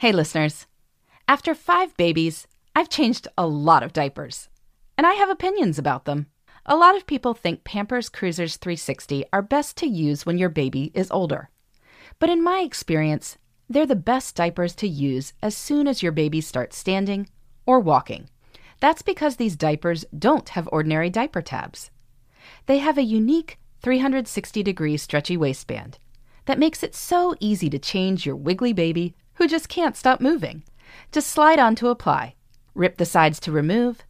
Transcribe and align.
Hey, 0.00 0.12
listeners. 0.12 0.68
After 1.26 1.56
five 1.56 1.96
babies, 1.96 2.46
I've 2.76 2.88
changed 2.88 3.26
a 3.36 3.48
lot 3.48 3.82
of 3.82 3.92
diapers, 3.92 4.48
and 4.96 5.04
I 5.04 5.14
have 5.14 5.28
opinions 5.28 5.76
about 5.76 6.04
them. 6.04 6.28
A 6.64 6.76
lot 6.76 6.96
of 6.96 7.04
people 7.04 7.34
think 7.34 7.64
Pampers 7.64 8.08
Cruisers 8.08 8.58
360 8.58 9.24
are 9.32 9.42
best 9.42 9.76
to 9.78 9.88
use 9.88 10.24
when 10.24 10.38
your 10.38 10.50
baby 10.50 10.92
is 10.94 11.10
older. 11.10 11.50
But 12.20 12.30
in 12.30 12.44
my 12.44 12.60
experience, 12.60 13.38
they're 13.68 13.86
the 13.86 13.96
best 13.96 14.36
diapers 14.36 14.72
to 14.76 14.86
use 14.86 15.32
as 15.42 15.56
soon 15.56 15.88
as 15.88 16.00
your 16.00 16.12
baby 16.12 16.40
starts 16.42 16.78
standing 16.78 17.28
or 17.66 17.80
walking. 17.80 18.28
That's 18.78 19.02
because 19.02 19.34
these 19.34 19.56
diapers 19.56 20.04
don't 20.16 20.50
have 20.50 20.68
ordinary 20.70 21.10
diaper 21.10 21.42
tabs. 21.42 21.90
They 22.66 22.78
have 22.78 22.98
a 22.98 23.02
unique 23.02 23.58
360 23.82 24.62
degree 24.62 24.96
stretchy 24.96 25.36
waistband 25.36 25.98
that 26.44 26.60
makes 26.60 26.84
it 26.84 26.94
so 26.94 27.34
easy 27.40 27.68
to 27.68 27.80
change 27.80 28.24
your 28.24 28.36
wiggly 28.36 28.72
baby 28.72 29.16
who 29.38 29.48
just 29.48 29.68
can't 29.68 29.96
stop 29.96 30.20
moving. 30.20 30.64
Just 31.10 31.28
slide 31.28 31.58
on 31.58 31.74
to 31.76 31.88
apply, 31.88 32.34
rip 32.74 32.98
the 32.98 33.06
sides 33.06 33.40
to 33.40 33.52
remove, 33.52 34.02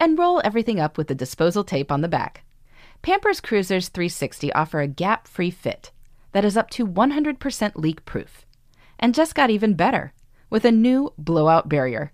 and 0.00 0.18
roll 0.18 0.40
everything 0.42 0.80
up 0.80 0.98
with 0.98 1.06
the 1.06 1.14
disposal 1.14 1.62
tape 1.62 1.92
on 1.92 2.00
the 2.00 2.08
back. 2.08 2.44
Pampers 3.02 3.40
Cruisers 3.40 3.88
360 3.88 4.52
offer 4.52 4.80
a 4.80 4.88
gap 4.88 5.28
free 5.28 5.50
fit 5.50 5.92
that 6.32 6.44
is 6.44 6.56
up 6.56 6.70
to 6.70 6.86
100% 6.86 7.72
leak 7.76 8.04
proof 8.04 8.44
and 8.98 9.14
just 9.14 9.34
got 9.34 9.50
even 9.50 9.74
better 9.74 10.12
with 10.48 10.64
a 10.64 10.72
new 10.72 11.12
blowout 11.18 11.68
barrier. 11.68 12.10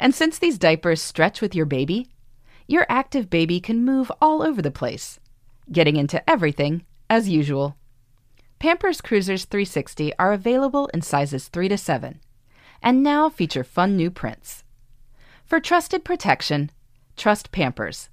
And 0.00 0.14
since 0.14 0.38
these 0.38 0.58
diapers 0.58 1.02
stretch 1.02 1.40
with 1.40 1.54
your 1.54 1.66
baby, 1.66 2.08
your 2.66 2.86
active 2.88 3.28
baby 3.28 3.60
can 3.60 3.84
move 3.84 4.10
all 4.20 4.42
over 4.42 4.62
the 4.62 4.70
place, 4.70 5.20
getting 5.70 5.96
into 5.96 6.28
everything 6.28 6.84
as 7.10 7.28
usual. 7.28 7.76
Pampers 8.62 9.00
Cruisers 9.00 9.44
360 9.46 10.12
are 10.20 10.32
available 10.32 10.88
in 10.94 11.02
sizes 11.02 11.48
3 11.48 11.68
to 11.70 11.76
7 11.76 12.20
and 12.80 13.02
now 13.02 13.28
feature 13.28 13.64
fun 13.64 13.96
new 13.96 14.08
prints. 14.08 14.62
For 15.44 15.58
trusted 15.58 16.04
protection, 16.04 16.70
trust 17.16 17.50
Pampers, 17.50 18.08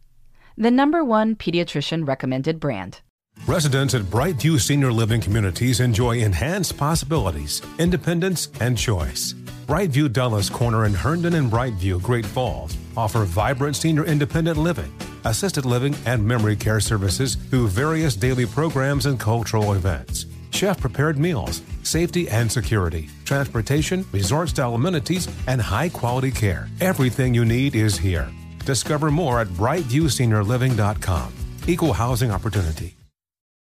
the 0.57 0.71
number 0.71 1.03
one 1.03 1.35
pediatrician 1.35 2.07
recommended 2.07 2.59
brand. 2.59 3.01
Residents 3.45 3.93
at 3.93 4.01
Brightview 4.01 4.59
Senior 4.59 4.91
Living 4.91 5.21
Communities 5.21 5.81
enjoy 5.81 6.17
enhanced 6.17 6.77
possibilities, 6.77 7.61
independence, 7.77 8.49
and 8.59 8.75
choice. 8.75 9.33
Brightview 9.67 10.11
Dulles 10.11 10.49
Corner 10.49 10.87
in 10.87 10.95
Herndon 10.95 11.35
and 11.35 11.51
Brightview, 11.51 12.01
Great 12.01 12.25
Falls 12.25 12.75
offer 12.97 13.23
vibrant 13.23 13.75
senior 13.75 14.03
independent 14.05 14.57
living, 14.57 14.91
assisted 15.25 15.67
living, 15.67 15.95
and 16.07 16.27
memory 16.27 16.55
care 16.55 16.79
services 16.79 17.35
through 17.35 17.67
various 17.67 18.15
daily 18.15 18.47
programs 18.47 19.05
and 19.05 19.19
cultural 19.19 19.73
events 19.73 20.25
chef 20.51 20.79
prepared 20.79 21.17
meals, 21.17 21.61
safety 21.83 22.29
and 22.29 22.51
security, 22.51 23.09
transportation, 23.25 24.05
resort 24.11 24.49
style 24.49 24.75
amenities, 24.75 25.27
and 25.47 25.61
high 25.61 25.89
quality 25.89 26.31
care. 26.31 26.67
Everything 26.81 27.33
you 27.33 27.45
need 27.45 27.75
is 27.75 27.97
here. 27.97 28.29
Discover 28.65 29.11
more 29.11 29.39
at 29.39 29.47
brightviewseniorliving.com. 29.47 31.33
Equal 31.67 31.93
housing 31.93 32.31
opportunity. 32.31 32.95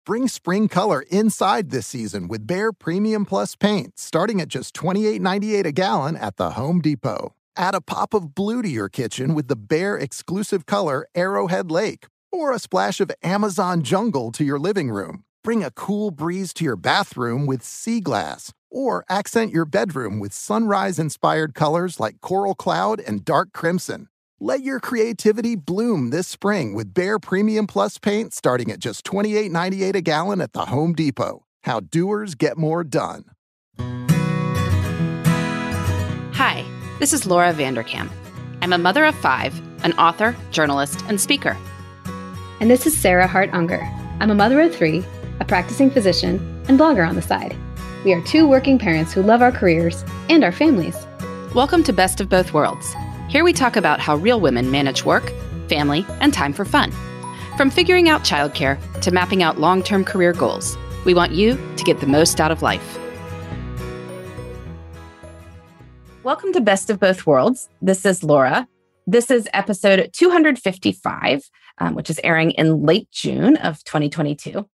Bring 0.07 0.29
spring 0.29 0.69
color 0.69 1.03
inside 1.11 1.71
this 1.71 1.89
season 1.89 2.29
with 2.29 2.47
Behr 2.47 2.71
Premium 2.79 3.25
Plus 3.25 3.57
paint, 3.57 3.99
starting 3.99 4.41
at 4.41 4.47
just 4.47 4.73
$28.98 4.77 5.65
a 5.65 5.73
gallon 5.73 6.15
at 6.17 6.37
the 6.37 6.51
Home 6.51 6.81
Depot. 6.81 7.35
Add 7.57 7.75
a 7.75 7.81
pop 7.81 8.15
of 8.15 8.33
blue 8.33 8.63
to 8.63 8.69
your 8.69 8.89
kitchen 8.89 9.35
with 9.35 9.49
the 9.49 9.57
Behr 9.57 10.01
exclusive 10.01 10.65
color 10.65 11.09
Arrowhead 11.17 11.73
Lake, 11.73 12.07
or 12.31 12.53
a 12.53 12.61
splash 12.61 13.01
of 13.01 13.11
Amazon 13.25 13.83
Jungle 13.83 14.31
to 14.31 14.45
your 14.45 14.61
living 14.61 14.91
room. 14.91 15.25
Bring 15.47 15.63
a 15.63 15.71
cool 15.71 16.11
breeze 16.11 16.53
to 16.55 16.65
your 16.65 16.75
bathroom 16.75 17.47
with 17.47 17.63
sea 17.63 18.01
glass, 18.01 18.53
or 18.69 19.05
accent 19.09 19.53
your 19.53 19.65
bedroom 19.65 20.19
with 20.19 20.33
sunrise 20.33 20.99
inspired 20.99 21.55
colors 21.55 22.01
like 22.01 22.21
coral 22.21 22.57
cloud 22.57 22.99
and 22.99 23.25
dark 23.25 23.53
crimson. 23.53 24.09
Let 24.41 24.63
your 24.63 24.81
creativity 24.81 25.55
bloom 25.55 26.11
this 26.11 26.27
spring 26.27 26.75
with 26.75 26.93
Behr 26.93 27.23
Premium 27.23 27.69
Plus 27.69 27.97
paint 27.97 28.35
starting 28.35 28.73
at 28.73 28.81
just 28.81 29.05
$28.98 29.05 29.95
a 29.95 30.01
gallon 30.01 30.41
at 30.41 30.53
the 30.53 30.65
Home 30.65 30.97
Depot. 30.97 31.45
How 31.63 31.79
doers 31.79 32.35
get 32.35 32.59
more 32.59 32.83
done. 32.83 33.27
Hi, 36.35 36.65
this 36.99 37.13
is 37.13 37.25
Laura 37.25 37.55
Vanderkam. 37.55 38.11
I'm 38.63 38.73
a 38.73 38.79
mother 38.79 39.05
of 39.05 39.15
five, 39.15 39.57
an 39.85 39.93
author, 39.93 40.35
journalist, 40.51 41.05
and 41.07 41.21
speaker. 41.21 41.57
And 42.59 42.69
this 42.69 42.85
is 42.85 43.01
Sarah 43.01 43.29
Hart 43.29 43.51
Unger. 43.53 43.89
I'm 44.19 44.31
a 44.31 44.35
mother 44.35 44.61
of 44.61 44.75
three 44.75 45.05
a 45.41 45.45
practicing 45.45 45.91
physician, 45.91 46.39
and 46.69 46.79
blogger 46.79 47.07
on 47.07 47.15
the 47.15 47.23
side. 47.23 47.57
We 48.05 48.13
are 48.13 48.23
two 48.23 48.49
working 48.49 48.79
parents 48.79 49.13
who 49.13 49.23
love 49.23 49.43
our 49.43 49.53
careers 49.53 50.05
and 50.29 50.43
our 50.43 50.53
families. 50.53 51.07
Welcome 51.55 51.83
to 51.85 51.93
Best 51.93 52.21
of 52.21 52.29
Both 52.29 52.55
Worlds. 52.55 52.95
Here 53.29 53.45
we 53.45 53.53
talk 53.53 53.77
about 53.77 54.01
how 54.01 54.17
real 54.17 54.41
women 54.41 54.71
manage 54.71 55.05
work, 55.05 55.33
family, 55.69 56.07
and 56.21 56.33
time 56.33 56.53
for 56.53 56.65
fun. 56.65 56.93
From 57.57 57.71
figuring 57.71 58.09
out 58.09 58.25
childcare 58.25 58.79
to 59.01 59.11
mapping 59.11 59.43
out 59.43 59.59
long 59.59 59.83
term 59.83 60.05
career 60.05 60.33
goals, 60.33 60.77
we 61.05 61.15
want 61.15 61.33
you 61.33 61.59
to 61.77 61.85
get 61.85 62.01
the 62.01 62.07
most 62.07 62.41
out 62.41 62.51
of 62.51 62.63
life. 62.63 62.99
Welcome 66.23 66.53
to 66.55 66.61
Best 66.61 66.91
of 66.91 66.99
Both 66.99 67.27
Worlds. 67.27 67.69
This 67.83 68.05
is 68.05 68.25
Laura. 68.25 68.67
This 69.07 69.31
is 69.31 69.49
episode 69.53 70.11
255, 70.13 71.49
um, 71.79 71.95
which 71.95 72.11
is 72.11 72.21
airing 72.25 72.51
in 72.53 72.83
late 72.83 73.09
June 73.13 73.57
of 73.57 73.85
2022. 73.85 74.69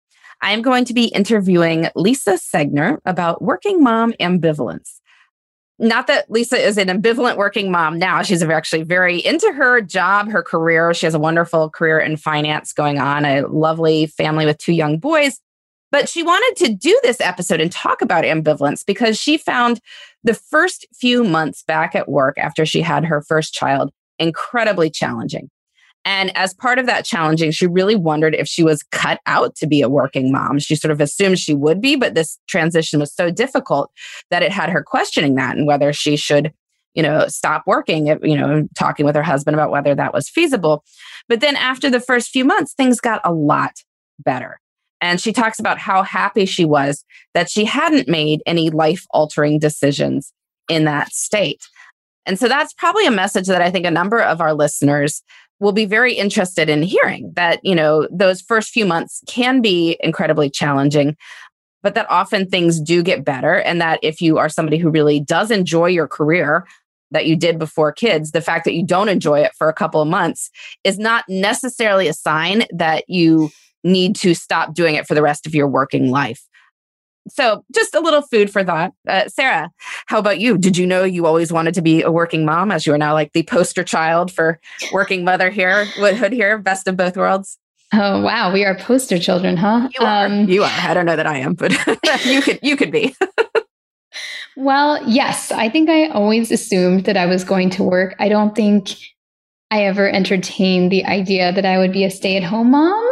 I'm 0.41 0.61
going 0.61 0.85
to 0.85 0.93
be 0.93 1.05
interviewing 1.05 1.89
Lisa 1.95 2.33
Segner 2.33 2.99
about 3.05 3.41
working 3.41 3.83
mom 3.83 4.13
ambivalence. 4.13 4.99
Not 5.81 6.07
that 6.07 6.29
Lisa 6.29 6.57
is 6.57 6.77
an 6.77 6.89
ambivalent 6.89 7.37
working 7.37 7.71
mom 7.71 7.97
now. 7.97 8.21
She's 8.21 8.43
actually 8.43 8.83
very 8.83 9.19
into 9.19 9.51
her 9.53 9.79
job, 9.79 10.29
her 10.29 10.43
career. 10.43 10.93
She 10.93 11.05
has 11.05 11.13
a 11.13 11.19
wonderful 11.19 11.69
career 11.69 11.99
in 11.99 12.17
finance 12.17 12.73
going 12.73 12.99
on, 12.99 13.23
a 13.23 13.47
lovely 13.47 14.07
family 14.07 14.45
with 14.45 14.57
two 14.57 14.73
young 14.73 14.97
boys. 14.99 15.39
But 15.91 16.09
she 16.09 16.21
wanted 16.21 16.65
to 16.65 16.73
do 16.73 16.99
this 17.01 17.21
episode 17.21 17.61
and 17.61 17.71
talk 17.71 18.01
about 18.01 18.25
ambivalence 18.25 18.85
because 18.85 19.17
she 19.17 19.37
found 19.37 19.79
the 20.23 20.33
first 20.33 20.85
few 20.93 21.23
months 21.23 21.63
back 21.63 21.95
at 21.95 22.09
work 22.09 22.37
after 22.37 22.65
she 22.65 22.81
had 22.81 23.05
her 23.05 23.21
first 23.21 23.53
child 23.53 23.91
incredibly 24.19 24.89
challenging. 24.89 25.49
And 26.05 26.35
as 26.35 26.53
part 26.53 26.79
of 26.79 26.85
that 26.85 27.05
challenging, 27.05 27.51
she 27.51 27.67
really 27.67 27.95
wondered 27.95 28.33
if 28.33 28.47
she 28.47 28.63
was 28.63 28.83
cut 28.91 29.19
out 29.25 29.55
to 29.57 29.67
be 29.67 29.81
a 29.81 29.89
working 29.89 30.31
mom. 30.31 30.59
She 30.59 30.75
sort 30.75 30.91
of 30.91 31.01
assumed 31.01 31.39
she 31.39 31.53
would 31.53 31.81
be, 31.81 31.95
but 31.95 32.15
this 32.15 32.39
transition 32.47 32.99
was 32.99 33.13
so 33.13 33.29
difficult 33.29 33.91
that 34.29 34.41
it 34.41 34.51
had 34.51 34.69
her 34.69 34.83
questioning 34.83 35.35
that 35.35 35.57
and 35.57 35.67
whether 35.67 35.91
she 35.91 36.15
should, 36.15 36.53
you 36.93 37.03
know, 37.03 37.27
stop 37.27 37.63
working, 37.67 38.07
you 38.23 38.37
know, 38.37 38.67
talking 38.77 39.05
with 39.05 39.15
her 39.15 39.23
husband 39.23 39.55
about 39.55 39.71
whether 39.71 39.93
that 39.93 40.13
was 40.13 40.29
feasible. 40.29 40.83
But 41.27 41.41
then 41.41 41.55
after 41.55 41.89
the 41.89 41.99
first 41.99 42.29
few 42.29 42.45
months, 42.45 42.73
things 42.73 42.99
got 42.99 43.21
a 43.23 43.33
lot 43.33 43.73
better. 44.19 44.59
And 45.01 45.19
she 45.21 45.31
talks 45.31 45.59
about 45.59 45.77
how 45.77 46.03
happy 46.03 46.45
she 46.45 46.65
was 46.65 47.05
that 47.33 47.49
she 47.49 47.65
hadn't 47.65 48.07
made 48.07 48.41
any 48.45 48.69
life 48.69 49.05
altering 49.11 49.59
decisions 49.59 50.33
in 50.69 50.85
that 50.85 51.11
state. 51.11 51.67
And 52.25 52.37
so 52.37 52.47
that's 52.47 52.73
probably 52.73 53.05
a 53.05 53.11
message 53.11 53.47
that 53.47 53.61
I 53.61 53.71
think 53.71 53.85
a 53.85 53.91
number 53.91 54.21
of 54.21 54.41
our 54.41 54.53
listeners 54.53 55.23
will 55.59 55.71
be 55.71 55.85
very 55.85 56.13
interested 56.13 56.69
in 56.69 56.81
hearing 56.81 57.31
that, 57.35 57.59
you 57.63 57.75
know, 57.75 58.07
those 58.11 58.41
first 58.41 58.71
few 58.71 58.85
months 58.85 59.21
can 59.27 59.61
be 59.61 59.97
incredibly 59.99 60.49
challenging, 60.49 61.17
but 61.83 61.95
that 61.95 62.09
often 62.09 62.47
things 62.47 62.79
do 62.79 63.03
get 63.03 63.25
better. 63.25 63.55
And 63.55 63.81
that 63.81 63.99
if 64.01 64.21
you 64.21 64.37
are 64.37 64.49
somebody 64.49 64.77
who 64.77 64.89
really 64.89 65.19
does 65.19 65.51
enjoy 65.51 65.87
your 65.87 66.07
career, 66.07 66.65
that 67.11 67.25
you 67.25 67.35
did 67.35 67.57
before 67.57 67.91
kids, 67.91 68.31
the 68.31 68.41
fact 68.41 68.65
that 68.65 68.75
you 68.75 68.85
don't 68.85 69.09
enjoy 69.09 69.39
it 69.39 69.51
for 69.57 69.67
a 69.67 69.73
couple 69.73 70.01
of 70.01 70.07
months 70.07 70.49
is 70.83 70.99
not 70.99 71.25
necessarily 71.27 72.07
a 72.07 72.13
sign 72.13 72.63
that 72.71 73.03
you 73.07 73.49
need 73.83 74.15
to 74.17 74.35
stop 74.35 74.73
doing 74.73 74.95
it 74.95 75.07
for 75.07 75.15
the 75.15 75.21
rest 75.21 75.47
of 75.47 75.55
your 75.55 75.67
working 75.67 76.11
life. 76.11 76.41
So, 77.29 77.63
just 77.73 77.95
a 77.95 77.99
little 77.99 78.21
food 78.21 78.51
for 78.51 78.63
thought. 78.63 78.93
Uh, 79.07 79.27
Sarah, 79.27 79.69
how 80.07 80.19
about 80.19 80.39
you? 80.39 80.57
Did 80.57 80.77
you 80.77 80.85
know 80.85 81.03
you 81.03 81.25
always 81.25 81.51
wanted 81.51 81.73
to 81.75 81.81
be 81.81 82.01
a 82.01 82.11
working 82.11 82.45
mom 82.45 82.71
as 82.71 82.85
you 82.85 82.93
are 82.93 82.97
now 82.97 83.13
like 83.13 83.33
the 83.33 83.43
poster 83.43 83.83
child 83.83 84.31
for 84.31 84.59
working 84.91 85.23
mother 85.23 85.49
here, 85.49 85.87
Woodhood 85.97 86.33
here, 86.33 86.57
best 86.57 86.87
of 86.87 86.97
both 86.97 87.17
worlds? 87.17 87.57
Oh 87.91 88.21
wow, 88.21 88.53
we 88.53 88.65
are 88.65 88.75
poster 88.75 89.17
children, 89.17 89.57
huh? 89.57 89.89
You 89.99 90.05
are. 90.05 90.25
Um, 90.25 90.47
you 90.47 90.63
are. 90.63 90.71
I 90.71 90.93
don't 90.93 91.05
know 91.05 91.15
that 91.15 91.25
I 91.25 91.37
am, 91.37 91.53
but 91.53 91.71
you 92.25 92.41
could 92.41 92.59
you 92.61 92.75
could 92.75 92.91
be. 92.91 93.15
well, 94.55 95.01
yes, 95.07 95.51
I 95.51 95.69
think 95.69 95.89
I 95.89 96.07
always 96.09 96.51
assumed 96.51 97.05
that 97.05 97.17
I 97.17 97.25
was 97.25 97.43
going 97.43 97.71
to 97.71 97.83
work. 97.83 98.15
I 98.19 98.29
don't 98.29 98.55
think 98.55 98.95
I 99.71 99.85
ever 99.85 100.09
entertained 100.09 100.91
the 100.91 101.05
idea 101.05 101.51
that 101.51 101.65
I 101.65 101.77
would 101.77 101.93
be 101.93 102.03
a 102.03 102.11
stay-at-home 102.11 102.71
mom. 102.71 103.09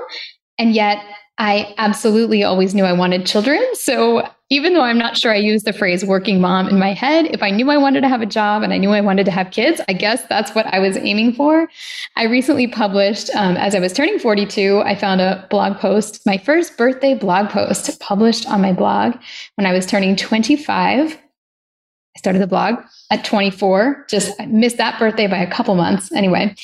And 0.57 0.73
yet 0.73 1.03
I 1.39 1.75
absolutely 1.77 2.43
always 2.43 2.73
knew 2.73 2.83
I 2.83 2.93
wanted 2.93 3.25
children. 3.25 3.63
So 3.73 4.27
even 4.49 4.73
though 4.73 4.81
I'm 4.81 4.97
not 4.97 5.17
sure 5.17 5.31
I 5.31 5.37
use 5.37 5.63
the 5.63 5.73
phrase 5.73 6.03
working 6.03 6.41
mom 6.41 6.67
in 6.67 6.79
my 6.79 6.93
head, 6.93 7.25
if 7.27 7.43
I 7.43 7.51
knew 7.51 7.69
I 7.69 7.77
wanted 7.77 8.01
to 8.01 8.09
have 8.09 8.21
a 8.21 8.25
job 8.25 8.63
and 8.63 8.73
I 8.73 8.77
knew 8.77 8.91
I 8.91 9.01
wanted 9.01 9.25
to 9.25 9.31
have 9.31 9.51
kids, 9.51 9.81
I 9.87 9.93
guess 9.93 10.23
that's 10.27 10.55
what 10.55 10.65
I 10.67 10.79
was 10.79 10.97
aiming 10.97 11.33
for. 11.33 11.67
I 12.15 12.23
recently 12.23 12.65
published, 12.65 13.29
um, 13.35 13.57
as 13.57 13.75
I 13.75 13.79
was 13.79 13.93
turning 13.93 14.17
42, 14.17 14.81
I 14.83 14.95
found 14.95 15.21
a 15.21 15.45
blog 15.51 15.77
post, 15.77 16.25
my 16.25 16.37
first 16.37 16.77
birthday 16.77 17.13
blog 17.13 17.49
post 17.49 17.99
published 17.99 18.47
on 18.47 18.61
my 18.61 18.73
blog 18.73 19.15
when 19.55 19.67
I 19.67 19.73
was 19.73 19.85
turning 19.85 20.15
25. 20.15 21.11
I 21.13 22.19
started 22.19 22.41
the 22.41 22.47
blog 22.47 22.75
at 23.11 23.25
24, 23.25 24.05
just 24.09 24.39
missed 24.47 24.77
that 24.77 24.97
birthday 24.97 25.27
by 25.27 25.37
a 25.37 25.51
couple 25.51 25.75
months. 25.75 26.11
Anyway, 26.13 26.55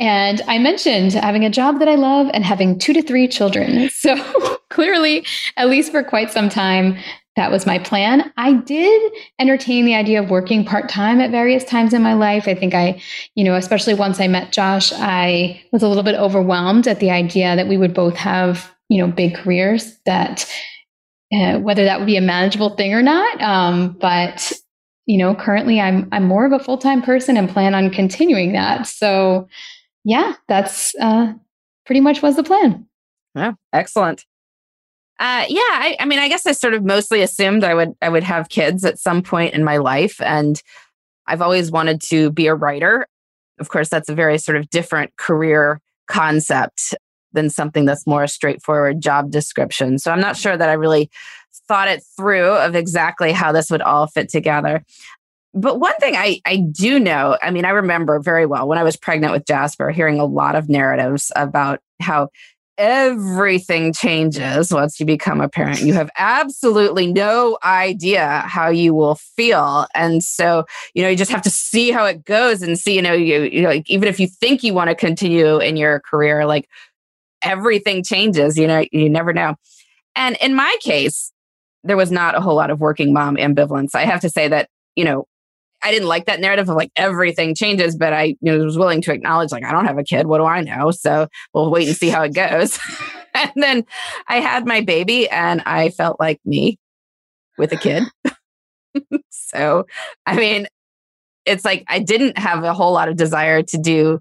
and 0.00 0.42
I 0.48 0.58
mentioned 0.58 1.12
having 1.12 1.44
a 1.44 1.50
job 1.50 1.78
that 1.78 1.88
I 1.88 1.94
love 1.94 2.28
and 2.32 2.44
having 2.44 2.78
two 2.78 2.92
to 2.94 3.02
three 3.02 3.28
children. 3.28 3.88
So 4.00 4.16
clearly, 4.70 5.26
at 5.58 5.68
least 5.68 5.92
for 5.92 6.02
quite 6.02 6.30
some 6.30 6.48
time, 6.48 6.96
that 7.36 7.50
was 7.50 7.66
my 7.66 7.78
plan. 7.78 8.32
I 8.36 8.54
did 8.54 9.12
entertain 9.38 9.84
the 9.84 9.94
idea 9.94 10.22
of 10.22 10.30
working 10.30 10.64
part 10.64 10.88
time 10.88 11.20
at 11.20 11.30
various 11.30 11.64
times 11.64 11.92
in 11.92 12.02
my 12.02 12.14
life. 12.14 12.48
I 12.48 12.54
think 12.54 12.74
I, 12.74 13.00
you 13.34 13.44
know, 13.44 13.54
especially 13.56 13.94
once 13.94 14.20
I 14.20 14.26
met 14.26 14.52
Josh, 14.52 14.92
I 14.94 15.62
was 15.70 15.82
a 15.82 15.88
little 15.88 16.02
bit 16.02 16.14
overwhelmed 16.14 16.88
at 16.88 17.00
the 17.00 17.10
idea 17.10 17.56
that 17.56 17.68
we 17.68 17.76
would 17.76 17.92
both 17.92 18.16
have, 18.16 18.72
you 18.88 18.98
know, 18.98 19.12
big 19.12 19.34
careers 19.34 19.98
that 20.06 20.50
uh, 21.32 21.58
whether 21.58 21.84
that 21.84 21.98
would 21.98 22.06
be 22.06 22.16
a 22.16 22.22
manageable 22.22 22.70
thing 22.70 22.94
or 22.94 23.02
not. 23.02 23.40
Um, 23.40 23.96
but 24.00 24.52
you 25.06 25.18
know, 25.18 25.34
currently 25.34 25.80
I'm 25.80 26.08
I'm 26.12 26.24
more 26.24 26.46
of 26.46 26.52
a 26.52 26.62
full 26.62 26.78
time 26.78 27.02
person 27.02 27.36
and 27.36 27.48
plan 27.48 27.74
on 27.74 27.90
continuing 27.90 28.52
that. 28.52 28.86
So, 28.86 29.48
yeah, 30.04 30.34
that's 30.48 30.94
uh, 31.00 31.34
pretty 31.86 32.00
much 32.00 32.22
was 32.22 32.36
the 32.36 32.42
plan. 32.42 32.86
Yeah, 33.34 33.52
excellent. 33.72 34.24
Uh, 35.18 35.44
yeah, 35.48 35.60
I, 35.60 35.96
I 36.00 36.06
mean, 36.06 36.18
I 36.18 36.28
guess 36.28 36.46
I 36.46 36.52
sort 36.52 36.72
of 36.72 36.82
mostly 36.82 37.20
assumed 37.20 37.62
I 37.62 37.74
would 37.74 37.92
I 38.00 38.08
would 38.08 38.22
have 38.22 38.48
kids 38.48 38.84
at 38.84 38.98
some 38.98 39.22
point 39.22 39.54
in 39.54 39.64
my 39.64 39.76
life, 39.76 40.20
and 40.22 40.60
I've 41.26 41.42
always 41.42 41.70
wanted 41.70 42.00
to 42.02 42.30
be 42.30 42.46
a 42.46 42.54
writer. 42.54 43.06
Of 43.58 43.68
course, 43.68 43.90
that's 43.90 44.08
a 44.08 44.14
very 44.14 44.38
sort 44.38 44.56
of 44.56 44.70
different 44.70 45.16
career 45.16 45.80
concept 46.08 46.94
than 47.32 47.50
something 47.50 47.84
that's 47.84 48.06
more 48.06 48.24
a 48.24 48.28
straightforward 48.28 49.00
job 49.00 49.30
description. 49.30 49.98
So 49.98 50.10
I'm 50.10 50.20
not 50.20 50.36
sure 50.36 50.56
that 50.56 50.68
I 50.68 50.72
really 50.72 51.10
thought 51.68 51.88
it 51.88 52.02
through 52.16 52.52
of 52.54 52.74
exactly 52.74 53.30
how 53.30 53.52
this 53.52 53.70
would 53.70 53.82
all 53.82 54.06
fit 54.06 54.28
together. 54.28 54.82
But 55.52 55.80
one 55.80 55.94
thing 55.96 56.14
I, 56.16 56.40
I 56.46 56.56
do 56.56 57.00
know, 57.00 57.36
I 57.42 57.50
mean, 57.50 57.64
I 57.64 57.70
remember 57.70 58.20
very 58.20 58.46
well 58.46 58.68
when 58.68 58.78
I 58.78 58.84
was 58.84 58.96
pregnant 58.96 59.32
with 59.32 59.46
Jasper, 59.46 59.90
hearing 59.90 60.20
a 60.20 60.24
lot 60.24 60.54
of 60.54 60.68
narratives 60.68 61.32
about 61.34 61.80
how 62.00 62.28
everything 62.78 63.92
changes 63.92 64.72
once 64.72 64.98
you 64.98 65.04
become 65.04 65.40
a 65.40 65.48
parent. 65.48 65.82
You 65.82 65.92
have 65.92 66.08
absolutely 66.16 67.12
no 67.12 67.58
idea 67.62 68.42
how 68.46 68.70
you 68.70 68.94
will 68.94 69.16
feel. 69.16 69.86
And 69.94 70.24
so, 70.24 70.64
you 70.94 71.02
know, 71.02 71.10
you 71.10 71.16
just 71.16 71.30
have 71.30 71.42
to 71.42 71.50
see 71.50 71.90
how 71.90 72.06
it 72.06 72.24
goes 72.24 72.62
and 72.62 72.78
see, 72.78 72.96
you 72.96 73.02
know, 73.02 73.12
you, 73.12 73.42
you 73.42 73.60
know, 73.60 73.82
even 73.86 74.08
if 74.08 74.18
you 74.18 74.26
think 74.26 74.62
you 74.62 74.72
want 74.72 74.88
to 74.88 74.94
continue 74.94 75.58
in 75.58 75.76
your 75.76 76.00
career, 76.00 76.46
like 76.46 76.68
everything 77.42 78.02
changes, 78.02 78.56
you 78.56 78.66
know, 78.66 78.84
you 78.92 79.10
never 79.10 79.34
know. 79.34 79.56
And 80.16 80.38
in 80.40 80.54
my 80.54 80.74
case, 80.80 81.32
there 81.84 81.98
was 81.98 82.10
not 82.10 82.34
a 82.34 82.40
whole 82.40 82.56
lot 82.56 82.70
of 82.70 82.80
working 82.80 83.12
mom 83.12 83.36
ambivalence. 83.36 83.94
I 83.94 84.06
have 84.06 84.20
to 84.20 84.30
say 84.30 84.48
that, 84.48 84.70
you 84.96 85.04
know, 85.04 85.26
I 85.82 85.90
didn't 85.90 86.08
like 86.08 86.26
that 86.26 86.40
narrative 86.40 86.68
of 86.68 86.76
like 86.76 86.92
everything 86.96 87.54
changes, 87.54 87.96
but 87.96 88.12
I 88.12 88.24
you 88.24 88.36
know, 88.42 88.58
was 88.58 88.78
willing 88.78 89.00
to 89.02 89.12
acknowledge 89.12 89.52
like 89.52 89.64
I 89.64 89.72
don't 89.72 89.86
have 89.86 89.98
a 89.98 90.04
kid. 90.04 90.26
What 90.26 90.38
do 90.38 90.44
I 90.44 90.60
know? 90.60 90.90
So 90.90 91.28
we'll 91.54 91.70
wait 91.70 91.88
and 91.88 91.96
see 91.96 92.08
how 92.08 92.22
it 92.22 92.34
goes. 92.34 92.78
and 93.34 93.52
then 93.56 93.84
I 94.28 94.40
had 94.40 94.66
my 94.66 94.80
baby 94.80 95.28
and 95.28 95.62
I 95.66 95.90
felt 95.90 96.20
like 96.20 96.40
me 96.44 96.78
with 97.58 97.72
a 97.72 97.76
kid. 97.76 98.04
so, 99.30 99.86
I 100.26 100.36
mean, 100.36 100.66
it's 101.46 101.64
like 101.64 101.84
I 101.88 101.98
didn't 101.98 102.38
have 102.38 102.64
a 102.64 102.74
whole 102.74 102.92
lot 102.92 103.08
of 103.08 103.16
desire 103.16 103.62
to 103.62 103.78
do 103.78 104.20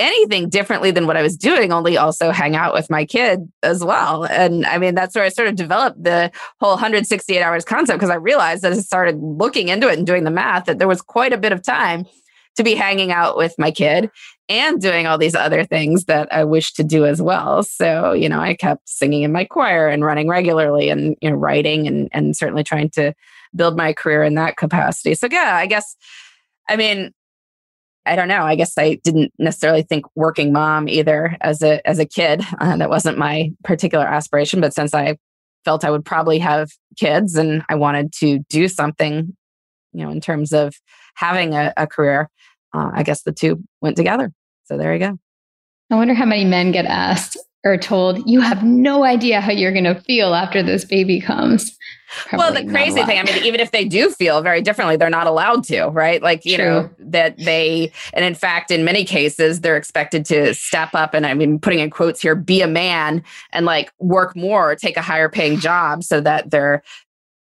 anything 0.00 0.48
differently 0.48 0.90
than 0.90 1.06
what 1.06 1.16
I 1.16 1.22
was 1.22 1.36
doing, 1.36 1.72
only 1.72 1.96
also 1.96 2.30
hang 2.30 2.56
out 2.56 2.74
with 2.74 2.90
my 2.90 3.04
kid 3.04 3.40
as 3.62 3.84
well. 3.84 4.24
And 4.24 4.66
I 4.66 4.78
mean, 4.78 4.94
that's 4.94 5.14
where 5.14 5.24
I 5.24 5.28
sort 5.28 5.48
of 5.48 5.56
developed 5.56 6.02
the 6.02 6.32
whole 6.58 6.72
168 6.72 7.42
hours 7.42 7.64
concept 7.64 7.98
because 7.98 8.10
I 8.10 8.16
realized 8.16 8.64
as 8.64 8.78
I 8.78 8.80
started 8.80 9.18
looking 9.20 9.68
into 9.68 9.88
it 9.88 9.98
and 9.98 10.06
doing 10.06 10.24
the 10.24 10.30
math 10.30 10.64
that 10.64 10.78
there 10.78 10.88
was 10.88 11.02
quite 11.02 11.32
a 11.32 11.38
bit 11.38 11.52
of 11.52 11.62
time 11.62 12.06
to 12.56 12.64
be 12.64 12.74
hanging 12.74 13.12
out 13.12 13.36
with 13.36 13.54
my 13.58 13.70
kid 13.70 14.10
and 14.48 14.80
doing 14.80 15.06
all 15.06 15.18
these 15.18 15.36
other 15.36 15.64
things 15.64 16.06
that 16.06 16.32
I 16.32 16.44
wish 16.44 16.72
to 16.72 16.84
do 16.84 17.06
as 17.06 17.22
well. 17.22 17.62
So, 17.62 18.12
you 18.12 18.28
know, 18.28 18.40
I 18.40 18.54
kept 18.54 18.88
singing 18.88 19.22
in 19.22 19.32
my 19.32 19.44
choir 19.44 19.88
and 19.88 20.04
running 20.04 20.28
regularly 20.28 20.90
and, 20.90 21.16
you 21.20 21.30
know, 21.30 21.36
writing 21.36 21.86
and, 21.86 22.08
and 22.12 22.36
certainly 22.36 22.64
trying 22.64 22.90
to 22.90 23.14
build 23.54 23.76
my 23.76 23.92
career 23.92 24.24
in 24.24 24.34
that 24.34 24.56
capacity. 24.56 25.14
So, 25.14 25.28
yeah, 25.30 25.54
I 25.54 25.66
guess, 25.66 25.96
I 26.68 26.76
mean, 26.76 27.12
I 28.06 28.16
don't 28.16 28.28
know. 28.28 28.42
I 28.42 28.54
guess 28.54 28.72
I 28.78 28.94
didn't 29.04 29.32
necessarily 29.38 29.82
think 29.82 30.06
working 30.14 30.52
mom 30.52 30.88
either 30.88 31.36
as 31.40 31.62
a 31.62 31.86
as 31.86 31.98
a 31.98 32.06
kid. 32.06 32.44
Uh, 32.60 32.76
that 32.76 32.90
wasn't 32.90 33.16
my 33.16 33.50
particular 33.64 34.06
aspiration. 34.06 34.60
But 34.60 34.74
since 34.74 34.92
I 34.92 35.16
felt 35.64 35.84
I 35.84 35.90
would 35.90 36.04
probably 36.04 36.38
have 36.40 36.70
kids 36.98 37.36
and 37.36 37.62
I 37.70 37.74
wanted 37.76 38.12
to 38.18 38.40
do 38.50 38.68
something, 38.68 39.34
you 39.92 40.04
know, 40.04 40.10
in 40.10 40.20
terms 40.20 40.52
of 40.52 40.74
having 41.14 41.54
a, 41.54 41.72
a 41.76 41.86
career, 41.86 42.28
uh, 42.74 42.90
I 42.92 43.02
guess 43.02 43.22
the 43.22 43.32
two 43.32 43.62
went 43.80 43.96
together. 43.96 44.30
So 44.64 44.76
there 44.76 44.92
you 44.92 44.98
go. 44.98 45.18
I 45.90 45.96
wonder 45.96 46.12
how 46.12 46.26
many 46.26 46.44
men 46.44 46.70
get 46.70 46.84
asked 46.84 47.38
or 47.64 47.76
told, 47.76 48.26
you 48.28 48.40
have 48.40 48.64
no 48.64 49.04
idea 49.04 49.40
how 49.40 49.52
you're 49.52 49.72
going 49.72 49.84
to 49.84 50.00
feel 50.02 50.34
after 50.34 50.62
this 50.62 50.84
baby 50.84 51.20
comes. 51.20 51.76
Probably 52.26 52.38
well, 52.38 52.64
the 52.64 52.70
crazy 52.70 53.04
thing, 53.04 53.18
I 53.18 53.22
mean, 53.22 53.44
even 53.44 53.60
if 53.60 53.70
they 53.70 53.84
do 53.84 54.10
feel 54.10 54.42
very 54.42 54.62
differently, 54.62 54.96
they're 54.96 55.10
not 55.10 55.26
allowed 55.26 55.62
to, 55.64 55.86
right? 55.88 56.20
Like, 56.20 56.44
you 56.44 56.56
True. 56.56 56.64
know, 56.66 56.90
that 56.98 57.36
they, 57.38 57.92
and 58.12 58.24
in 58.24 58.34
fact, 58.34 58.70
in 58.70 58.84
many 58.84 59.04
cases, 59.04 59.60
they're 59.60 59.76
expected 59.76 60.24
to 60.26 60.54
step 60.54 60.94
up 60.94 61.14
and 61.14 61.24
I 61.24 61.34
mean, 61.34 61.60
putting 61.60 61.78
in 61.78 61.90
quotes 61.90 62.20
here, 62.20 62.34
be 62.34 62.62
a 62.62 62.66
man 62.66 63.22
and 63.52 63.64
like 63.64 63.92
work 64.00 64.34
more, 64.34 64.74
take 64.74 64.96
a 64.96 65.02
higher 65.02 65.28
paying 65.28 65.60
job 65.60 66.02
so 66.02 66.20
that 66.20 66.50
their 66.50 66.82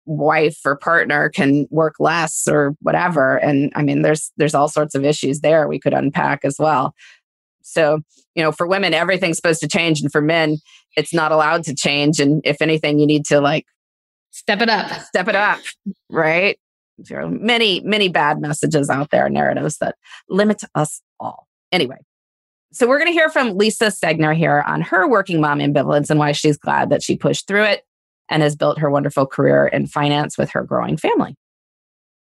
wife 0.07 0.61
or 0.65 0.77
partner 0.77 1.31
can 1.31 1.67
work 1.71 1.95
less 1.99 2.47
or 2.47 2.77
whatever. 2.81 3.39
And 3.39 3.73
I 3.75 3.83
mean, 3.83 4.03
there's, 4.03 4.31
there's 4.37 4.55
all 4.55 4.69
sorts 4.69 4.95
of 4.95 5.05
issues 5.05 5.41
there 5.41 5.67
we 5.67 5.81
could 5.81 5.95
unpack 5.95 6.45
as 6.45 6.57
well. 6.59 6.95
So, 7.65 8.01
you 8.35 8.43
know, 8.43 8.53
for 8.53 8.67
women, 8.67 8.95
everything's 8.95 9.37
supposed 9.37 9.61
to 9.61 9.69
change. 9.69 10.01
And 10.01 10.13
for 10.13 10.21
men, 10.21 10.59
it's 10.97 11.13
not 11.13 11.33
allowed 11.33 11.65
to 11.65 11.75
change. 11.75 12.21
And 12.21 12.41
if 12.45 12.63
anything, 12.63 12.99
you 12.99 13.07
need 13.07 13.25
to 13.27 13.41
like 13.41 13.67
Step 14.35 14.61
it 14.61 14.69
up. 14.69 14.91
Step 15.03 15.29
it 15.29 15.37
up. 15.37 15.61
Right. 16.11 16.59
There 16.99 17.21
are 17.21 17.29
many, 17.29 17.81
many 17.81 18.09
bad 18.09 18.41
messages 18.41 18.91
out 18.91 19.11
there, 19.11 19.29
narratives 19.29 19.79
that 19.79 19.95
limit 20.29 20.63
us 20.75 21.01
all. 21.21 21.47
Anyway, 21.71 21.99
so 22.73 22.89
we're 22.89 22.99
going 22.99 23.11
to 23.11 23.13
hear 23.13 23.31
from 23.31 23.57
Lisa 23.57 23.87
Segner 23.87 24.35
here 24.35 24.65
on 24.67 24.81
her 24.81 25.09
working 25.09 25.41
mom 25.41 25.61
ambivalence 25.61 26.11
and 26.11 26.19
why 26.19 26.33
she's 26.33 26.57
glad 26.57 26.91
that 26.91 27.01
she 27.01 27.17
pushed 27.17 27.47
through 27.47 27.63
it 27.63 27.83
and 28.29 28.43
has 28.43 28.57
built 28.57 28.81
her 28.81 28.91
wonderful 28.91 29.25
career 29.25 29.69
in 29.69 29.87
finance 29.87 30.37
with 30.37 30.51
her 30.51 30.65
growing 30.65 30.97
family. 30.97 31.37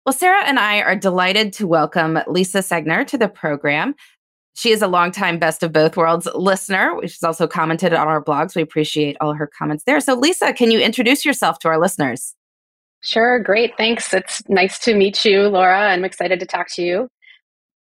Well, 0.06 0.12
Sarah 0.12 0.44
and 0.46 0.58
I 0.58 0.82
are 0.82 0.96
delighted 0.96 1.52
to 1.54 1.66
welcome 1.66 2.20
Lisa 2.28 2.58
Segner 2.58 3.04
to 3.08 3.18
the 3.18 3.28
program. 3.28 3.96
She 4.54 4.70
is 4.70 4.82
a 4.82 4.86
longtime 4.86 5.38
Best 5.38 5.64
of 5.64 5.72
Both 5.72 5.96
Worlds 5.96 6.28
listener, 6.32 6.94
which 6.94 7.14
has 7.14 7.24
also 7.24 7.48
commented 7.48 7.92
on 7.92 8.06
our 8.06 8.22
blogs. 8.22 8.54
We 8.54 8.62
appreciate 8.62 9.16
all 9.20 9.34
her 9.34 9.48
comments 9.58 9.82
there. 9.84 10.00
So, 10.00 10.14
Lisa, 10.14 10.52
can 10.52 10.70
you 10.70 10.78
introduce 10.78 11.24
yourself 11.24 11.58
to 11.60 11.68
our 11.68 11.78
listeners? 11.78 12.34
Sure, 13.02 13.40
great. 13.40 13.76
Thanks. 13.76 14.14
It's 14.14 14.48
nice 14.48 14.78
to 14.80 14.94
meet 14.94 15.24
you, 15.24 15.48
Laura. 15.48 15.90
I'm 15.90 16.04
excited 16.04 16.38
to 16.40 16.46
talk 16.46 16.68
to 16.74 16.82
you. 16.82 17.08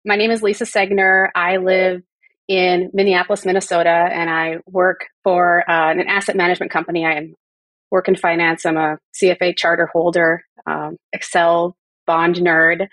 My 0.07 0.17
name 0.17 0.31
is 0.31 0.43
Lisa 0.43 0.65
Segner. 0.65 1.29
I 1.35 1.59
live 1.59 2.03
in 2.49 2.91
Minneapolis, 2.95 3.45
Minnesota, 3.45 4.09
and 4.13 4.31
I 4.31 4.59
work 4.67 5.07
for 5.23 5.69
uh, 5.71 5.93
an 5.93 6.09
asset 6.09 6.35
management 6.35 6.73
company. 6.73 7.07
I 7.07 7.29
work 7.91 8.09
in 8.09 8.17
finance. 8.17 8.65
I'm 8.65 8.77
a 8.77 8.99
CFA 9.15 9.57
charter 9.57 9.87
holder, 9.87 10.43
um, 10.67 10.97
Excel 11.13 11.77
bond 12.07 12.37
nerd 12.37 12.89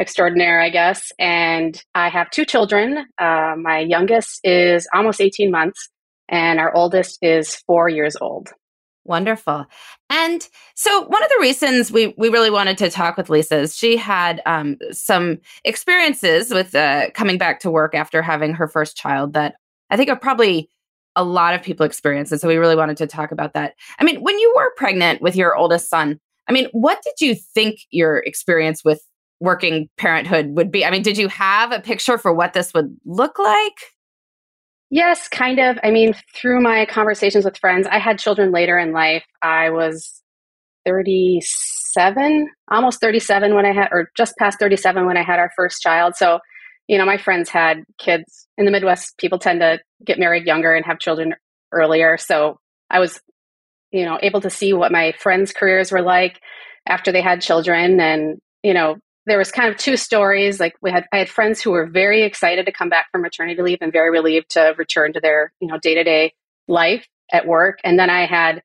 extraordinaire, 0.00 0.60
I 0.60 0.70
guess. 0.70 1.12
And 1.18 1.80
I 1.94 2.08
have 2.08 2.30
two 2.30 2.44
children. 2.44 3.06
Uh, 3.18 3.54
my 3.56 3.80
youngest 3.80 4.40
is 4.42 4.88
almost 4.94 5.20
18 5.20 5.50
months, 5.50 5.88
and 6.28 6.58
our 6.58 6.74
oldest 6.74 7.18
is 7.22 7.54
four 7.66 7.88
years 7.88 8.16
old. 8.20 8.48
Wonderful. 9.04 9.66
And 10.08 10.46
so, 10.74 11.02
one 11.02 11.22
of 11.22 11.28
the 11.28 11.38
reasons 11.40 11.90
we, 11.90 12.14
we 12.18 12.28
really 12.28 12.50
wanted 12.50 12.78
to 12.78 12.90
talk 12.90 13.16
with 13.16 13.30
Lisa 13.30 13.58
is 13.58 13.76
she 13.76 13.96
had 13.96 14.42
um, 14.46 14.76
some 14.90 15.38
experiences 15.64 16.50
with 16.50 16.74
uh, 16.74 17.10
coming 17.12 17.38
back 17.38 17.60
to 17.60 17.70
work 17.70 17.94
after 17.94 18.22
having 18.22 18.54
her 18.54 18.68
first 18.68 18.96
child 18.96 19.34
that 19.34 19.54
I 19.90 19.96
think 19.96 20.10
are 20.10 20.16
probably 20.16 20.68
a 21.16 21.24
lot 21.24 21.54
of 21.54 21.62
people 21.62 21.86
experience. 21.86 22.30
And 22.30 22.40
so, 22.40 22.46
we 22.46 22.56
really 22.56 22.76
wanted 22.76 22.98
to 22.98 23.06
talk 23.06 23.32
about 23.32 23.54
that. 23.54 23.74
I 23.98 24.04
mean, 24.04 24.20
when 24.20 24.38
you 24.38 24.52
were 24.54 24.72
pregnant 24.76 25.22
with 25.22 25.34
your 25.34 25.56
oldest 25.56 25.88
son, 25.88 26.20
I 26.46 26.52
mean, 26.52 26.68
what 26.72 27.02
did 27.02 27.26
you 27.26 27.34
think 27.34 27.80
your 27.90 28.18
experience 28.18 28.84
with 28.84 29.02
working 29.40 29.88
parenthood 29.96 30.50
would 30.56 30.70
be. 30.70 30.84
I 30.84 30.90
mean, 30.90 31.02
did 31.02 31.18
you 31.18 31.28
have 31.28 31.72
a 31.72 31.80
picture 31.80 32.18
for 32.18 32.32
what 32.32 32.52
this 32.52 32.72
would 32.74 32.96
look 33.04 33.38
like? 33.38 33.74
Yes, 34.90 35.28
kind 35.28 35.58
of. 35.58 35.78
I 35.82 35.90
mean, 35.90 36.14
through 36.34 36.60
my 36.60 36.84
conversations 36.86 37.44
with 37.44 37.56
friends, 37.58 37.86
I 37.86 37.98
had 37.98 38.18
children 38.18 38.52
later 38.52 38.78
in 38.78 38.92
life. 38.92 39.24
I 39.40 39.70
was 39.70 40.20
37, 40.84 42.48
almost 42.70 43.00
37 43.00 43.54
when 43.54 43.66
I 43.66 43.72
had, 43.72 43.88
or 43.92 44.10
just 44.16 44.36
past 44.36 44.58
37 44.58 45.06
when 45.06 45.16
I 45.16 45.22
had 45.22 45.38
our 45.38 45.50
first 45.56 45.80
child. 45.80 46.16
So, 46.16 46.40
you 46.88 46.98
know, 46.98 47.06
my 47.06 47.18
friends 47.18 47.48
had 47.48 47.84
kids 47.98 48.48
in 48.58 48.64
the 48.64 48.72
Midwest. 48.72 49.16
People 49.18 49.38
tend 49.38 49.60
to 49.60 49.78
get 50.04 50.18
married 50.18 50.44
younger 50.44 50.74
and 50.74 50.84
have 50.84 50.98
children 50.98 51.34
earlier. 51.72 52.16
So 52.18 52.58
I 52.90 52.98
was, 52.98 53.20
you 53.92 54.04
know, 54.04 54.18
able 54.22 54.40
to 54.40 54.50
see 54.50 54.72
what 54.72 54.90
my 54.90 55.12
friends' 55.18 55.52
careers 55.52 55.92
were 55.92 56.02
like 56.02 56.40
after 56.86 57.12
they 57.12 57.22
had 57.22 57.42
children 57.42 58.00
and 58.00 58.40
you 58.62 58.74
know, 58.74 58.96
there 59.30 59.38
was 59.38 59.52
kind 59.52 59.70
of 59.70 59.76
two 59.76 59.96
stories. 59.96 60.58
Like 60.58 60.74
we 60.82 60.90
had, 60.90 61.06
I 61.12 61.18
had 61.18 61.28
friends 61.28 61.60
who 61.60 61.70
were 61.70 61.86
very 61.86 62.24
excited 62.24 62.66
to 62.66 62.72
come 62.72 62.88
back 62.88 63.12
from 63.12 63.22
maternity 63.22 63.62
leave 63.62 63.78
and 63.80 63.92
very 63.92 64.10
relieved 64.10 64.50
to 64.50 64.74
return 64.76 65.12
to 65.12 65.20
their, 65.20 65.52
you 65.60 65.68
know, 65.68 65.78
day 65.78 65.94
to 65.94 66.02
day 66.02 66.34
life 66.66 67.06
at 67.32 67.46
work. 67.46 67.78
And 67.84 67.96
then 67.96 68.10
I 68.10 68.26
had, 68.26 68.60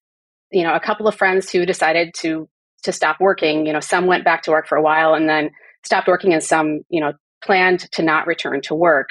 you 0.51 0.63
know, 0.63 0.73
a 0.73 0.79
couple 0.79 1.07
of 1.07 1.13
friends 1.13 1.51
who 1.51 1.67
decided 1.67 2.15
to 2.21 2.49
to 2.81 2.91
stop 2.91 3.17
working. 3.19 3.67
You 3.67 3.73
know, 3.73 3.79
some 3.79 4.07
went 4.07 4.25
back 4.25 4.41
to 4.43 4.51
work 4.51 4.67
for 4.67 4.75
a 4.75 4.81
while 4.81 5.13
and 5.13 5.29
then 5.29 5.51
stopped 5.83 6.07
working, 6.07 6.33
and 6.33 6.43
some, 6.43 6.81
you 6.89 6.99
know, 6.99 7.13
planned 7.43 7.91
to 7.91 8.01
not 8.01 8.25
return 8.25 8.61
to 8.61 8.73
work. 8.73 9.09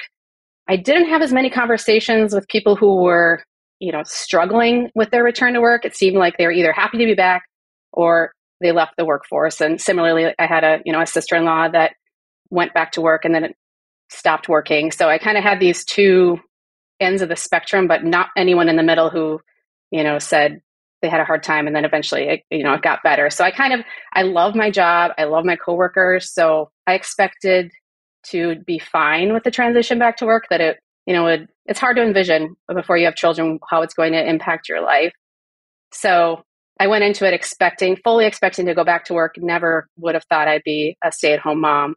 I 0.67 0.75
didn't 0.75 1.07
have 1.07 1.21
as 1.21 1.31
many 1.31 1.49
conversations 1.49 2.35
with 2.35 2.49
people 2.49 2.75
who 2.75 3.01
were, 3.01 3.41
you 3.79 3.93
know, 3.93 4.03
struggling 4.03 4.89
with 4.93 5.09
their 5.11 5.23
return 5.23 5.53
to 5.53 5.61
work. 5.61 5.85
It 5.85 5.95
seemed 5.95 6.17
like 6.17 6.37
they 6.37 6.47
were 6.47 6.51
either 6.51 6.73
happy 6.73 6.97
to 6.97 7.05
be 7.05 7.15
back 7.15 7.43
or 7.93 8.33
they 8.61 8.71
left 8.71 8.93
the 8.97 9.05
workforce. 9.05 9.61
And 9.61 9.79
similarly, 9.79 10.33
I 10.37 10.45
had 10.45 10.63
a, 10.63 10.79
you 10.85 10.93
know, 10.93 11.01
a 11.01 11.05
sister-in-law 11.05 11.69
that 11.69 11.93
went 12.49 12.73
back 12.73 12.93
to 12.93 13.01
work 13.01 13.25
and 13.25 13.35
then 13.35 13.53
stopped 14.09 14.47
working. 14.47 14.91
So 14.91 15.09
I 15.09 15.17
kind 15.17 15.37
of 15.37 15.43
had 15.43 15.59
these 15.59 15.83
two 15.83 16.39
ends 16.99 17.21
of 17.21 17.29
the 17.29 17.35
spectrum, 17.35 17.87
but 17.87 18.03
not 18.03 18.29
anyone 18.37 18.69
in 18.69 18.75
the 18.75 18.83
middle 18.83 19.09
who, 19.09 19.39
you 19.91 20.03
know, 20.03 20.19
said 20.19 20.61
they 21.01 21.09
had 21.09 21.19
a 21.19 21.25
hard 21.25 21.43
time 21.43 21.67
and 21.67 21.75
then 21.75 21.85
eventually 21.85 22.23
it, 22.23 22.41
you 22.49 22.63
know, 22.63 22.73
it 22.73 22.81
got 22.81 23.03
better. 23.03 23.29
So 23.29 23.43
I 23.43 23.51
kind 23.51 23.73
of, 23.73 23.81
I 24.13 24.21
love 24.23 24.55
my 24.55 24.71
job. 24.71 25.11
I 25.17 25.25
love 25.25 25.43
my 25.43 25.55
coworkers. 25.55 26.33
So 26.33 26.69
I 26.87 26.93
expected 26.93 27.71
to 28.27 28.55
be 28.65 28.79
fine 28.79 29.33
with 29.33 29.43
the 29.43 29.51
transition 29.51 29.99
back 29.99 30.17
to 30.17 30.25
work 30.25 30.45
that 30.49 30.61
it, 30.61 30.77
you 31.05 31.13
know, 31.13 31.45
it's 31.65 31.79
hard 31.79 31.97
to 31.97 32.03
envision 32.03 32.55
before 32.73 32.97
you 32.97 33.05
have 33.05 33.15
children 33.15 33.59
how 33.69 33.81
it's 33.81 33.93
going 33.93 34.13
to 34.13 34.27
impact 34.27 34.69
your 34.69 34.81
life. 34.81 35.13
So 35.91 36.43
I 36.79 36.87
went 36.87 37.03
into 37.03 37.25
it 37.25 37.33
expecting, 37.33 37.95
fully 38.03 38.25
expecting 38.25 38.65
to 38.65 38.75
go 38.75 38.83
back 38.83 39.05
to 39.05 39.13
work. 39.13 39.35
Never 39.37 39.87
would 39.97 40.15
have 40.15 40.25
thought 40.25 40.47
I'd 40.47 40.63
be 40.63 40.97
a 41.03 41.11
stay 41.11 41.33
at 41.33 41.39
home 41.39 41.61
mom. 41.61 41.95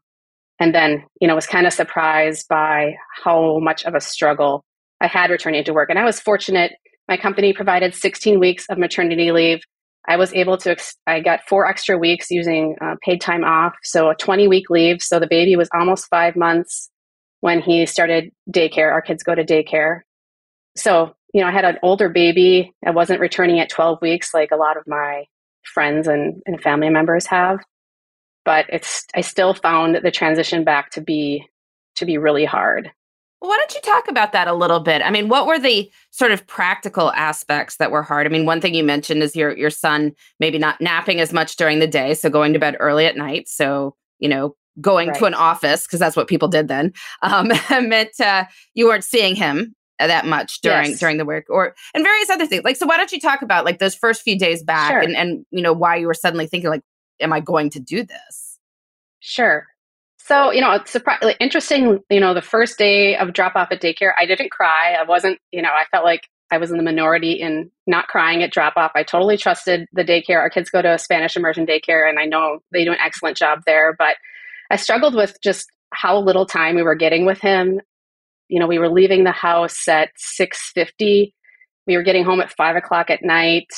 And 0.61 0.75
then, 0.75 1.05
you 1.21 1.29
know, 1.29 1.35
was 1.35 1.47
kind 1.47 1.67
of 1.67 1.73
surprised 1.73 2.47
by 2.49 2.95
how 3.25 3.59
much 3.61 3.85
of 3.85 3.95
a 3.95 4.01
struggle 4.01 4.65
I 5.01 5.07
had 5.07 5.31
returning 5.31 5.65
to 5.65 5.73
work. 5.73 5.91
And 5.91 5.99
I 5.99 6.05
was 6.05 6.21
fortunate. 6.21 6.73
My 7.09 7.17
company 7.17 7.53
provided 7.53 7.95
16 7.95 8.39
weeks 8.39 8.67
of 8.69 8.79
maternity 8.79 9.33
leave. 9.33 9.61
I 10.09 10.17
was 10.17 10.33
able 10.33 10.57
to, 10.59 10.77
I 11.07 11.21
got 11.21 11.41
four 11.49 11.67
extra 11.67 11.99
weeks 11.99 12.31
using 12.31 12.77
uh, 12.81 12.95
paid 13.03 13.21
time 13.21 13.45
off. 13.45 13.75
So 13.83 14.11
a 14.11 14.15
20 14.15 14.49
week 14.49 14.71
leave. 14.71 15.03
So 15.03 15.21
the 15.21 15.27
baby 15.27 15.55
was 15.57 15.69
almost 15.75 16.07
five 16.09 16.35
months 16.35 16.89
when 17.41 17.61
he 17.61 17.85
started 17.87 18.31
daycare. 18.51 18.91
Our 18.91 19.03
kids 19.03 19.23
go 19.23 19.35
to 19.35 19.45
daycare. 19.45 20.01
So, 20.79 21.15
you 21.35 21.41
know, 21.41 21.49
I 21.49 21.53
had 21.53 21.65
an 21.65 21.79
older 21.83 22.09
baby. 22.09 22.75
I 22.85 22.91
wasn't 22.91 23.21
returning 23.21 23.61
at 23.61 23.69
12 23.69 24.01
weeks 24.01 24.33
like 24.33 24.51
a 24.51 24.57
lot 24.57 24.77
of 24.77 24.85
my 24.87 25.25
friends 25.63 26.09
and, 26.09 26.43
and 26.47 26.61
family 26.61 26.89
members 26.89 27.27
have. 27.27 27.59
But 28.45 28.67
it's, 28.71 29.07
I 29.15 29.21
still 29.21 29.53
found 29.53 30.01
the 30.03 30.11
transition 30.11 30.65
back 30.65 30.91
to 30.93 31.01
be, 31.01 31.47
to 31.97 32.07
be 32.07 32.17
really 32.17 32.45
hard. 32.45 32.91
Why 33.41 33.57
don't 33.57 33.75
you 33.75 33.81
talk 33.83 34.09
about 34.09 34.33
that 34.33 34.49
a 34.49 34.55
little 34.55 34.81
bit? 34.81 35.01
I 35.03 35.11
mean, 35.11 35.29
what 35.29 35.47
were 35.47 35.59
the 35.59 35.91
sort 36.11 36.33
of 36.33 36.47
practical 36.47 37.13
aspects 37.13 37.77
that 37.77 37.93
were 37.93 38.03
hard? 38.03 38.27
I 38.27 38.31
mean, 38.31 38.47
one 38.47 38.61
thing 38.61 38.75
you 38.75 38.83
mentioned 38.83 39.23
is 39.23 39.37
your 39.37 39.57
your 39.57 39.71
son 39.71 40.13
maybe 40.41 40.59
not 40.59 40.81
napping 40.81 41.21
as 41.21 41.33
much 41.33 41.55
during 41.55 41.79
the 41.79 41.87
day, 41.87 42.15
so 42.15 42.31
going 42.31 42.53
to 42.55 42.59
bed 42.59 42.77
early 42.81 43.07
at 43.07 43.17
night. 43.17 43.49
So 43.49 43.95
you 44.19 44.29
know, 44.29 44.57
going 44.81 45.11
right. 45.11 45.19
to 45.19 45.25
an 45.27 45.35
office 45.35 45.87
because 45.87 46.01
that's 46.01 46.17
what 46.17 46.29
people 46.29 46.49
did 46.49 46.69
then 46.69 46.93
um, 47.23 47.49
meant 47.71 48.21
uh, 48.21 48.45
you 48.75 48.87
weren't 48.87 49.05
seeing 49.05 49.35
him 49.35 49.75
Uh, 50.01 50.07
that 50.07 50.25
much 50.25 50.61
during 50.61 50.91
yes. 50.91 51.01
during 51.01 51.17
the 51.17 51.25
work 51.25 51.47
or 51.49 51.75
and 51.93 52.05
various 52.05 52.31
other 52.31 52.47
things. 52.47 52.63
Like, 52.63 52.77
so 52.77 52.87
why 52.87 52.97
don't 52.97 53.11
you 53.11 53.21
talk 53.21 53.43
about 53.43 53.65
like 53.65 53.79
those 53.79 53.97
first 53.97 54.23
few 54.23 54.39
days 54.39 54.63
back 54.63 54.91
sure. 54.91 55.01
and 55.01 55.17
and 55.17 55.45
you 55.51 55.61
know 55.61 55.73
why 55.73 55.97
you 55.97 56.07
were 56.07 56.15
suddenly 56.15 56.47
thinking 56.47 56.71
like, 56.71 56.83
am 57.21 57.33
I 57.33 57.41
going 57.41 57.71
to 57.71 57.81
do 57.81 58.05
this? 58.05 58.59
Sure. 59.21 59.67
So, 60.19 60.53
you 60.53 60.61
know, 60.61 60.73
it's 60.73 60.91
surprising, 60.91 61.35
interesting, 61.41 62.01
you 62.11 62.21
know, 62.21 62.35
the 62.35 62.43
first 62.43 62.77
day 62.77 63.17
of 63.17 63.33
drop 63.33 63.57
off 63.57 63.69
at 63.73 63.81
daycare, 63.81 64.13
I 64.19 64.27
didn't 64.27 64.51
cry. 64.51 64.93
I 64.93 65.05
wasn't, 65.05 65.39
you 65.53 65.63
know, 65.63 65.71
I 65.71 65.85
felt 65.91 66.05
like 66.05 66.29
I 66.51 66.59
was 66.59 66.71
in 66.71 66.77
the 66.77 66.83
minority 66.83 67.33
in 67.33 67.71
not 67.87 68.09
crying 68.09 68.43
at 68.43 68.53
drop 68.53 68.75
off. 68.77 68.93
I 68.95 69.05
totally 69.05 69.39
trusted 69.39 69.89
the 69.93 70.05
daycare. 70.05 70.37
Our 70.37 70.51
kids 70.51 70.69
go 70.69 70.83
to 70.83 70.95
a 70.95 70.99
Spanish 70.99 71.35
immersion 71.37 71.67
daycare 71.67 72.09
and 72.09 72.19
I 72.19 72.27
know 72.27 72.61
they 72.73 72.85
do 72.85 72.93
an 72.93 72.99
excellent 73.03 73.39
job 73.39 73.61
there, 73.65 73.95
but 73.99 74.17
I 74.71 74.77
struggled 74.77 75.15
with 75.15 75.39
just 75.43 75.71
how 75.95 76.19
little 76.19 76.45
time 76.45 76.77
we 76.77 76.83
were 76.83 76.95
getting 76.95 77.25
with 77.25 77.41
him. 77.41 77.81
You 78.49 78.61
know, 78.61 78.67
we 78.67 78.79
were 78.79 78.91
leaving 78.91 79.25
the 79.25 79.33
house 79.33 79.87
at 79.89 80.11
650. 80.17 81.35
We 81.87 81.97
were 81.97 82.03
getting 82.03 82.25
home 82.25 82.41
at 82.41 82.53
five 82.53 82.77
o'clock 82.77 83.11
at 83.11 83.23
night 83.23 83.69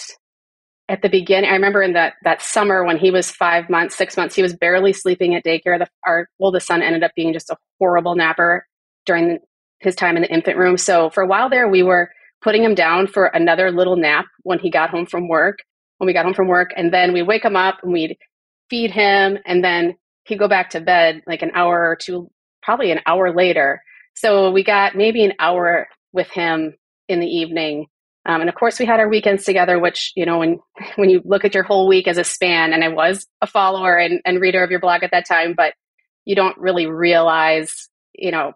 at 0.90 1.02
the 1.02 1.08
beginning, 1.08 1.48
I 1.48 1.52
remember 1.52 1.82
in 1.82 1.92
that 1.92 2.14
that 2.24 2.42
summer 2.42 2.84
when 2.84 2.98
he 2.98 3.12
was 3.12 3.30
five 3.30 3.70
months, 3.70 3.96
six 3.96 4.16
months, 4.16 4.34
he 4.34 4.42
was 4.42 4.56
barely 4.56 4.92
sleeping 4.92 5.36
at 5.36 5.44
daycare. 5.44 5.78
The, 5.78 5.86
our 6.04 6.28
oldest 6.40 6.66
son 6.66 6.82
ended 6.82 7.04
up 7.04 7.12
being 7.14 7.32
just 7.32 7.48
a 7.48 7.56
horrible 7.78 8.16
napper 8.16 8.66
during 9.06 9.38
his 9.78 9.94
time 9.94 10.16
in 10.16 10.22
the 10.22 10.32
infant 10.32 10.58
room. 10.58 10.76
So 10.76 11.08
for 11.08 11.22
a 11.22 11.28
while 11.28 11.48
there, 11.48 11.68
we 11.68 11.84
were 11.84 12.10
putting 12.42 12.64
him 12.64 12.74
down 12.74 13.06
for 13.06 13.26
another 13.26 13.70
little 13.70 13.94
nap 13.94 14.26
when 14.42 14.58
he 14.58 14.68
got 14.68 14.90
home 14.90 15.06
from 15.06 15.28
work. 15.28 15.60
When 15.98 16.06
we 16.06 16.12
got 16.12 16.24
home 16.24 16.34
from 16.34 16.48
work, 16.48 16.72
and 16.76 16.92
then 16.92 17.12
we 17.12 17.22
wake 17.22 17.44
him 17.44 17.56
up 17.56 17.78
and 17.82 17.92
we'd 17.92 18.16
feed 18.68 18.90
him, 18.90 19.38
and 19.46 19.62
then 19.62 19.94
he'd 20.24 20.38
go 20.38 20.48
back 20.48 20.70
to 20.70 20.80
bed 20.80 21.22
like 21.26 21.42
an 21.42 21.52
hour 21.54 21.88
or 21.88 21.94
two, 21.94 22.30
probably 22.62 22.90
an 22.90 23.00
hour 23.06 23.32
later. 23.32 23.80
So 24.14 24.50
we 24.50 24.64
got 24.64 24.94
maybe 24.94 25.24
an 25.24 25.34
hour 25.38 25.88
with 26.12 26.30
him 26.30 26.74
in 27.08 27.20
the 27.20 27.26
evening 27.26 27.86
um, 28.26 28.42
and 28.42 28.50
of 28.50 28.54
course, 28.54 28.78
we 28.78 28.84
had 28.84 29.00
our 29.00 29.08
weekends 29.08 29.44
together, 29.44 29.78
which, 29.78 30.12
you 30.14 30.26
know, 30.26 30.38
when, 30.38 30.58
when 30.96 31.10
you 31.10 31.22
look 31.24 31.44
at 31.44 31.54
your 31.54 31.62
whole 31.62 31.88
week 31.88 32.06
as 32.06 32.18
a 32.18 32.24
span, 32.24 32.72
and 32.72 32.84
I 32.84 32.88
was 32.88 33.26
a 33.40 33.46
follower 33.46 33.96
and, 33.96 34.20
and 34.24 34.40
reader 34.40 34.62
of 34.62 34.70
your 34.70 34.80
blog 34.80 35.02
at 35.02 35.10
that 35.12 35.26
time, 35.26 35.54
but 35.56 35.74
you 36.24 36.36
don't 36.36 36.58
really 36.58 36.86
realize, 36.86 37.88
you 38.14 38.30
know, 38.30 38.52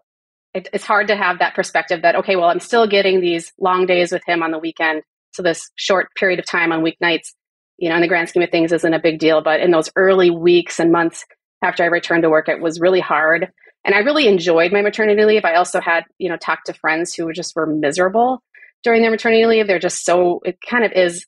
it, 0.53 0.69
it's 0.71 0.85
hard 0.85 1.07
to 1.07 1.15
have 1.15 1.39
that 1.39 1.55
perspective 1.55 2.03
that, 2.03 2.15
okay, 2.15 2.35
well, 2.35 2.49
I'm 2.49 2.59
still 2.59 2.87
getting 2.87 3.19
these 3.19 3.51
long 3.59 3.85
days 3.85 4.11
with 4.11 4.23
him 4.25 4.43
on 4.43 4.51
the 4.51 4.59
weekend. 4.59 5.01
So 5.33 5.43
this 5.43 5.69
short 5.75 6.09
period 6.15 6.39
of 6.39 6.45
time 6.45 6.71
on 6.71 6.83
weeknights, 6.83 7.33
you 7.77 7.89
know, 7.89 7.95
in 7.95 8.01
the 8.01 8.07
grand 8.07 8.29
scheme 8.29 8.43
of 8.43 8.51
things 8.51 8.71
isn't 8.71 8.93
a 8.93 9.01
big 9.01 9.19
deal. 9.19 9.41
But 9.41 9.59
in 9.59 9.71
those 9.71 9.89
early 9.97 10.29
weeks 10.29 10.79
and 10.79 10.91
months 10.91 11.25
after 11.65 11.83
I 11.83 11.87
returned 11.87 12.23
to 12.23 12.29
work, 12.29 12.47
it 12.47 12.61
was 12.61 12.79
really 12.79 12.99
hard. 12.99 13.51
And 13.83 13.93
I 13.93 13.99
really 13.99 14.27
enjoyed 14.27 14.71
my 14.71 14.81
maternity 14.81 15.25
leave. 15.25 15.45
I 15.45 15.55
also 15.55 15.79
had, 15.79 16.05
you 16.17 16.29
know, 16.29 16.37
talked 16.37 16.67
to 16.67 16.73
friends 16.73 17.13
who 17.13 17.31
just 17.33 17.55
were 17.55 17.67
miserable 17.67 18.41
during 18.83 19.01
their 19.01 19.11
maternity 19.11 19.45
leave. 19.45 19.67
They're 19.67 19.79
just 19.79 20.05
so, 20.05 20.41
it 20.43 20.57
kind 20.67 20.83
of 20.83 20.91
is 20.93 21.25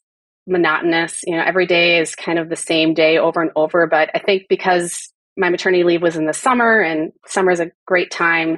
monotonous. 0.48 1.22
You 1.26 1.36
know, 1.36 1.44
every 1.46 1.66
day 1.66 2.00
is 2.00 2.16
kind 2.16 2.40
of 2.40 2.50
the 2.50 2.56
same 2.56 2.94
day 2.94 3.18
over 3.18 3.42
and 3.42 3.52
over. 3.56 3.86
But 3.88 4.10
I 4.16 4.20
think 4.20 4.44
because 4.50 5.12
my 5.36 5.50
maternity 5.50 5.84
leave 5.84 6.02
was 6.02 6.16
in 6.16 6.26
the 6.26 6.34
summer 6.34 6.82
and 6.82 7.12
summer 7.28 7.52
is 7.52 7.60
a 7.60 7.72
great 7.86 8.10
time 8.10 8.58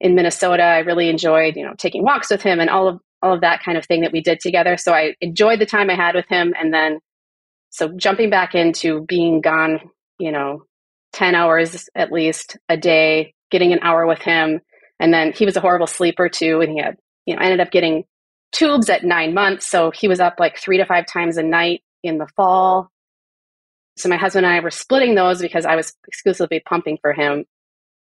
in 0.00 0.14
Minnesota, 0.14 0.62
I 0.62 0.80
really 0.80 1.08
enjoyed, 1.08 1.56
you 1.56 1.64
know, 1.64 1.74
taking 1.76 2.02
walks 2.02 2.30
with 2.30 2.42
him 2.42 2.60
and 2.60 2.70
all 2.70 2.88
of 2.88 3.00
all 3.20 3.34
of 3.34 3.40
that 3.40 3.62
kind 3.64 3.76
of 3.76 3.84
thing 3.84 4.02
that 4.02 4.12
we 4.12 4.20
did 4.20 4.38
together. 4.38 4.76
So 4.76 4.92
I 4.92 5.14
enjoyed 5.20 5.58
the 5.58 5.66
time 5.66 5.90
I 5.90 5.96
had 5.96 6.14
with 6.14 6.28
him 6.28 6.54
and 6.56 6.72
then 6.72 7.00
so 7.70 7.90
jumping 7.96 8.30
back 8.30 8.54
into 8.54 9.04
being 9.08 9.40
gone, 9.40 9.80
you 10.20 10.30
know, 10.30 10.62
10 11.12 11.34
hours 11.34 11.88
at 11.94 12.12
least 12.12 12.56
a 12.68 12.76
day, 12.76 13.34
getting 13.50 13.72
an 13.72 13.80
hour 13.82 14.06
with 14.06 14.20
him. 14.20 14.60
And 15.00 15.12
then 15.12 15.32
he 15.32 15.44
was 15.44 15.56
a 15.56 15.60
horrible 15.60 15.86
sleeper 15.86 16.28
too. 16.28 16.60
And 16.60 16.72
he 16.72 16.78
had, 16.78 16.96
you 17.26 17.34
know, 17.34 17.42
ended 17.42 17.60
up 17.60 17.70
getting 17.70 18.04
tubes 18.52 18.88
at 18.88 19.04
nine 19.04 19.34
months. 19.34 19.66
So 19.66 19.90
he 19.90 20.08
was 20.08 20.20
up 20.20 20.36
like 20.38 20.58
three 20.58 20.78
to 20.78 20.86
five 20.86 21.06
times 21.06 21.36
a 21.36 21.42
night 21.42 21.82
in 22.02 22.18
the 22.18 22.28
fall. 22.36 22.90
So 23.96 24.08
my 24.08 24.16
husband 24.16 24.46
and 24.46 24.54
I 24.54 24.60
were 24.60 24.70
splitting 24.70 25.14
those 25.14 25.40
because 25.40 25.66
I 25.66 25.76
was 25.76 25.92
exclusively 26.06 26.60
pumping 26.60 26.98
for 27.00 27.12
him. 27.12 27.44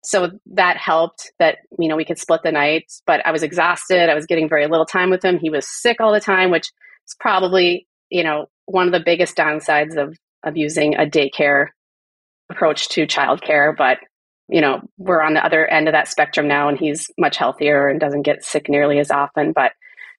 So 0.04 0.32
that 0.54 0.78
helped 0.78 1.32
that, 1.40 1.58
you 1.80 1.88
know, 1.88 1.96
we 1.96 2.06
could 2.06 2.20
split 2.20 2.42
the 2.44 2.52
nights, 2.52 3.02
but 3.08 3.26
I 3.26 3.32
was 3.32 3.44
exhausted. 3.44 4.10
I 4.10 4.14
was 4.14 4.28
getting 4.28 4.50
very 4.50 4.68
little 4.68 4.86
time 4.86 5.10
with 5.10 5.24
him. 5.24 5.40
He 5.40 5.50
was 5.50 5.68
sick 5.68 5.98
all 6.00 6.14
the 6.14 6.20
time, 6.20 6.52
which 6.52 6.72
is 7.08 7.16
probably, 7.20 7.88
you 8.10 8.24
know, 8.24 8.48
one 8.66 8.88
of 8.88 8.94
the 8.94 9.00
biggest 9.00 9.36
downsides 9.36 9.96
of, 9.98 10.18
of 10.44 10.58
using 10.58 10.96
a 10.96 11.06
daycare 11.06 11.68
approach 12.50 12.90
to 12.90 13.08
childcare. 13.08 13.76
But, 13.76 14.00
you 14.48 14.62
know, 14.62 14.82
we're 14.98 15.22
on 15.22 15.34
the 15.34 15.46
other 15.46 15.66
end 15.66 15.88
of 15.88 15.94
that 15.94 16.08
spectrum 16.08 16.48
now 16.48 16.70
and 16.70 16.78
he's 16.78 17.10
much 17.18 17.38
healthier 17.38 17.88
and 17.88 18.00
doesn't 18.00 18.24
get 18.24 18.44
sick 18.44 18.70
nearly 18.70 19.00
as 19.00 19.12
often. 19.12 19.52
But 19.54 19.72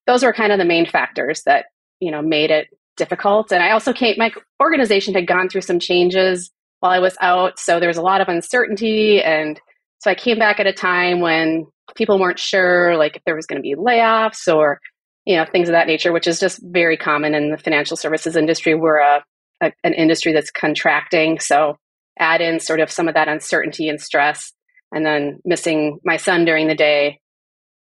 those 0.06 0.22
were 0.22 0.32
kind 0.32 0.52
of 0.52 0.58
the 0.58 0.64
main 0.64 0.86
factors 0.86 1.42
that 1.44 1.66
you 2.00 2.10
know 2.10 2.22
made 2.22 2.50
it 2.50 2.68
difficult 2.96 3.52
and 3.52 3.62
i 3.62 3.70
also 3.70 3.92
came 3.92 4.14
my 4.16 4.30
organization 4.62 5.14
had 5.14 5.26
gone 5.26 5.48
through 5.48 5.60
some 5.60 5.78
changes 5.78 6.50
while 6.80 6.92
i 6.92 6.98
was 6.98 7.16
out 7.20 7.58
so 7.58 7.78
there 7.78 7.88
was 7.88 7.98
a 7.98 8.02
lot 8.02 8.20
of 8.20 8.28
uncertainty 8.28 9.22
and 9.22 9.60
so 9.98 10.10
i 10.10 10.14
came 10.14 10.38
back 10.38 10.58
at 10.58 10.66
a 10.66 10.72
time 10.72 11.20
when 11.20 11.66
people 11.94 12.18
weren't 12.18 12.38
sure 12.38 12.96
like 12.96 13.16
if 13.16 13.22
there 13.24 13.36
was 13.36 13.46
going 13.46 13.60
to 13.60 13.62
be 13.62 13.74
layoffs 13.74 14.52
or 14.52 14.80
you 15.24 15.36
know 15.36 15.44
things 15.44 15.68
of 15.68 15.72
that 15.72 15.86
nature 15.86 16.12
which 16.12 16.26
is 16.26 16.40
just 16.40 16.60
very 16.62 16.96
common 16.96 17.34
in 17.34 17.50
the 17.50 17.58
financial 17.58 17.96
services 17.96 18.36
industry 18.36 18.74
we're 18.74 18.98
a, 18.98 19.22
a 19.62 19.72
an 19.84 19.92
industry 19.92 20.32
that's 20.32 20.50
contracting 20.50 21.38
so 21.38 21.76
add 22.18 22.40
in 22.40 22.60
sort 22.60 22.80
of 22.80 22.90
some 22.90 23.08
of 23.08 23.14
that 23.14 23.28
uncertainty 23.28 23.88
and 23.88 24.00
stress 24.00 24.52
and 24.92 25.04
then 25.04 25.38
missing 25.44 25.98
my 26.04 26.16
son 26.16 26.44
during 26.44 26.68
the 26.68 26.74
day 26.74 27.20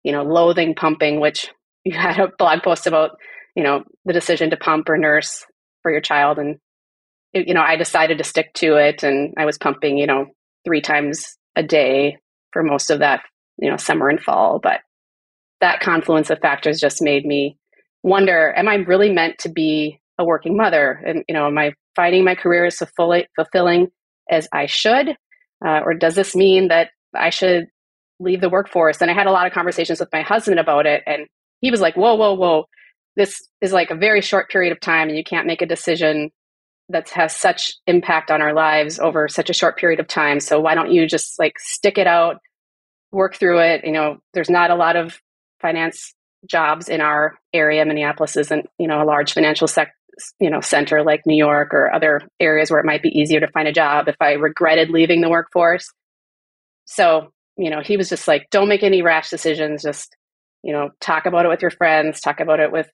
you 0.04 0.12
know 0.12 0.24
loathing 0.24 0.76
pumping 0.76 1.20
which 1.20 1.50
you 1.84 1.98
had 1.98 2.20
a 2.20 2.32
blog 2.38 2.64
post 2.64 2.88
about 2.88 3.12
you 3.56 3.64
know 3.64 3.84
the 4.06 4.14
decision 4.14 4.50
to 4.50 4.58
pump 4.58 4.90
or 4.90 4.98
nurse 4.98 5.46
for 5.82 5.92
your 5.92 6.02
child 6.02 6.40
and 6.40 6.58
you 7.34 7.54
know, 7.54 7.62
I 7.62 7.76
decided 7.76 8.20
to 8.20 8.24
stick 8.24 8.54
to 8.56 8.76
it 8.76 9.04
and 9.04 9.34
I 9.38 9.46
was 9.46 9.58
pumping, 9.58 9.98
you 9.98 10.08
know, 10.08 10.28
three 10.64 10.82
times 10.82 11.38
a 11.56 11.64
day 11.64 12.18
for 12.52 12.64
most 12.64 12.90
of 12.90 13.00
that, 13.00 13.22
you 13.58 13.70
know, 13.70 13.78
summer 13.78 14.10
and 14.10 14.22
fall. 14.22 14.60
But 14.62 14.82
that 15.60 15.80
confluence 15.80 16.30
of 16.30 16.40
factors 16.40 16.80
just 16.80 17.02
made 17.02 17.26
me 17.26 17.58
wonder, 18.04 18.54
am 18.56 18.68
I 18.68 18.76
really 18.76 19.12
meant 19.12 19.40
to 19.40 19.50
be 19.50 20.00
a 20.20 20.26
working 20.26 20.56
mother? 20.56 21.02
And, 21.06 21.24
you 21.28 21.34
know, 21.34 21.48
am 21.48 21.58
I 21.58 21.74
finding 21.96 22.24
my 22.24 22.36
career 22.36 22.66
as 22.66 22.82
fully 22.96 23.28
fulfilling 23.36 23.88
as 24.30 24.48
I 24.52 24.66
should? 24.66 25.10
Uh, 25.66 25.80
or 25.86 25.94
does 25.94 26.16
this 26.16 26.36
mean 26.36 26.68
that 26.68 26.90
I 27.16 27.30
should 27.30 27.68
leave 28.20 28.42
the 28.42 28.50
workforce? 28.50 29.02
And 29.02 29.10
I 29.10 29.14
had 29.14 29.28
a 29.28 29.32
lot 29.32 29.48
of 29.48 29.54
conversations 29.54 30.00
with 30.00 30.10
my 30.12 30.22
husband 30.22 30.60
about 30.60 30.86
it. 30.86 31.04
And 31.06 31.28
he 31.62 31.72
was 31.72 31.82
like, 31.82 31.96
whoa, 31.96 32.16
whoa, 32.16 32.34
whoa. 32.34 32.66
This 33.16 33.42
is 33.62 33.72
like 33.72 33.92
a 33.92 33.96
very 33.96 34.22
short 34.22 34.50
period 34.50 34.72
of 34.72 34.80
time 34.80 35.08
and 35.08 35.18
you 35.18 35.24
can't 35.24 35.48
make 35.48 35.62
a 35.62 35.68
decision 35.68 36.32
that 36.90 37.10
has 37.10 37.36
such 37.36 37.74
impact 37.88 38.30
on 38.30 38.42
our 38.42 38.54
lives 38.54 39.00
over 39.00 39.28
such 39.28 39.50
a 39.50 39.54
short 39.54 39.78
period 39.78 40.00
of 40.00 40.08
time. 40.08 40.40
So 40.40 40.60
why 40.60 40.76
don't 40.76 40.92
you 40.92 41.08
just 41.08 41.40
like 41.40 41.58
stick 41.60 41.98
it 41.98 42.08
out, 42.08 42.38
work 43.12 43.36
through 43.36 43.60
it? 43.60 43.86
You 43.86 43.92
know, 43.92 44.18
there's 44.34 44.50
not 44.50 44.72
a 44.72 44.76
lot 44.76 44.96
of 44.96 45.20
finance 45.62 46.14
jobs 46.46 46.90
in 46.90 47.00
our 47.00 47.36
area. 47.54 47.86
Minneapolis 47.86 48.36
isn't, 48.36 48.68
you 48.78 48.88
know, 48.88 49.02
a 49.02 49.06
large 49.06 49.34
financial 49.34 49.68
sector 49.68 49.94
you 50.40 50.50
know 50.50 50.62
center 50.62 51.04
like 51.04 51.22
New 51.26 51.38
York 51.38 51.74
or 51.74 51.94
other 51.94 52.22
areas 52.40 52.70
where 52.70 52.80
it 52.80 52.86
might 52.86 53.02
be 53.04 53.10
easier 53.10 53.40
to 53.40 53.52
find 53.52 53.68
a 53.68 53.74
job 53.74 54.08
if 54.08 54.16
I 54.22 54.34
regretted 54.34 54.90
leaving 54.90 55.22
the 55.22 55.30
workforce. 55.30 55.88
So, 56.86 57.32
you 57.58 57.70
know, 57.70 57.82
he 57.82 57.98
was 57.98 58.10
just 58.10 58.28
like 58.28 58.48
don't 58.52 58.70
make 58.70 58.84
any 58.84 59.02
rash 59.02 59.30
decisions, 59.30 59.84
just 59.84 60.16
you 60.64 60.72
know, 60.74 60.90
talk 61.02 61.26
about 61.26 61.46
it 61.46 61.50
with 61.50 61.62
your 61.62 61.72
friends, 61.72 62.22
talk 62.22 62.40
about 62.40 62.60
it 62.60 62.72
with 62.72 62.90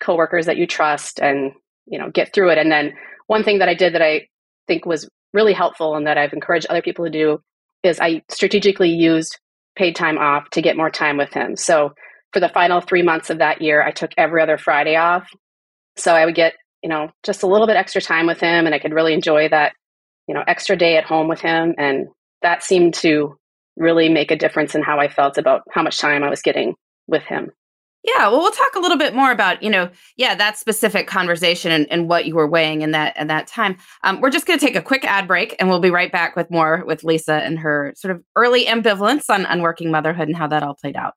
coworkers 0.00 0.46
that 0.46 0.56
you 0.56 0.66
trust 0.66 1.20
and 1.20 1.52
you 1.86 1.98
know 1.98 2.10
get 2.10 2.32
through 2.32 2.50
it. 2.50 2.58
And 2.58 2.70
then 2.70 2.92
one 3.26 3.44
thing 3.44 3.58
that 3.58 3.68
i 3.68 3.74
did 3.74 3.94
that 3.94 4.02
i 4.02 4.26
think 4.66 4.86
was 4.86 5.08
really 5.32 5.52
helpful 5.52 5.94
and 5.94 6.06
that 6.06 6.18
i've 6.18 6.32
encouraged 6.32 6.66
other 6.68 6.82
people 6.82 7.04
to 7.04 7.10
do 7.10 7.38
is 7.82 8.00
i 8.00 8.22
strategically 8.30 8.90
used 8.90 9.38
paid 9.76 9.94
time 9.94 10.18
off 10.18 10.48
to 10.50 10.62
get 10.62 10.76
more 10.76 10.90
time 10.90 11.18
with 11.18 11.32
him. 11.34 11.54
So 11.54 11.90
for 12.32 12.40
the 12.40 12.48
final 12.48 12.80
three 12.80 13.02
months 13.02 13.30
of 13.30 13.38
that 13.38 13.60
year 13.62 13.82
i 13.82 13.90
took 13.90 14.10
every 14.16 14.42
other 14.42 14.58
friday 14.58 14.96
off 14.96 15.28
so 15.96 16.14
i 16.14 16.24
would 16.24 16.34
get 16.34 16.54
you 16.82 16.88
know 16.88 17.10
just 17.22 17.42
a 17.42 17.46
little 17.46 17.66
bit 17.66 17.76
extra 17.76 18.00
time 18.00 18.26
with 18.26 18.40
him 18.40 18.66
and 18.66 18.74
i 18.74 18.78
could 18.78 18.92
really 18.92 19.14
enjoy 19.14 19.48
that 19.48 19.72
you 20.26 20.34
know 20.34 20.42
extra 20.46 20.76
day 20.76 20.96
at 20.96 21.04
home 21.04 21.28
with 21.28 21.40
him 21.40 21.74
and 21.78 22.06
that 22.42 22.62
seemed 22.62 22.94
to 22.94 23.36
really 23.76 24.08
make 24.08 24.30
a 24.30 24.36
difference 24.36 24.74
in 24.74 24.82
how 24.82 24.98
i 24.98 25.08
felt 25.08 25.38
about 25.38 25.62
how 25.70 25.82
much 25.82 25.98
time 25.98 26.22
i 26.22 26.30
was 26.30 26.42
getting 26.42 26.74
with 27.06 27.22
him 27.24 27.50
yeah, 28.06 28.28
well, 28.28 28.38
we'll 28.38 28.52
talk 28.52 28.76
a 28.76 28.78
little 28.78 28.96
bit 28.96 29.16
more 29.16 29.32
about 29.32 29.64
you 29.64 29.70
know, 29.70 29.90
yeah, 30.16 30.36
that 30.36 30.56
specific 30.56 31.08
conversation 31.08 31.72
and, 31.72 31.90
and 31.90 32.08
what 32.08 32.24
you 32.24 32.36
were 32.36 32.48
weighing 32.48 32.82
in 32.82 32.92
that 32.92 33.16
at 33.16 33.26
that 33.28 33.48
time. 33.48 33.78
Um, 34.04 34.20
we're 34.20 34.30
just 34.30 34.46
going 34.46 34.58
to 34.58 34.64
take 34.64 34.76
a 34.76 34.82
quick 34.82 35.04
ad 35.04 35.26
break, 35.26 35.56
and 35.58 35.68
we'll 35.68 35.80
be 35.80 35.90
right 35.90 36.12
back 36.12 36.36
with 36.36 36.48
more 36.48 36.84
with 36.86 37.02
Lisa 37.02 37.34
and 37.34 37.58
her 37.58 37.92
sort 37.96 38.14
of 38.14 38.22
early 38.36 38.66
ambivalence 38.66 39.28
on, 39.28 39.44
on 39.44 39.60
working 39.60 39.90
motherhood 39.90 40.28
and 40.28 40.36
how 40.36 40.46
that 40.46 40.62
all 40.62 40.74
played 40.74 40.94
out. 40.94 41.14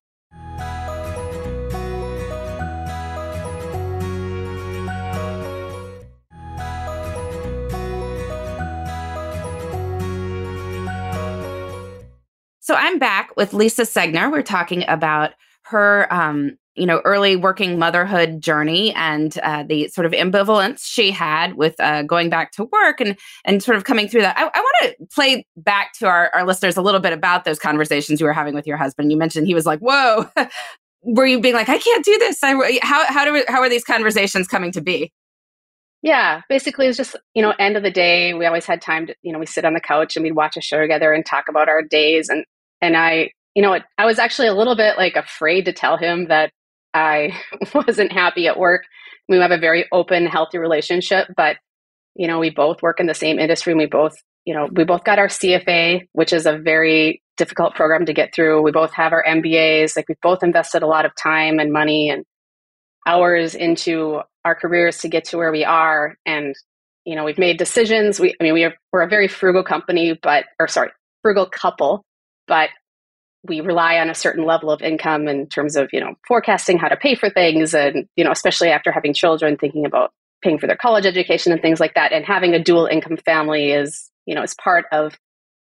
So 12.69 12.75
I'm 12.75 12.99
back 12.99 13.35
with 13.35 13.55
Lisa 13.55 13.81
Segner. 13.81 14.31
We're 14.31 14.43
talking 14.43 14.85
about 14.87 15.31
her 15.63 16.07
um, 16.13 16.55
you 16.75 16.85
know 16.85 17.01
early 17.03 17.35
working 17.35 17.79
motherhood 17.79 18.41
journey 18.41 18.93
and 18.93 19.35
uh, 19.39 19.63
the 19.67 19.87
sort 19.87 20.05
of 20.05 20.11
ambivalence 20.11 20.81
she 20.83 21.09
had 21.09 21.55
with 21.55 21.73
uh, 21.79 22.03
going 22.03 22.29
back 22.29 22.51
to 22.51 22.65
work 22.65 23.01
and 23.01 23.17
and 23.43 23.63
sort 23.63 23.75
of 23.75 23.85
coming 23.85 24.07
through 24.07 24.21
that. 24.21 24.37
I, 24.37 24.43
I 24.43 24.59
want 24.59 24.75
to 24.83 25.07
play 25.11 25.47
back 25.57 25.93
to 25.93 26.05
our, 26.05 26.29
our 26.35 26.45
listeners 26.45 26.77
a 26.77 26.83
little 26.83 26.99
bit 26.99 27.11
about 27.11 27.43
those 27.43 27.57
conversations 27.57 28.19
you 28.19 28.27
were 28.27 28.33
having 28.33 28.53
with 28.53 28.67
your 28.67 28.77
husband. 28.77 29.11
You 29.11 29.17
mentioned 29.17 29.47
he 29.47 29.55
was 29.55 29.65
like 29.65 29.79
whoa. 29.79 30.29
Were 31.01 31.25
you 31.25 31.41
being 31.41 31.55
like 31.55 31.69
i 31.69 31.79
can't 31.79 32.05
do 32.05 32.19
this. 32.19 32.43
I, 32.43 32.77
how, 32.83 33.03
how 33.07 33.25
do 33.25 33.33
we, 33.33 33.43
how 33.47 33.61
are 33.61 33.69
these 33.69 33.83
conversations 33.83 34.47
coming 34.47 34.71
to 34.73 34.81
be? 34.81 35.11
Yeah. 36.03 36.41
Basically 36.49 36.85
it 36.85 36.89
was 36.89 36.97
just 36.97 37.15
you 37.33 37.41
know 37.41 37.55
end 37.57 37.77
of 37.77 37.81
the 37.81 37.89
day 37.89 38.35
we 38.35 38.45
always 38.45 38.67
had 38.67 38.79
time 38.79 39.07
to 39.07 39.15
you 39.23 39.33
know 39.33 39.39
we 39.39 39.47
sit 39.47 39.65
on 39.65 39.73
the 39.73 39.81
couch 39.81 40.15
and 40.15 40.23
we'd 40.23 40.35
watch 40.35 40.55
a 40.55 40.61
show 40.61 40.79
together 40.79 41.11
and 41.13 41.25
talk 41.25 41.45
about 41.49 41.67
our 41.67 41.81
days 41.81 42.29
and 42.29 42.45
and 42.81 42.95
i 42.95 43.29
you 43.55 43.61
know 43.61 43.77
i 43.97 44.05
was 44.05 44.19
actually 44.19 44.47
a 44.47 44.53
little 44.53 44.75
bit 44.75 44.97
like 44.97 45.15
afraid 45.15 45.65
to 45.65 45.73
tell 45.73 45.97
him 45.97 46.27
that 46.27 46.51
I 46.93 47.39
wasn't 47.73 48.11
happy 48.11 48.47
at 48.47 48.57
work. 48.57 48.83
We 49.27 49.37
have 49.37 49.51
a 49.51 49.57
very 49.57 49.85
open, 49.91 50.25
healthy 50.25 50.57
relationship, 50.57 51.27
but 51.35 51.57
you 52.15 52.27
know, 52.27 52.39
we 52.39 52.49
both 52.49 52.81
work 52.81 52.99
in 52.99 53.05
the 53.05 53.13
same 53.13 53.39
industry 53.39 53.71
and 53.71 53.79
we 53.79 53.85
both, 53.85 54.13
you 54.45 54.53
know, 54.53 54.67
we 54.71 54.83
both 54.83 55.03
got 55.03 55.19
our 55.19 55.27
CFA, 55.27 56.07
which 56.13 56.33
is 56.33 56.45
a 56.45 56.57
very 56.57 57.21
difficult 57.37 57.75
program 57.75 58.05
to 58.05 58.13
get 58.13 58.33
through. 58.33 58.61
We 58.61 58.71
both 58.71 58.91
have 58.93 59.13
our 59.13 59.23
MBAs. 59.23 59.95
Like 59.95 60.09
we've 60.09 60.19
both 60.21 60.43
invested 60.43 60.83
a 60.83 60.87
lot 60.87 61.05
of 61.05 61.11
time 61.15 61.59
and 61.59 61.71
money 61.71 62.09
and 62.09 62.25
hours 63.07 63.55
into 63.55 64.19
our 64.43 64.55
careers 64.55 64.97
to 64.99 65.07
get 65.07 65.25
to 65.25 65.37
where 65.37 65.51
we 65.51 65.63
are. 65.63 66.15
And, 66.25 66.55
you 67.05 67.15
know, 67.15 67.23
we've 67.23 67.37
made 67.37 67.57
decisions. 67.57 68.19
We, 68.19 68.35
I 68.39 68.43
mean, 68.43 68.53
we 68.53 68.65
are, 68.65 68.73
we're 68.91 69.03
a 69.03 69.07
very 69.07 69.27
frugal 69.27 69.63
company, 69.63 70.19
but, 70.21 70.45
or 70.59 70.67
sorry, 70.67 70.89
frugal 71.21 71.45
couple, 71.45 72.03
but 72.49 72.69
we 73.47 73.61
rely 73.61 73.99
on 73.99 74.09
a 74.09 74.15
certain 74.15 74.45
level 74.45 74.69
of 74.69 74.81
income 74.81 75.29
in 75.29 75.47
terms 75.47 75.77
of 75.77 75.89
you 75.93 76.01
know 76.01 76.15
forecasting 76.27 76.77
how 76.77 76.89
to 76.89 76.97
pay 76.97 77.15
for 77.15 77.29
things 77.29 77.73
and 77.73 78.07
you 78.17 78.25
know 78.25 78.31
especially 78.31 78.69
after 78.69 78.91
having 78.91 79.13
children 79.13 79.55
thinking 79.55 79.85
about 79.85 80.11
paying 80.41 80.57
for 80.57 80.67
their 80.67 80.77
college 80.77 81.05
education 81.05 81.51
and 81.51 81.61
things 81.61 81.79
like 81.79 81.95
that. 81.95 82.13
And 82.13 82.25
having 82.25 82.53
a 82.53 82.63
dual 82.63 82.85
income 82.85 83.17
family 83.17 83.71
is 83.71 84.09
you 84.25 84.35
know 84.35 84.43
is 84.43 84.55
part 84.55 84.85
of 84.91 85.17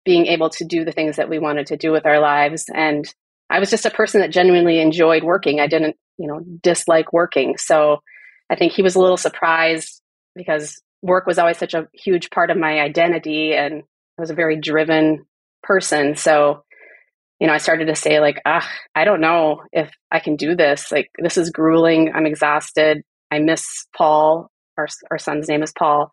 being 0.05 0.27
able 0.27 0.51
to 0.51 0.65
do 0.65 0.85
the 0.85 0.93
things 0.93 1.17
that 1.17 1.29
we 1.29 1.39
wanted 1.39 1.67
to 1.69 1.77
do 1.77 1.93
with 1.93 2.07
our 2.07 2.21
lives. 2.21 2.67
And 2.75 3.05
i 3.51 3.59
was 3.59 3.71
just 3.71 3.87
a 3.87 3.91
person 3.91 4.21
that 4.21 4.33
genuinely 4.33 4.81
enjoyed 4.81 5.25
working. 5.25 5.61
I 5.61 5.67
didn't 5.67 5.97
you 6.19 6.27
know 6.27 6.41
dislike 6.63 7.13
working. 7.13 7.57
So 7.59 8.03
i 8.51 8.57
think 8.57 8.73
he 8.73 8.83
was 8.83 8.97
a 8.97 9.01
little 9.01 9.17
surprised 9.17 10.01
because 10.35 10.81
work 11.03 11.27
was 11.27 11.39
always 11.39 11.59
such 11.59 11.75
a 11.75 11.89
huge 11.93 12.31
part 12.31 12.51
of 12.51 12.57
my 12.57 12.81
identity 12.81 13.55
and 13.55 13.83
i 14.19 14.23
was 14.23 14.31
a 14.31 14.35
very 14.35 14.57
driven 14.61 15.27
person 15.63 16.17
so 16.17 16.65
you 17.43 17.49
know, 17.49 17.55
I 17.55 17.59
started 17.59 17.87
to 17.87 17.97
say 17.97 18.21
like, 18.21 18.41
ah, 18.47 18.65
I 18.95 19.03
don't 19.05 19.21
know 19.21 19.65
if 19.73 19.91
I 20.13 20.21
can 20.21 20.37
do 20.37 20.55
this. 20.55 20.93
Like, 20.93 21.11
this 21.19 21.37
is 21.37 21.51
grueling. 21.51 22.13
I'm 22.15 22.25
exhausted. 22.25 23.03
I 23.33 23.41
miss 23.41 23.67
Paul. 23.97 24.49
Our 24.79 24.87
our 25.11 25.19
son's 25.19 25.49
name 25.49 25.65
is 25.65 25.73
Paul, 25.77 26.13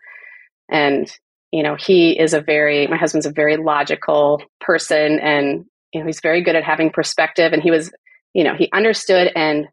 and 0.72 1.08
you 1.52 1.62
know, 1.62 1.76
he 1.76 2.20
is 2.20 2.34
a 2.34 2.42
very 2.42 2.88
my 2.88 2.98
husband's 2.98 3.28
a 3.28 3.32
very 3.32 3.58
logical 3.58 4.42
person, 4.60 5.20
and 5.20 5.66
you 5.94 6.00
know, 6.02 6.08
he's 6.08 6.20
very 6.20 6.44
good 6.44 6.56
at 6.56 6.64
having 6.64 6.90
perspective. 6.90 7.54
And 7.54 7.62
he 7.62 7.70
was, 7.70 7.92
you 8.34 8.44
know, 8.44 8.56
he 8.56 8.68
understood 8.74 9.32
and 9.36 9.68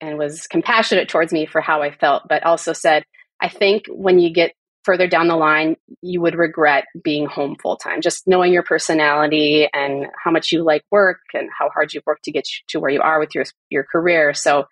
and 0.00 0.16
was 0.16 0.46
compassionate 0.46 1.08
towards 1.08 1.32
me 1.32 1.44
for 1.44 1.60
how 1.60 1.82
I 1.82 1.90
felt, 1.90 2.28
but 2.28 2.44
also 2.44 2.72
said, 2.72 3.02
I 3.40 3.48
think 3.48 3.86
when 3.88 4.20
you 4.20 4.32
get 4.32 4.52
further 4.88 5.06
down 5.06 5.28
the 5.28 5.36
line 5.36 5.76
you 6.00 6.18
would 6.18 6.34
regret 6.34 6.84
being 7.04 7.26
home 7.26 7.54
full 7.60 7.76
time 7.76 8.00
just 8.00 8.26
knowing 8.26 8.54
your 8.54 8.62
personality 8.62 9.68
and 9.74 10.06
how 10.24 10.30
much 10.30 10.50
you 10.50 10.62
like 10.62 10.82
work 10.90 11.18
and 11.34 11.50
how 11.58 11.68
hard 11.68 11.92
you've 11.92 12.06
worked 12.06 12.24
to 12.24 12.32
get 12.32 12.48
to 12.68 12.80
where 12.80 12.90
you 12.90 13.02
are 13.02 13.20
with 13.20 13.34
your 13.34 13.44
your 13.68 13.84
career. 13.84 14.32
So 14.32 14.66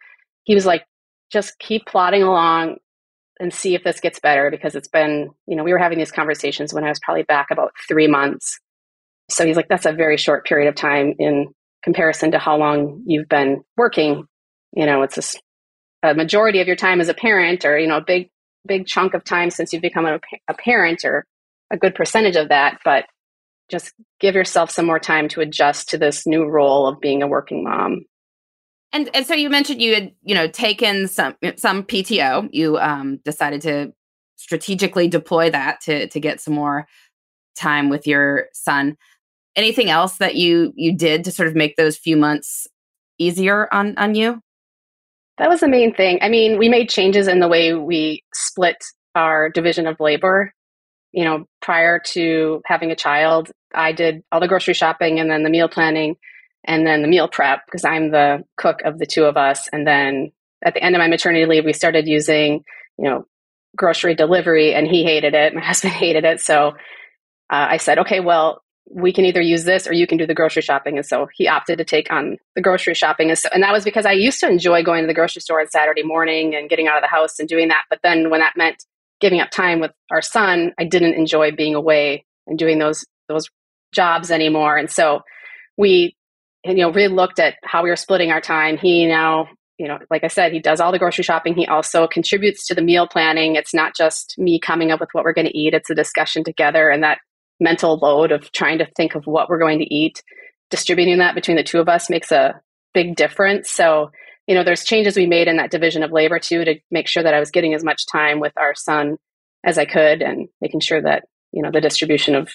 he 0.45 0.55
was 0.55 0.65
like 0.65 0.87
just 1.31 1.59
keep 1.59 1.85
plodding 1.85 2.23
along 2.23 2.77
and 3.39 3.53
see 3.53 3.75
if 3.75 3.85
this 3.85 4.01
gets 4.01 4.19
better 4.19 4.51
because 4.51 4.75
it's 4.75 4.89
been 4.89 5.29
you 5.47 5.55
know 5.55 5.65
we 5.65 5.73
were 5.73 5.79
having 5.79 5.99
these 5.99 6.13
conversations 6.13 6.73
when 6.73 6.83
i 6.83 6.89
was 6.89 7.01
probably 7.01 7.25
back 7.25 7.49
about 7.51 7.73
three 7.87 8.09
months. 8.09 8.59
So 9.29 9.45
he's 9.45 9.57
like 9.57 9.69
that's 9.69 9.85
a 9.85 9.93
very 9.93 10.17
short 10.17 10.47
period 10.47 10.71
of 10.71 10.77
time 10.77 11.13
in 11.19 11.53
comparison 11.85 12.31
to 12.31 12.39
how 12.39 12.57
long 12.57 13.03
you've 13.05 13.29
been 13.29 13.65
working. 13.77 14.25
You 14.73 14.87
know 14.87 15.03
it's 15.03 15.37
a, 16.03 16.09
a 16.09 16.15
majority 16.15 16.63
of 16.63 16.67
your 16.67 16.77
time 16.77 17.03
as 17.03 17.11
a 17.11 17.15
parent 17.15 17.67
or 17.67 17.79
you 17.79 17.87
know 17.87 17.99
a 17.99 18.05
big 18.07 18.31
big 18.67 18.87
chunk 18.87 19.15
of 19.15 19.25
time 19.25 19.51
since 19.51 19.73
you've 19.73 19.83
become 19.83 20.07
a, 20.07 20.21
a 20.49 20.55
parent 20.55 21.05
or 21.05 21.25
a 21.71 21.77
good 21.77 21.95
percentage 21.95 22.37
of 22.37 22.49
that, 22.49 22.79
but 22.85 23.07
just 23.69 23.93
give 24.21 24.35
yourself 24.35 24.71
some 24.71 24.87
more 24.87 24.99
time 24.99 25.29
to 25.29 25.41
adjust 25.41 25.89
to 25.91 25.99
this 25.99 26.27
new 26.27 26.45
role 26.45 26.87
of 26.87 27.01
being 27.01 27.23
a 27.23 27.27
working 27.27 27.65
mom. 27.65 28.05
And 28.93 29.11
and 29.15 29.27
so 29.27 29.35
you 29.35 29.51
mentioned 29.51 29.83
you 29.83 29.95
had 29.95 30.13
you 30.23 30.35
know 30.35 30.49
taken 30.49 31.09
some 31.09 31.35
some 31.57 31.83
PTO. 31.83 32.49
You 32.53 32.79
um, 32.79 33.19
decided 33.25 33.61
to 33.63 33.93
strategically 34.37 35.09
deploy 35.09 35.51
that 35.51 35.81
to 35.83 36.09
to 36.09 36.21
get 36.21 36.41
some 36.41 36.55
more 36.55 36.87
time 37.57 37.89
with 37.89 38.07
your 38.07 38.47
son. 38.53 38.97
Anything 39.57 39.91
else 39.91 40.19
that 40.19 40.37
you 40.37 40.73
you 40.77 40.97
did 40.97 41.25
to 41.25 41.33
sort 41.33 41.49
of 41.49 41.57
make 41.57 41.77
those 41.77 41.97
few 41.97 42.17
months 42.17 42.69
easier 43.19 43.69
on 43.73 43.99
on 43.99 44.15
you? 44.15 44.41
That 45.39 45.49
was 45.49 45.61
the 45.61 45.69
main 45.69 45.95
thing. 45.95 46.19
I 46.23 46.29
mean, 46.29 46.59
we 46.59 46.69
made 46.69 46.89
changes 46.89 47.29
in 47.29 47.41
the 47.41 47.49
way 47.49 47.75
we 47.75 48.25
split 48.35 48.77
our 49.15 49.49
division 49.51 49.87
of 49.87 50.01
labor. 50.01 50.53
You 51.13 51.25
know, 51.25 51.45
prior 51.61 51.99
to 52.13 52.63
having 52.67 52.91
a 52.91 52.97
child, 52.97 53.51
I 53.75 53.93
did 53.93 54.23
all 54.33 54.41
the 54.41 54.49
grocery 54.49 54.75
shopping 54.75 55.21
and 55.21 55.31
then 55.31 55.43
the 55.43 55.51
meal 55.51 55.69
planning 55.69 56.17
and 56.65 56.87
then 56.87 57.03
the 57.03 57.09
meal 57.09 57.29
prep 57.29 57.61
because 57.67 57.85
I'm 57.85 58.11
the 58.11 58.45
cook 58.57 58.81
of 58.85 58.99
the 58.99 59.07
two 59.07 59.25
of 59.25 59.37
us. 59.37 59.69
And 59.73 59.87
then 59.87 60.33
at 60.65 60.75
the 60.75 60.83
end 60.83 60.95
of 60.95 61.01
my 61.01 61.09
maternity 61.09 61.47
leave, 61.47 61.65
we 61.65 61.73
started 61.73 62.07
using, 62.07 62.65
you 62.99 63.05
know, 63.05 63.27
grocery 63.77 64.15
delivery 64.15 64.75
and 64.75 64.87
he 64.87 65.05
hated 65.05 65.35
it. 65.35 65.55
My 65.55 65.65
husband 65.65 65.93
hated 65.93 66.25
it. 66.25 66.41
So 66.41 66.69
uh, 67.51 67.67
I 67.71 67.77
said, 67.77 68.01
okay, 68.01 68.21
well, 68.21 68.63
we 68.89 69.13
can 69.13 69.25
either 69.25 69.41
use 69.41 69.65
this 69.65 69.87
or 69.87 69.93
you 69.93 70.07
can 70.07 70.17
do 70.17 70.27
the 70.27 70.35
grocery 70.35 70.63
shopping. 70.63 70.97
And 70.97 71.05
so 71.05 71.29
he 71.35 71.49
opted 71.49 71.79
to 71.79 71.85
take 71.85 72.11
on 72.13 72.39
the 72.55 72.63
grocery 72.63 72.95
shopping. 72.95 73.31
And, 73.31 73.39
so, 73.39 73.49
and 73.53 73.63
that 73.63 73.73
was 73.73 73.85
because 73.85 74.07
I 74.07 74.13
used 74.13 74.41
to 74.41 74.49
enjoy 74.49 74.83
going 74.83 75.03
to 75.03 75.07
the 75.07 75.15
grocery 75.15 75.43
store 75.43 75.61
on 75.61 75.69
Saturday 75.69 76.03
morning 76.03 76.55
and 76.55 76.71
getting 76.71 76.87
out 76.87 76.97
of 76.97 77.03
the 77.03 77.09
house 77.09 77.39
and 77.39 77.49
doing 77.49 77.69
that. 77.69 77.85
But 77.91 78.01
then 78.03 78.31
when 78.31 78.41
that 78.41 78.57
meant 78.57 78.85
giving 79.21 79.41
up 79.41 79.51
time 79.51 79.81
with 79.81 79.93
our 80.11 80.23
son, 80.23 80.73
I 80.79 80.85
didn't 80.85 81.15
enjoy 81.15 81.51
being 81.53 81.75
away 81.75 82.25
and 82.47 82.59
doing 82.59 82.79
those 82.79 83.05
those 83.29 83.49
jobs 83.93 84.31
anymore. 84.31 84.77
And 84.77 84.91
so 84.91 85.23
we, 85.77 86.17
you 86.65 86.75
know, 86.75 86.93
really 86.93 87.13
looked 87.13 87.41
at 87.41 87.55
how 87.65 87.83
we 87.83 87.91
were 87.91 87.97
splitting 87.97 88.31
our 88.31 88.41
time. 88.41 88.77
He 88.77 89.07
now, 89.07 89.49
you 89.79 89.89
know, 89.89 89.99
like 90.11 90.23
I 90.23 90.29
said, 90.29 90.53
he 90.53 90.61
does 90.61 90.81
all 90.81 90.93
the 90.93 90.99
grocery 90.99 91.25
shopping. 91.25 91.55
He 91.55 91.67
also 91.67 92.07
contributes 92.07 92.67
to 92.69 92.75
the 92.75 92.83
meal 92.83 93.09
planning. 93.09 93.57
It's 93.57 93.75
not 93.75 93.97
just 93.97 94.37
me 94.39 94.61
coming 94.61 94.93
up 94.93 95.01
with 95.01 95.09
what 95.13 95.25
we're 95.25 95.33
going 95.33 95.49
to 95.49 95.59
eat. 95.59 95.75
It's 95.75 95.91
a 95.91 95.95
discussion 95.95 96.45
together 96.45 96.89
and 96.89 97.03
that 97.03 97.19
mental 97.61 97.97
load 97.97 98.33
of 98.33 98.51
trying 98.53 98.79
to 98.79 98.87
think 98.97 99.15
of 99.15 99.27
what 99.27 99.49
we're 99.49 99.59
going 99.59 99.79
to 99.79 99.95
eat. 99.95 100.23
Distributing 100.71 101.19
that 101.19 101.35
between 101.35 101.57
the 101.57 101.63
two 101.63 101.81
of 101.81 101.89
us 101.89 102.11
makes 102.11 102.33
a 102.33 102.61
big 102.93 103.17
difference. 103.17 103.71
So, 103.71 104.11
you 104.47 104.55
know, 104.55 104.65
there's 104.65 104.85
changes 104.85 105.17
we 105.17 105.27
made 105.27 105.49
in 105.49 105.57
that 105.57 105.71
division 105.71 106.03
of 106.03 106.13
labor 106.13 106.39
too 106.39 106.65
to 106.65 106.77
make 106.91 107.09
sure 107.09 107.23
that 107.23 107.35
I 107.35 107.41
was 107.41 107.51
getting 107.51 107.75
as 107.75 107.85
much 107.85 108.07
time 108.11 108.41
with 108.41 108.53
our 108.57 108.75
son 108.75 109.17
as 109.65 109.79
I 109.79 109.85
could 109.85 110.23
and 110.23 110.49
making 110.61 110.81
sure 110.81 111.01
that, 111.01 111.25
you 111.53 111.63
know, 111.63 111.71
the 111.71 111.81
distribution 111.81 112.35
of 112.35 112.51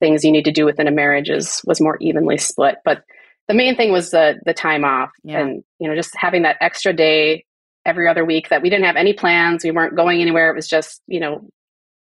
things 0.00 0.24
you 0.24 0.32
need 0.32 0.44
to 0.44 0.52
do 0.52 0.64
within 0.64 0.86
a 0.88 0.92
marriage 0.92 1.30
is 1.30 1.60
was 1.64 1.80
more 1.80 1.96
evenly 2.00 2.38
split. 2.38 2.76
But 2.84 3.04
the 3.48 3.54
main 3.54 3.76
thing 3.76 3.92
was 3.92 4.10
the 4.10 4.40
the 4.44 4.54
time 4.54 4.84
off 4.84 5.10
yeah. 5.22 5.40
and 5.40 5.64
you 5.78 5.88
know 5.88 5.94
just 5.94 6.14
having 6.16 6.42
that 6.42 6.56
extra 6.60 6.92
day 6.92 7.44
every 7.84 8.08
other 8.08 8.24
week 8.24 8.48
that 8.48 8.62
we 8.62 8.70
didn't 8.70 8.86
have 8.86 8.96
any 8.96 9.12
plans 9.12 9.62
we 9.62 9.70
weren't 9.70 9.96
going 9.96 10.20
anywhere 10.20 10.50
it 10.50 10.56
was 10.56 10.68
just 10.68 11.00
you 11.06 11.20
know 11.20 11.48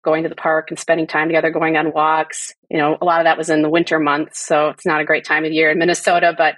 going 0.04 0.24
to 0.24 0.30
the 0.30 0.36
park 0.36 0.70
and 0.70 0.80
spending 0.80 1.08
time 1.08 1.28
together 1.28 1.52
going 1.52 1.78
on 1.78 1.94
walks 1.94 2.54
you 2.70 2.78
know 2.78 2.98
a 3.02 3.06
lot 3.06 3.20
of 3.20 3.26
that 3.26 3.38
was 3.38 3.50
in 3.50 3.62
the 3.62 3.70
winter 3.70 4.00
months 4.00 4.40
so 4.46 4.70
it's 4.70 4.86
not 4.86 5.02
a 5.02 5.06
great 5.06 5.26
time 5.26 5.46
of 5.46 5.52
year 5.52 5.70
in 5.72 5.78
minnesota 5.78 6.34
but 6.38 6.56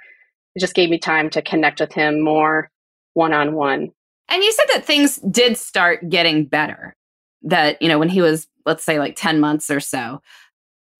it 0.55 0.59
just 0.59 0.75
gave 0.75 0.89
me 0.89 0.99
time 0.99 1.29
to 1.29 1.41
connect 1.41 1.79
with 1.79 1.93
him 1.93 2.21
more 2.23 2.69
one 3.13 3.33
on 3.33 3.53
one 3.53 3.89
and 4.29 4.43
you 4.43 4.51
said 4.51 4.65
that 4.73 4.85
things 4.85 5.17
did 5.29 5.57
start 5.57 6.09
getting 6.09 6.45
better 6.45 6.95
that 7.41 7.81
you 7.81 7.87
know 7.87 7.99
when 7.99 8.09
he 8.09 8.21
was 8.21 8.47
let's 8.65 8.83
say 8.83 8.99
like 8.99 9.15
10 9.15 9.39
months 9.39 9.69
or 9.69 9.79
so 9.79 10.21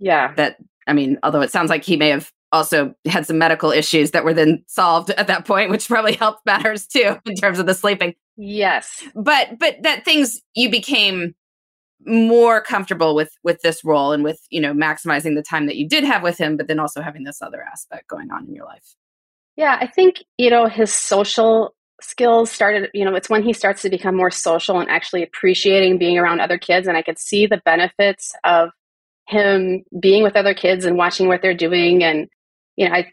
yeah. 0.04 0.34
That, 0.36 0.58
I 0.86 0.92
mean, 0.92 1.18
although 1.24 1.42
it 1.42 1.52
sounds 1.52 1.70
like 1.70 1.86
he 1.86 1.96
may 1.96 2.10
have 2.10 2.30
also 2.52 2.94
had 3.08 3.26
some 3.26 3.38
medical 3.38 3.72
issues 3.72 4.12
that 4.12 4.26
were 4.26 4.34
then 4.34 4.64
solved 4.68 5.10
at 5.12 5.28
that 5.28 5.46
point, 5.46 5.72
which 5.72 5.88
probably 5.88 6.14
helped 6.20 6.46
matters 6.46 6.86
too 6.86 7.18
in 7.26 7.36
terms 7.36 7.58
of 7.58 7.66
the 7.66 7.74
sleeping. 7.74 8.14
Yes. 8.36 9.02
But, 9.16 9.60
but 9.60 9.78
that 9.84 10.04
things 10.04 10.42
you 10.56 10.70
became 10.70 11.36
more 12.06 12.62
comfortable 12.62 13.16
with 13.16 13.32
with 13.44 13.62
this 13.62 13.84
role 13.84 14.12
and 14.12 14.24
with 14.24 14.40
you 14.50 14.62
know 14.62 14.74
maximizing 14.74 15.36
the 15.36 15.44
time 15.44 15.66
that 15.68 15.76
you 15.76 15.88
did 15.88 16.04
have 16.04 16.24
with 16.24 16.38
him 16.38 16.58
but 16.58 16.68
then 16.68 16.80
also 16.80 17.02
having 17.02 17.24
this 17.24 17.42
other 17.42 17.62
aspect 17.62 18.08
going 18.08 18.32
on 18.32 18.46
in 18.48 18.54
your 18.54 18.66
life. 18.66 18.96
Yeah 19.56 19.78
i 19.80 19.88
think 19.88 20.24
you 20.38 20.50
know 20.50 20.68
his 20.68 20.94
social 20.94 21.76
skills 22.02 22.52
started 22.52 22.90
you 22.94 23.06
know 23.06 23.16
it's 23.16 23.30
when 23.30 23.44
he 23.44 23.54
starts 23.54 23.82
to 23.84 23.90
become 23.90 24.16
more 24.16 24.32
social 24.32 24.80
and 24.80 24.90
actually 24.90 25.24
appreciating 25.24 25.98
being 25.98 26.18
around 26.18 26.42
other 26.42 26.58
kids 26.58 26.88
and 26.88 26.98
i 26.98 27.02
could 27.02 27.18
see 27.18 27.46
the 27.46 27.62
benefits 27.64 28.34
of 28.44 28.72
him 29.28 29.84
being 30.00 30.24
with 30.24 30.36
other 30.36 30.54
kids 30.54 30.86
and 30.86 30.98
watching 30.98 31.28
what 31.28 31.42
they're 31.42 31.54
doing. 31.54 32.04
And 32.04 32.28
you 32.76 32.88
know 32.88 32.96
i 32.96 33.12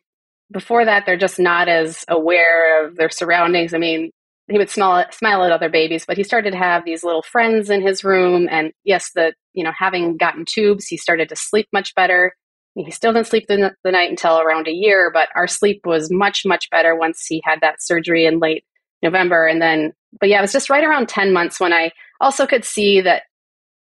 before 0.52 0.84
that 0.84 1.06
they're 1.06 1.16
just 1.16 1.38
not 1.38 1.68
as 1.68 2.04
aware 2.08 2.84
of 2.84 2.96
their 2.96 3.10
surroundings. 3.10 3.72
I 3.74 3.78
mean 3.78 4.10
he 4.50 4.58
would 4.58 4.70
smile, 4.70 5.04
smile 5.10 5.44
at 5.44 5.52
other 5.52 5.68
babies 5.68 6.04
but 6.06 6.16
he 6.16 6.24
started 6.24 6.52
to 6.52 6.58
have 6.58 6.84
these 6.84 7.04
little 7.04 7.22
friends 7.22 7.70
in 7.70 7.82
his 7.82 8.04
room. 8.04 8.48
And 8.50 8.72
yes 8.84 9.12
the 9.14 9.34
you 9.52 9.64
know 9.64 9.72
having 9.76 10.16
gotten 10.16 10.44
tubes 10.44 10.86
he 10.86 10.96
started 10.96 11.28
to 11.28 11.36
sleep 11.36 11.68
much 11.72 11.94
better. 11.94 12.34
He 12.74 12.90
still 12.90 13.12
didn't 13.12 13.26
sleep 13.26 13.46
the, 13.48 13.74
the 13.84 13.90
night 13.90 14.10
until 14.10 14.40
around 14.40 14.68
a 14.68 14.72
year 14.72 15.10
but 15.12 15.28
our 15.34 15.46
sleep 15.46 15.82
was 15.84 16.10
much 16.10 16.42
much 16.44 16.68
better 16.70 16.94
once 16.94 17.24
he 17.26 17.40
had 17.44 17.60
that 17.62 17.82
surgery 17.82 18.26
in 18.26 18.38
late 18.38 18.64
november. 19.02 19.46
And 19.46 19.62
then 19.62 19.92
but 20.18 20.28
yeah 20.28 20.38
it 20.38 20.42
was 20.42 20.52
just 20.52 20.70
right 20.70 20.84
around 20.84 21.08
10 21.08 21.32
months 21.32 21.60
when 21.60 21.72
i 21.72 21.92
also 22.20 22.46
could 22.46 22.64
see 22.64 23.00
that 23.02 23.22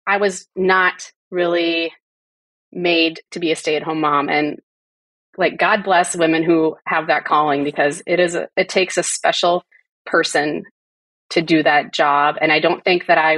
i 0.08 0.18
was 0.18 0.48
not 0.56 1.12
really 1.32 1.92
made 2.72 3.22
to 3.32 3.40
be 3.40 3.52
a 3.52 3.56
stay-at-home 3.56 4.02
mom. 4.02 4.30
And 4.30 4.60
like 5.38 5.58
god 5.58 5.84
bless 5.84 6.16
women 6.16 6.44
who 6.44 6.78
have 6.86 7.08
that 7.08 7.26
calling 7.26 7.64
because 7.64 8.02
it 8.08 8.20
is 8.20 8.36
a, 8.36 8.48
it 8.56 8.70
takes 8.70 8.98
a 8.98 9.04
special 9.04 9.64
person 10.06 10.64
to 11.32 11.42
do 11.42 11.64
that 11.64 11.94
job. 11.94 12.36
And 12.40 12.52
i 12.52 12.60
don't 12.60 12.84
think 12.84 13.08
that 13.08 13.18
i 13.18 13.38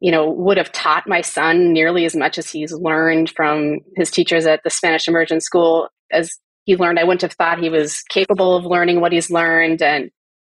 you 0.00 0.12
know 0.12 0.30
would 0.30 0.56
have 0.56 0.72
taught 0.72 1.08
my 1.08 1.20
son 1.20 1.72
nearly 1.72 2.04
as 2.04 2.14
much 2.14 2.38
as 2.38 2.50
he's 2.50 2.72
learned 2.72 3.30
from 3.30 3.78
his 3.96 4.10
teachers 4.10 4.46
at 4.46 4.62
the 4.64 4.70
spanish 4.70 5.08
immersion 5.08 5.40
school. 5.40 5.88
As 6.10 6.32
he 6.64 6.76
learned 6.76 6.98
i 6.98 7.04
wouldn't 7.04 7.22
have 7.22 7.32
thought 7.32 7.58
he 7.58 7.70
was 7.70 8.02
capable 8.08 8.56
of 8.56 8.64
learning 8.64 9.00
what 9.00 9.12
he's 9.12 9.30
learned. 9.30 9.82
And 9.82 10.10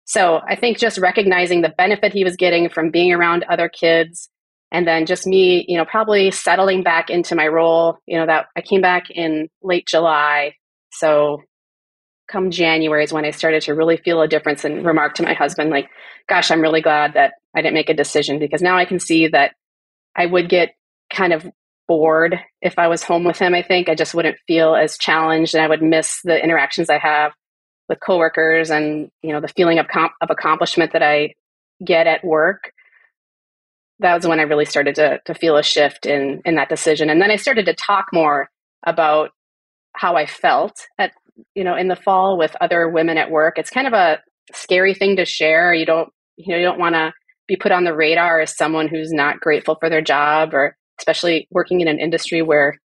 so 0.05 0.41
i 0.47 0.55
think 0.55 0.77
just 0.77 0.97
recognizing 0.97 1.61
the 1.61 1.73
benefit 1.77 2.13
he 2.13 2.23
was 2.23 2.35
getting 2.35 2.69
from 2.69 2.91
being 2.91 3.13
around 3.13 3.45
other 3.49 3.69
kids 3.69 4.29
and 4.71 4.87
then 4.87 5.05
just 5.05 5.25
me 5.25 5.65
you 5.67 5.77
know 5.77 5.85
probably 5.85 6.31
settling 6.31 6.83
back 6.83 7.09
into 7.09 7.35
my 7.35 7.47
role 7.47 7.97
you 8.05 8.17
know 8.17 8.25
that 8.25 8.47
i 8.57 8.61
came 8.61 8.81
back 8.81 9.09
in 9.09 9.47
late 9.61 9.87
july. 9.87 10.55
So 10.91 11.41
come 12.27 12.51
january 12.51 13.03
is 13.03 13.13
when 13.13 13.25
i 13.25 13.31
started 13.31 13.61
to 13.61 13.73
really 13.73 13.97
feel 13.97 14.21
a 14.21 14.27
difference 14.27 14.63
and 14.63 14.85
remark 14.85 15.15
to 15.15 15.23
my 15.23 15.33
husband 15.33 15.69
like 15.69 15.89
gosh 16.27 16.51
i'm 16.51 16.61
really 16.61 16.81
glad 16.81 17.13
that 17.13 17.33
i 17.55 17.61
didn't 17.61 17.73
make 17.73 17.89
a 17.89 17.93
decision 17.93 18.39
because 18.39 18.61
now 18.61 18.77
i 18.77 18.85
can 18.85 18.99
see 18.99 19.27
that 19.27 19.53
i 20.15 20.25
would 20.25 20.49
get 20.49 20.75
kind 21.13 21.33
of 21.33 21.49
bored 21.87 22.39
if 22.61 22.79
i 22.79 22.87
was 22.87 23.03
home 23.03 23.23
with 23.23 23.37
him 23.37 23.53
i 23.53 23.61
think 23.61 23.89
i 23.89 23.95
just 23.95 24.13
wouldn't 24.13 24.37
feel 24.47 24.75
as 24.75 24.97
challenged 24.97 25.53
and 25.53 25.63
i 25.63 25.67
would 25.67 25.81
miss 25.81 26.21
the 26.23 26.41
interactions 26.41 26.89
i 26.89 26.97
have 26.97 27.33
with 27.89 27.99
coworkers 27.99 28.69
and 28.69 29.11
you 29.21 29.31
know 29.33 29.41
the 29.41 29.47
feeling 29.49 29.79
of, 29.79 29.87
comp- 29.87 30.13
of 30.21 30.29
accomplishment 30.29 30.93
that 30.93 31.03
i 31.03 31.33
get 31.83 32.07
at 32.07 32.23
work 32.23 32.71
that 33.99 34.15
was 34.15 34.27
when 34.27 34.39
I 34.39 34.43
really 34.43 34.65
started 34.65 34.95
to 34.95 35.19
to 35.25 35.33
feel 35.33 35.57
a 35.57 35.63
shift 35.63 36.05
in 36.05 36.41
in 36.45 36.55
that 36.55 36.69
decision. 36.69 37.09
And 37.09 37.21
then 37.21 37.31
I 37.31 37.37
started 37.37 37.65
to 37.65 37.73
talk 37.73 38.07
more 38.13 38.49
about 38.85 39.31
how 39.93 40.15
I 40.15 40.25
felt 40.25 40.87
at 40.97 41.11
you 41.55 41.63
know 41.63 41.75
in 41.75 41.87
the 41.87 41.95
fall 41.95 42.37
with 42.37 42.55
other 42.61 42.89
women 42.89 43.17
at 43.17 43.31
work. 43.31 43.57
It's 43.57 43.69
kind 43.69 43.87
of 43.87 43.93
a 43.93 44.19
scary 44.53 44.93
thing 44.93 45.15
to 45.17 45.25
share. 45.25 45.73
You 45.73 45.85
don't 45.85 46.09
you 46.37 46.53
know 46.53 46.57
you 46.57 46.65
don't 46.65 46.79
want 46.79 46.95
to 46.95 47.13
be 47.47 47.55
put 47.55 47.71
on 47.71 47.83
the 47.83 47.95
radar 47.95 48.39
as 48.39 48.55
someone 48.55 48.87
who's 48.87 49.11
not 49.11 49.39
grateful 49.39 49.75
for 49.79 49.89
their 49.89 50.01
job 50.01 50.53
or 50.53 50.75
especially 50.99 51.47
working 51.51 51.81
in 51.81 51.87
an 51.87 51.99
industry 51.99 52.41
where 52.41 52.79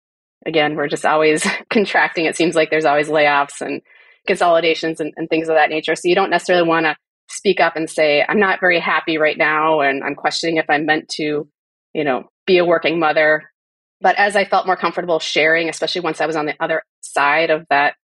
again 0.46 0.76
we're 0.76 0.88
just 0.88 1.06
always 1.06 1.46
contracting 1.70 2.26
it 2.26 2.36
seems 2.36 2.56
like 2.56 2.70
there's 2.70 2.86
always 2.86 3.10
layoffs 3.10 3.62
and 3.62 3.82
consolidations 4.28 5.00
and, 5.00 5.14
and 5.18 5.30
things 5.30 5.50
of 5.50 5.56
that 5.56 5.70
nature 5.70 5.96
so 5.96 6.08
you 6.08 6.16
don't 6.16 6.30
necessarily 6.30 6.68
want 6.68 6.86
to 6.86 6.96
speak 7.30 7.60
up 7.60 7.76
and 7.76 7.90
say, 7.90 8.24
I'm 8.28 8.40
not 8.40 8.60
very 8.60 8.80
happy 8.80 9.18
right 9.18 9.38
now 9.38 9.82
and 9.82 10.04
I'm 10.04 10.16
questioning 10.16 10.58
if 10.58 10.70
I'm 10.70 10.86
meant 10.86 11.10
to, 11.18 11.48
you 11.94 12.04
know, 12.04 12.24
be 12.46 12.58
a 12.58 12.66
working 12.66 13.00
mother. 13.00 13.52
But 14.02 14.18
as 14.18 14.36
I 14.36 14.46
felt 14.46 14.68
more 14.68 14.78
comfortable 14.78 15.20
sharing, 15.20 15.70
especially 15.70 16.02
once 16.02 16.22
I 16.22 16.26
was 16.26 16.36
on 16.36 16.46
the 16.46 16.56
other 16.60 16.84
side 17.02 17.50
of 17.50 17.66
that 17.70 17.96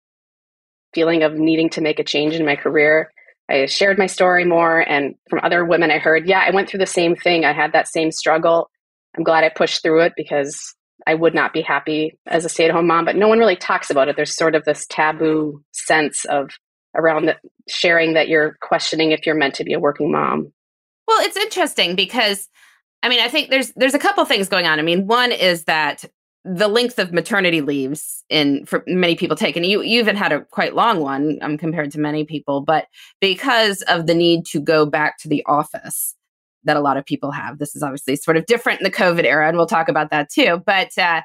feeling 0.94 1.24
of 1.24 1.34
needing 1.34 1.70
to 1.72 1.82
make 1.82 2.00
a 2.00 2.04
change 2.04 2.36
in 2.36 2.46
my 2.46 2.56
career, 2.56 3.12
I 3.50 3.66
shared 3.66 3.98
my 3.98 4.08
story 4.08 4.46
more. 4.46 4.80
And 4.80 5.16
from 5.30 5.42
other 5.44 5.66
women, 5.66 5.92
I 5.92 5.98
heard, 5.98 6.28
yeah, 6.28 6.44
I 6.46 6.52
went 6.52 6.70
through 6.70 6.80
the 6.80 6.86
same 6.86 7.16
thing. 7.16 7.46
I 7.46 7.54
had 7.54 7.74
that 7.74 7.88
same 7.88 8.12
struggle. 8.12 8.70
I'm 9.18 9.24
glad 9.24 9.44
I 9.44 9.50
pushed 9.50 9.84
through 9.84 10.02
it 10.02 10.14
because 10.16 10.74
I 11.06 11.16
would 11.16 11.34
not 11.34 11.54
be 11.54 11.62
happy 11.62 12.18
as 12.28 12.46
a 12.46 12.50
stay 12.50 12.66
at 12.66 12.72
home 12.72 12.88
mom, 12.88 13.06
but 13.06 13.16
no 13.16 13.28
one 13.28 13.40
really 13.40 13.56
talks 13.56 13.90
about 13.90 14.08
it. 14.08 14.16
There's 14.16 14.36
sort 14.36 14.56
of 14.56 14.64
this 14.66 14.86
taboo 14.88 15.64
sense 15.72 16.26
of 16.26 16.52
around 16.96 17.26
the, 17.26 17.38
sharing 17.68 18.14
that 18.14 18.28
you're 18.28 18.58
questioning 18.62 19.12
if 19.12 19.26
you're 19.26 19.36
meant 19.36 19.56
to 19.56 19.64
be 19.64 19.74
a 19.74 19.80
working 19.80 20.12
mom. 20.12 20.52
Well, 21.08 21.22
it's 21.26 21.38
interesting 21.38 21.96
because 21.96 22.48
I 23.04 23.10
mean, 23.10 23.20
I 23.20 23.30
think 23.30 23.50
there's 23.50 23.72
there's 23.74 23.94
a 23.94 24.00
couple 24.00 24.24
things 24.26 24.48
going 24.48 24.68
on. 24.68 24.80
I 24.80 24.84
mean, 24.84 25.08
one 25.08 25.32
is 25.32 25.66
that 25.66 26.06
the 26.44 26.68
length 26.68 26.98
of 26.98 27.14
maternity 27.14 27.62
leaves 27.62 28.24
in 28.30 28.66
for 28.66 28.84
many 28.88 29.16
people 29.16 29.36
take, 29.36 29.56
and 29.56 29.66
you 29.66 29.82
you 29.82 30.00
even 30.00 30.16
had 30.16 30.32
a 30.32 30.42
quite 30.46 30.76
long 30.76 31.00
one 31.00 31.38
um, 31.42 31.58
compared 31.58 31.92
to 31.92 32.00
many 32.00 32.24
people, 32.24 32.62
but 32.62 32.88
because 33.20 33.84
of 33.84 34.08
the 34.08 34.16
need 34.16 34.46
to 34.48 34.60
go 34.60 34.86
back 34.86 35.18
to 35.20 35.28
the 35.28 35.44
office 35.46 36.16
that 36.64 36.78
a 36.78 36.82
lot 36.82 36.98
of 36.98 37.06
people 37.06 37.32
have, 37.32 37.58
this 37.58 37.76
is 37.76 37.84
obviously 37.84 38.16
sort 38.16 38.38
of 38.38 38.46
different 38.46 38.82
in 38.82 38.84
the 38.84 38.92
COVID 38.92 39.24
era, 39.24 39.48
and 39.48 39.58
we'll 39.58 39.68
talk 39.68 39.88
about 39.88 40.10
that 40.10 40.30
too. 40.32 40.62
But 40.66 40.98
uh, 40.98 41.22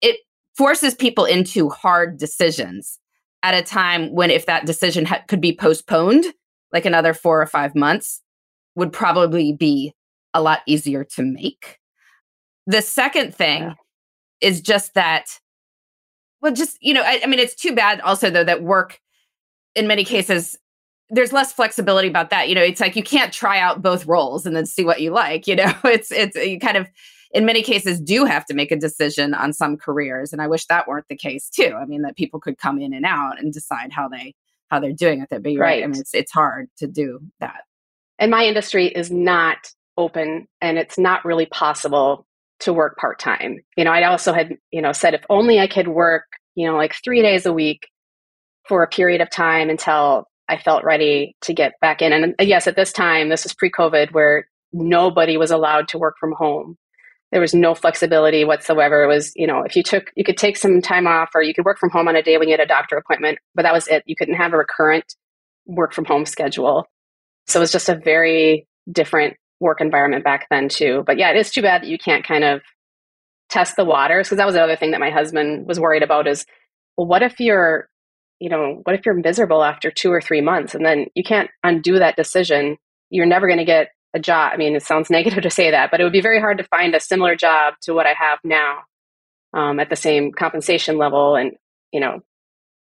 it 0.00 0.20
forces 0.56 0.94
people 0.94 1.24
into 1.24 1.68
hard 1.68 2.18
decisions 2.18 2.98
at 3.42 3.54
a 3.54 3.62
time 3.62 4.12
when 4.12 4.30
if 4.30 4.46
that 4.46 4.66
decision 4.66 5.04
ha- 5.06 5.22
could 5.28 5.40
be 5.40 5.54
postponed 5.54 6.24
like 6.72 6.84
another 6.84 7.14
four 7.14 7.40
or 7.40 7.46
five 7.46 7.74
months 7.74 8.20
would 8.74 8.92
probably 8.92 9.52
be 9.52 9.94
a 10.34 10.42
lot 10.42 10.60
easier 10.66 11.04
to 11.04 11.22
make 11.22 11.78
the 12.66 12.82
second 12.82 13.34
thing 13.34 13.62
yeah. 13.62 13.74
Is 14.40 14.60
just 14.60 14.94
that 14.94 15.40
well 16.40 16.52
just 16.52 16.78
you 16.80 16.94
know 16.94 17.02
I, 17.02 17.20
I 17.22 17.26
mean 17.26 17.38
it's 17.38 17.54
too 17.54 17.74
bad 17.74 18.00
also 18.00 18.30
though 18.30 18.44
that 18.44 18.62
work 18.62 19.00
in 19.74 19.86
many 19.86 20.04
cases 20.04 20.56
there's 21.10 21.32
less 21.32 21.52
flexibility 21.52 22.08
about 22.08 22.30
that. 22.30 22.48
You 22.48 22.54
know, 22.54 22.62
it's 22.62 22.80
like 22.80 22.96
you 22.96 23.02
can't 23.02 23.32
try 23.32 23.58
out 23.58 23.82
both 23.82 24.06
roles 24.06 24.46
and 24.46 24.54
then 24.54 24.64
see 24.64 24.84
what 24.84 25.00
you 25.00 25.10
like. 25.10 25.46
You 25.46 25.56
know, 25.56 25.72
it's 25.84 26.10
it's 26.10 26.36
you 26.36 26.58
kind 26.58 26.76
of 26.76 26.88
in 27.32 27.44
many 27.44 27.62
cases 27.62 28.00
do 28.00 28.24
have 28.24 28.44
to 28.46 28.54
make 28.54 28.72
a 28.72 28.76
decision 28.76 29.34
on 29.34 29.52
some 29.52 29.76
careers, 29.76 30.32
and 30.32 30.40
I 30.40 30.46
wish 30.46 30.66
that 30.66 30.88
weren't 30.88 31.08
the 31.08 31.16
case 31.16 31.50
too. 31.50 31.76
I 31.78 31.84
mean, 31.84 32.02
that 32.02 32.16
people 32.16 32.40
could 32.40 32.58
come 32.58 32.80
in 32.80 32.94
and 32.94 33.04
out 33.04 33.40
and 33.40 33.52
decide 33.52 33.92
how 33.92 34.08
they 34.08 34.34
how 34.70 34.80
they're 34.80 34.92
doing 34.92 35.20
with 35.20 35.32
it. 35.32 35.42
But 35.42 35.52
you're 35.52 35.62
right. 35.62 35.80
right. 35.80 35.84
I 35.84 35.86
mean, 35.88 36.00
it's 36.00 36.14
it's 36.14 36.32
hard 36.32 36.68
to 36.78 36.86
do 36.86 37.20
that. 37.40 37.62
And 38.18 38.30
my 38.30 38.44
industry 38.44 38.86
is 38.86 39.10
not 39.10 39.72
open, 39.96 40.46
and 40.60 40.78
it's 40.78 40.98
not 40.98 41.24
really 41.24 41.46
possible 41.46 42.26
to 42.60 42.72
work 42.72 42.96
part 42.98 43.18
time. 43.18 43.58
You 43.76 43.84
know, 43.84 43.92
I 43.92 44.04
also 44.04 44.32
had 44.32 44.56
you 44.70 44.82
know 44.82 44.92
said 44.92 45.14
if 45.14 45.24
only 45.30 45.58
I 45.58 45.66
could 45.66 45.88
work 45.88 46.24
you 46.54 46.66
know 46.66 46.76
like 46.76 46.94
three 47.04 47.22
days 47.22 47.46
a 47.46 47.52
week 47.52 47.88
for 48.68 48.82
a 48.82 48.88
period 48.88 49.20
of 49.20 49.30
time 49.30 49.70
until 49.70 50.26
I 50.50 50.58
felt 50.58 50.84
ready 50.84 51.36
to 51.42 51.54
get 51.54 51.74
back 51.80 52.02
in. 52.02 52.12
And 52.12 52.34
uh, 52.38 52.42
yes, 52.42 52.66
at 52.66 52.76
this 52.76 52.92
time, 52.92 53.28
this 53.28 53.44
was 53.44 53.54
pre 53.54 53.70
COVID, 53.70 54.12
where 54.12 54.46
nobody 54.72 55.36
was 55.36 55.50
allowed 55.50 55.88
to 55.88 55.98
work 55.98 56.16
from 56.18 56.32
home. 56.36 56.76
There 57.30 57.40
was 57.40 57.54
no 57.54 57.76
flexibility 57.76 58.44
whatsoever. 58.44 59.04
It 59.04 59.06
was, 59.06 59.32
you 59.36 59.46
know, 59.46 59.62
if 59.62 59.76
you 59.76 59.84
took, 59.84 60.10
you 60.16 60.24
could 60.24 60.36
take 60.36 60.56
some 60.56 60.82
time 60.82 61.06
off 61.06 61.30
or 61.34 61.42
you 61.42 61.54
could 61.54 61.64
work 61.64 61.78
from 61.78 61.90
home 61.90 62.08
on 62.08 62.16
a 62.16 62.22
day 62.22 62.36
when 62.36 62.48
you 62.48 62.52
had 62.52 62.60
a 62.60 62.66
doctor 62.66 62.96
appointment, 62.96 63.38
but 63.54 63.62
that 63.62 63.72
was 63.72 63.86
it. 63.86 64.02
You 64.06 64.16
couldn't 64.16 64.34
have 64.34 64.52
a 64.52 64.56
recurrent 64.56 65.14
work 65.66 65.92
from 65.92 66.04
home 66.04 66.26
schedule. 66.26 66.86
So 67.46 67.60
it 67.60 67.62
was 67.62 67.72
just 67.72 67.88
a 67.88 67.94
very 67.94 68.66
different 68.90 69.36
work 69.60 69.80
environment 69.80 70.24
back 70.24 70.46
then, 70.50 70.68
too. 70.68 71.04
But 71.06 71.18
yeah, 71.18 71.30
it 71.30 71.36
is 71.36 71.50
too 71.50 71.62
bad 71.62 71.82
that 71.82 71.88
you 71.88 71.98
can't 71.98 72.26
kind 72.26 72.44
of 72.44 72.62
test 73.48 73.76
the 73.76 73.84
waters 73.84 74.26
because 74.26 74.38
that 74.38 74.46
was 74.46 74.54
the 74.54 74.62
other 74.62 74.76
thing 74.76 74.92
that 74.92 75.00
my 75.00 75.10
husband 75.10 75.66
was 75.66 75.78
worried 75.78 76.02
about 76.02 76.26
is, 76.26 76.46
well, 76.96 77.06
what 77.06 77.22
if 77.22 77.40
you're 77.40 77.90
you 78.40 78.48
know, 78.48 78.80
what 78.84 78.96
if 78.96 79.04
you're 79.04 79.14
miserable 79.14 79.62
after 79.62 79.90
two 79.90 80.10
or 80.10 80.20
three 80.20 80.40
months 80.40 80.74
and 80.74 80.84
then 80.84 81.06
you 81.14 81.22
can't 81.22 81.50
undo 81.62 81.98
that 81.98 82.16
decision? 82.16 82.78
You're 83.10 83.26
never 83.26 83.46
going 83.46 83.58
to 83.58 83.64
get 83.64 83.88
a 84.14 84.18
job. 84.18 84.52
I 84.52 84.56
mean, 84.56 84.74
it 84.74 84.82
sounds 84.82 85.10
negative 85.10 85.42
to 85.42 85.50
say 85.50 85.70
that, 85.70 85.90
but 85.90 86.00
it 86.00 86.04
would 86.04 86.12
be 86.12 86.22
very 86.22 86.40
hard 86.40 86.58
to 86.58 86.64
find 86.64 86.94
a 86.94 87.00
similar 87.00 87.36
job 87.36 87.74
to 87.82 87.92
what 87.92 88.06
I 88.06 88.14
have 88.18 88.38
now 88.42 88.78
um, 89.52 89.78
at 89.78 89.90
the 89.90 89.96
same 89.96 90.32
compensation 90.32 90.96
level. 90.96 91.36
And, 91.36 91.52
you 91.92 92.00
know, 92.00 92.20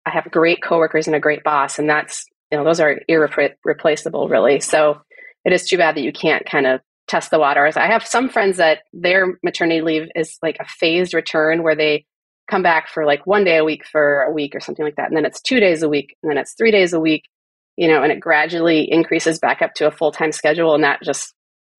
I 0.06 0.12
have 0.12 0.32
great 0.32 0.64
coworkers 0.64 1.08
and 1.08 1.16
a 1.16 1.20
great 1.20 1.44
boss, 1.44 1.78
and 1.78 1.90
that's, 1.90 2.26
you 2.52 2.58
know, 2.58 2.64
those 2.64 2.80
are 2.80 3.02
irreplaceable, 3.08 4.30
really. 4.30 4.60
So 4.62 5.02
it 5.46 5.54
is 5.54 5.68
too 5.68 5.78
bad 5.78 5.96
that 5.96 6.04
you 6.04 6.12
can't 6.12 6.46
kind 6.46 6.68
of 6.68 6.82
test 7.08 7.32
the 7.32 7.40
waters. 7.40 7.76
I 7.76 7.88
have 7.88 8.06
some 8.06 8.30
friends 8.30 8.58
that 8.58 8.80
their 8.94 9.40
maternity 9.44 9.82
leave 9.82 10.10
is 10.16 10.38
like 10.42 10.58
a 10.60 10.66
phased 10.66 11.14
return 11.14 11.64
where 11.64 11.76
they 11.76 12.06
come 12.50 12.64
back 12.64 12.90
for 12.90 13.06
like 13.06 13.26
one 13.26 13.44
day 13.44 13.58
a 13.58 13.64
week 13.64 13.86
for 13.86 14.24
a 14.24 14.32
week 14.32 14.56
or 14.56 14.60
something 14.60 14.86
like 14.86 14.96
that. 14.96 15.08
And 15.08 15.18
then 15.18 15.26
it's 15.26 15.42
two 15.42 15.60
days 15.60 15.84
a 15.84 15.90
week, 15.90 16.16
and 16.22 16.30
then 16.30 16.38
it's 16.38 16.54
three 16.54 16.72
days 16.72 16.94
a 16.94 17.00
week, 17.00 17.24
you 17.78 17.88
know, 17.88 18.04
and 18.04 18.12
it 18.12 18.20
gradually 18.20 18.92
increases 18.92 19.40
back 19.40 19.62
up 19.62 19.74
to 19.76 19.88
a 19.88 19.92
full 19.92 20.12
time 20.12 20.32
schedule. 20.32 20.76
And 20.76 20.84
that 20.84 21.02
just 21.04 21.34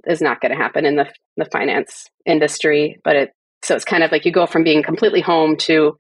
is 0.07 0.21
not 0.21 0.41
going 0.41 0.53
to 0.53 0.59
happen 0.59 0.87
in 0.87 0.97
the, 0.97 1.07
the 1.37 1.45
finance 1.45 2.09
industry. 2.25 2.99
But 3.05 3.17
it, 3.17 3.31
so 3.63 3.75
it's 3.75 3.85
kind 3.85 4.03
of 4.03 4.11
like 4.11 4.25
you 4.25 4.33
go 4.33 4.47
from 4.47 4.65
being 4.65 4.83
completely 4.83 5.21
home 5.21 5.57
to 5.59 5.99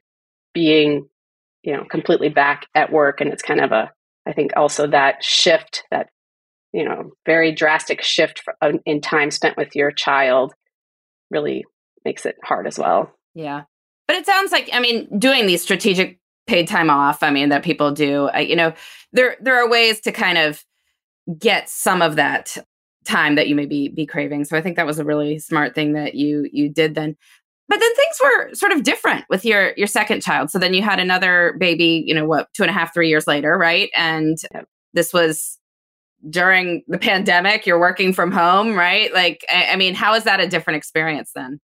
being, 0.55 1.09
you 1.62 1.77
know, 1.77 1.85
completely 1.85 2.31
back 2.31 2.66
at 2.75 2.92
work. 2.92 3.20
And 3.20 3.33
it's 3.33 3.42
kind 3.42 3.61
of 3.61 3.73
a, 3.73 3.92
I 4.27 4.33
think 4.33 4.53
also 4.57 4.87
that 4.87 5.23
shift, 5.23 5.85
that, 5.90 6.09
you 6.72 6.85
know, 6.85 7.11
very 7.26 7.52
drastic 7.52 8.02
shift 8.02 8.42
uh, 8.61 8.72
in 8.87 9.00
time 9.00 9.30
spent 9.30 9.56
with 9.56 9.74
your 9.74 9.90
child 9.90 10.54
really 11.30 11.64
makes 12.04 12.26
it 12.26 12.37
hard 12.44 12.66
as 12.66 12.78
well. 12.78 13.12
Yeah. 13.35 13.62
But 14.06 14.16
it 14.16 14.26
sounds 14.26 14.52
like, 14.52 14.68
I 14.72 14.80
mean, 14.80 15.09
doing 15.18 15.46
these 15.46 15.62
strategic 15.62 16.18
paid 16.46 16.66
time 16.66 16.90
off, 16.90 17.22
I 17.22 17.30
mean, 17.30 17.50
that 17.50 17.62
people 17.62 17.92
do, 17.92 18.28
I, 18.28 18.40
you 18.40 18.56
know, 18.56 18.72
there 19.12 19.37
there 19.40 19.62
are 19.62 19.68
ways 19.68 20.00
to 20.02 20.12
kind 20.12 20.38
of 20.38 20.64
get 21.38 21.68
some 21.68 22.02
of 22.02 22.16
that 22.16 22.56
time 23.04 23.37
that 23.37 23.48
you 23.48 23.54
may 23.54 23.66
be, 23.66 23.88
be 23.88 24.06
craving. 24.06 24.44
So 24.44 24.56
I 24.56 24.62
think 24.62 24.76
that 24.76 24.87
was 24.87 24.98
a 24.98 25.04
really 25.04 25.38
smart 25.38 25.74
thing 25.74 25.92
that 25.92 26.14
you 26.14 26.48
you 26.52 26.68
did 26.68 26.94
then. 26.94 27.16
But 27.68 27.78
then 27.78 27.94
things 27.94 28.16
were 28.20 28.54
sort 28.54 28.72
of 28.72 28.83
different 28.83 29.26
with 29.30 29.44
your 29.44 29.74
your 29.76 29.87
second 29.87 30.22
child. 30.22 30.50
So 30.50 30.59
then 30.59 30.74
you 30.74 30.83
had 30.83 30.98
another 30.98 31.54
baby, 31.59 32.02
you 32.04 32.14
know, 32.14 32.24
what, 32.24 32.48
two 32.52 32.64
and 32.64 32.70
a 32.70 32.72
half, 32.72 32.92
three 32.92 33.09
years 33.09 33.28
later, 33.28 33.56
right? 33.56 33.90
And 33.94 34.37
this 34.92 35.12
was 35.12 35.60
during 36.28 36.83
the 36.88 36.98
pandemic. 36.98 37.66
You're 37.66 37.80
working 37.80 38.12
from 38.12 38.30
home, 38.30 38.74
right? 38.74 39.12
Like, 39.12 39.44
I, 39.52 39.70
I 39.72 39.76
mean, 39.76 39.94
how 39.94 40.14
is 40.14 40.24
that 40.24 40.40
a 40.40 40.48
different 40.48 40.76
experience 40.78 41.33
then? 41.35 41.61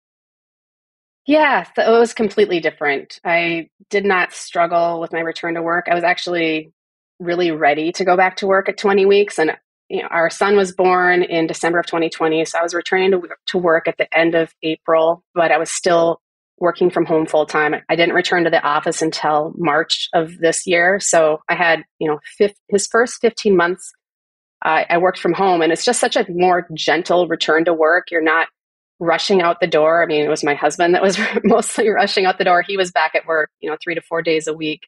Yeah, 1.27 1.67
it 1.77 1.91
was 1.91 2.13
completely 2.13 2.61
different. 2.61 3.19
I 3.25 3.69
did 3.89 4.05
not 4.05 4.33
struggle 4.33 5.01
with 5.01 5.13
my 5.13 5.21
return 5.21 5.55
to 5.55 5.63
work. 5.63 5.87
I 5.91 5.95
was 5.95 6.05
actually 6.05 6.73
really 7.19 7.51
ready 7.51 7.93
to 7.93 8.05
go 8.05 8.17
back 8.17 8.37
to 8.37 8.47
work 8.47 8.69
at 8.69 8.77
20 8.77 9.07
weeks. 9.07 9.39
And 9.39 9.57
you 9.89 10.03
know, 10.03 10.09
our 10.11 10.31
son 10.31 10.57
was 10.57 10.73
born 10.73 11.23
in 11.23 11.47
December 11.47 11.79
of 11.79 11.87
2020. 11.87 12.45
So 12.45 12.59
I 12.59 12.63
was 12.63 12.75
returning 12.75 13.11
to, 13.13 13.23
to 13.49 13.59
work 13.59 13.89
at 13.89 13.97
the 13.97 14.13
end 14.17 14.35
of 14.35 14.53
April, 14.63 15.23
but 15.35 15.51
I 15.51 15.59
was 15.59 15.71
still 15.71 16.21
working 16.59 16.91
from 16.91 17.05
home 17.05 17.27
full 17.27 17.47
time. 17.47 17.75
I 17.89 17.97
didn't 17.97 18.15
return 18.15 18.45
to 18.45 18.51
the 18.51 18.63
office 18.63 19.03
until 19.03 19.53
March 19.57 20.09
of 20.15 20.39
this 20.39 20.67
year. 20.67 21.01
So 21.01 21.41
I 21.49 21.55
had, 21.55 21.85
you 21.99 22.09
know, 22.09 22.19
his 22.69 22.87
first 22.87 23.21
15 23.21 23.57
months, 23.57 23.93
uh, 24.65 24.85
I 24.89 24.99
worked 24.99 25.19
from 25.19 25.33
home. 25.33 25.63
And 25.63 25.73
it's 25.73 25.85
just 25.85 26.01
such 26.01 26.17
a 26.17 26.27
more 26.31 26.67
gentle 26.75 27.29
return 27.29 27.65
to 27.67 27.75
work. 27.75 28.11
You're 28.11 28.23
not 28.23 28.49
rushing 28.99 29.43
out 29.43 29.61
the 29.61 29.67
door. 29.67 30.03
I 30.03 30.07
mean, 30.07 30.25
it 30.25 30.29
was 30.29 30.45
my 30.45 30.55
husband 30.55 30.95
that 30.95 31.03
was 31.03 31.19
mostly 31.45 31.89
rushing 31.89 32.27
out 32.27 32.39
the 32.39 32.45
door. 32.45 32.63
He 32.63 32.77
was 32.77 32.91
back 32.91 33.15
at 33.15 33.27
work, 33.27 33.51
you 33.61 33.71
know, 33.71 33.77
three 33.83 33.95
to 33.95 34.01
four 34.01 34.23
days 34.23 34.47
a 34.47 34.55
week. 34.55 34.81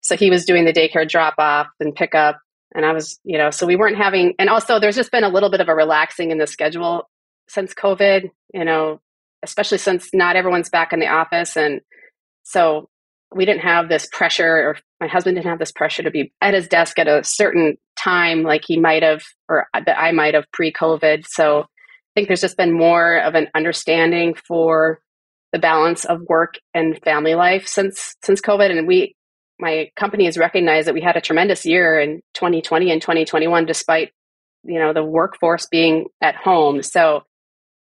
So 0.00 0.16
he 0.16 0.30
was 0.30 0.44
doing 0.46 0.64
the 0.64 0.72
daycare 0.72 1.08
drop 1.08 1.34
off 1.38 1.68
and 1.78 1.94
pick 1.94 2.14
up. 2.14 2.40
And 2.74 2.86
I 2.86 2.92
was, 2.92 3.18
you 3.24 3.36
know, 3.36 3.50
so 3.50 3.66
we 3.66 3.76
weren't 3.76 3.96
having, 3.96 4.34
and 4.38 4.48
also 4.48 4.78
there's 4.78 4.96
just 4.96 5.10
been 5.10 5.24
a 5.24 5.28
little 5.28 5.50
bit 5.50 5.60
of 5.60 5.68
a 5.68 5.74
relaxing 5.74 6.30
in 6.30 6.38
the 6.38 6.46
schedule 6.46 7.10
since 7.48 7.74
COVID, 7.74 8.30
you 8.54 8.64
know, 8.64 9.00
especially 9.42 9.78
since 9.78 10.10
not 10.14 10.36
everyone's 10.36 10.70
back 10.70 10.92
in 10.92 11.00
the 11.00 11.08
office. 11.08 11.56
And 11.56 11.80
so 12.44 12.88
we 13.34 13.44
didn't 13.44 13.62
have 13.62 13.88
this 13.88 14.08
pressure, 14.10 14.46
or 14.70 14.76
my 15.00 15.06
husband 15.06 15.36
didn't 15.36 15.50
have 15.50 15.58
this 15.58 15.72
pressure 15.72 16.02
to 16.02 16.10
be 16.10 16.32
at 16.40 16.54
his 16.54 16.68
desk 16.68 16.98
at 16.98 17.08
a 17.08 17.22
certain 17.22 17.76
time 17.96 18.42
like 18.42 18.62
he 18.66 18.78
might 18.78 19.02
have, 19.02 19.22
or 19.48 19.66
that 19.72 19.98
I 19.98 20.12
might 20.12 20.34
have 20.34 20.50
pre 20.52 20.72
COVID. 20.72 21.24
So 21.26 21.60
I 21.60 21.64
think 22.14 22.28
there's 22.28 22.40
just 22.40 22.56
been 22.56 22.72
more 22.72 23.18
of 23.18 23.34
an 23.34 23.48
understanding 23.54 24.34
for 24.34 25.00
the 25.52 25.58
balance 25.58 26.04
of 26.04 26.22
work 26.28 26.54
and 26.74 27.00
family 27.02 27.34
life 27.34 27.66
since 27.66 28.16
since 28.22 28.40
COVID. 28.40 28.76
And 28.76 28.86
we, 28.86 29.14
my 29.58 29.90
company 29.96 30.24
has 30.24 30.38
recognized 30.38 30.88
that 30.88 30.94
we 30.94 31.00
had 31.00 31.16
a 31.16 31.20
tremendous 31.20 31.64
year 31.64 32.00
in 32.00 32.20
2020 32.34 32.90
and 32.90 33.00
2021, 33.00 33.66
despite 33.66 34.12
you 34.64 34.78
know 34.78 34.92
the 34.92 35.04
workforce 35.04 35.66
being 35.70 36.06
at 36.20 36.34
home. 36.34 36.82
So 36.82 37.22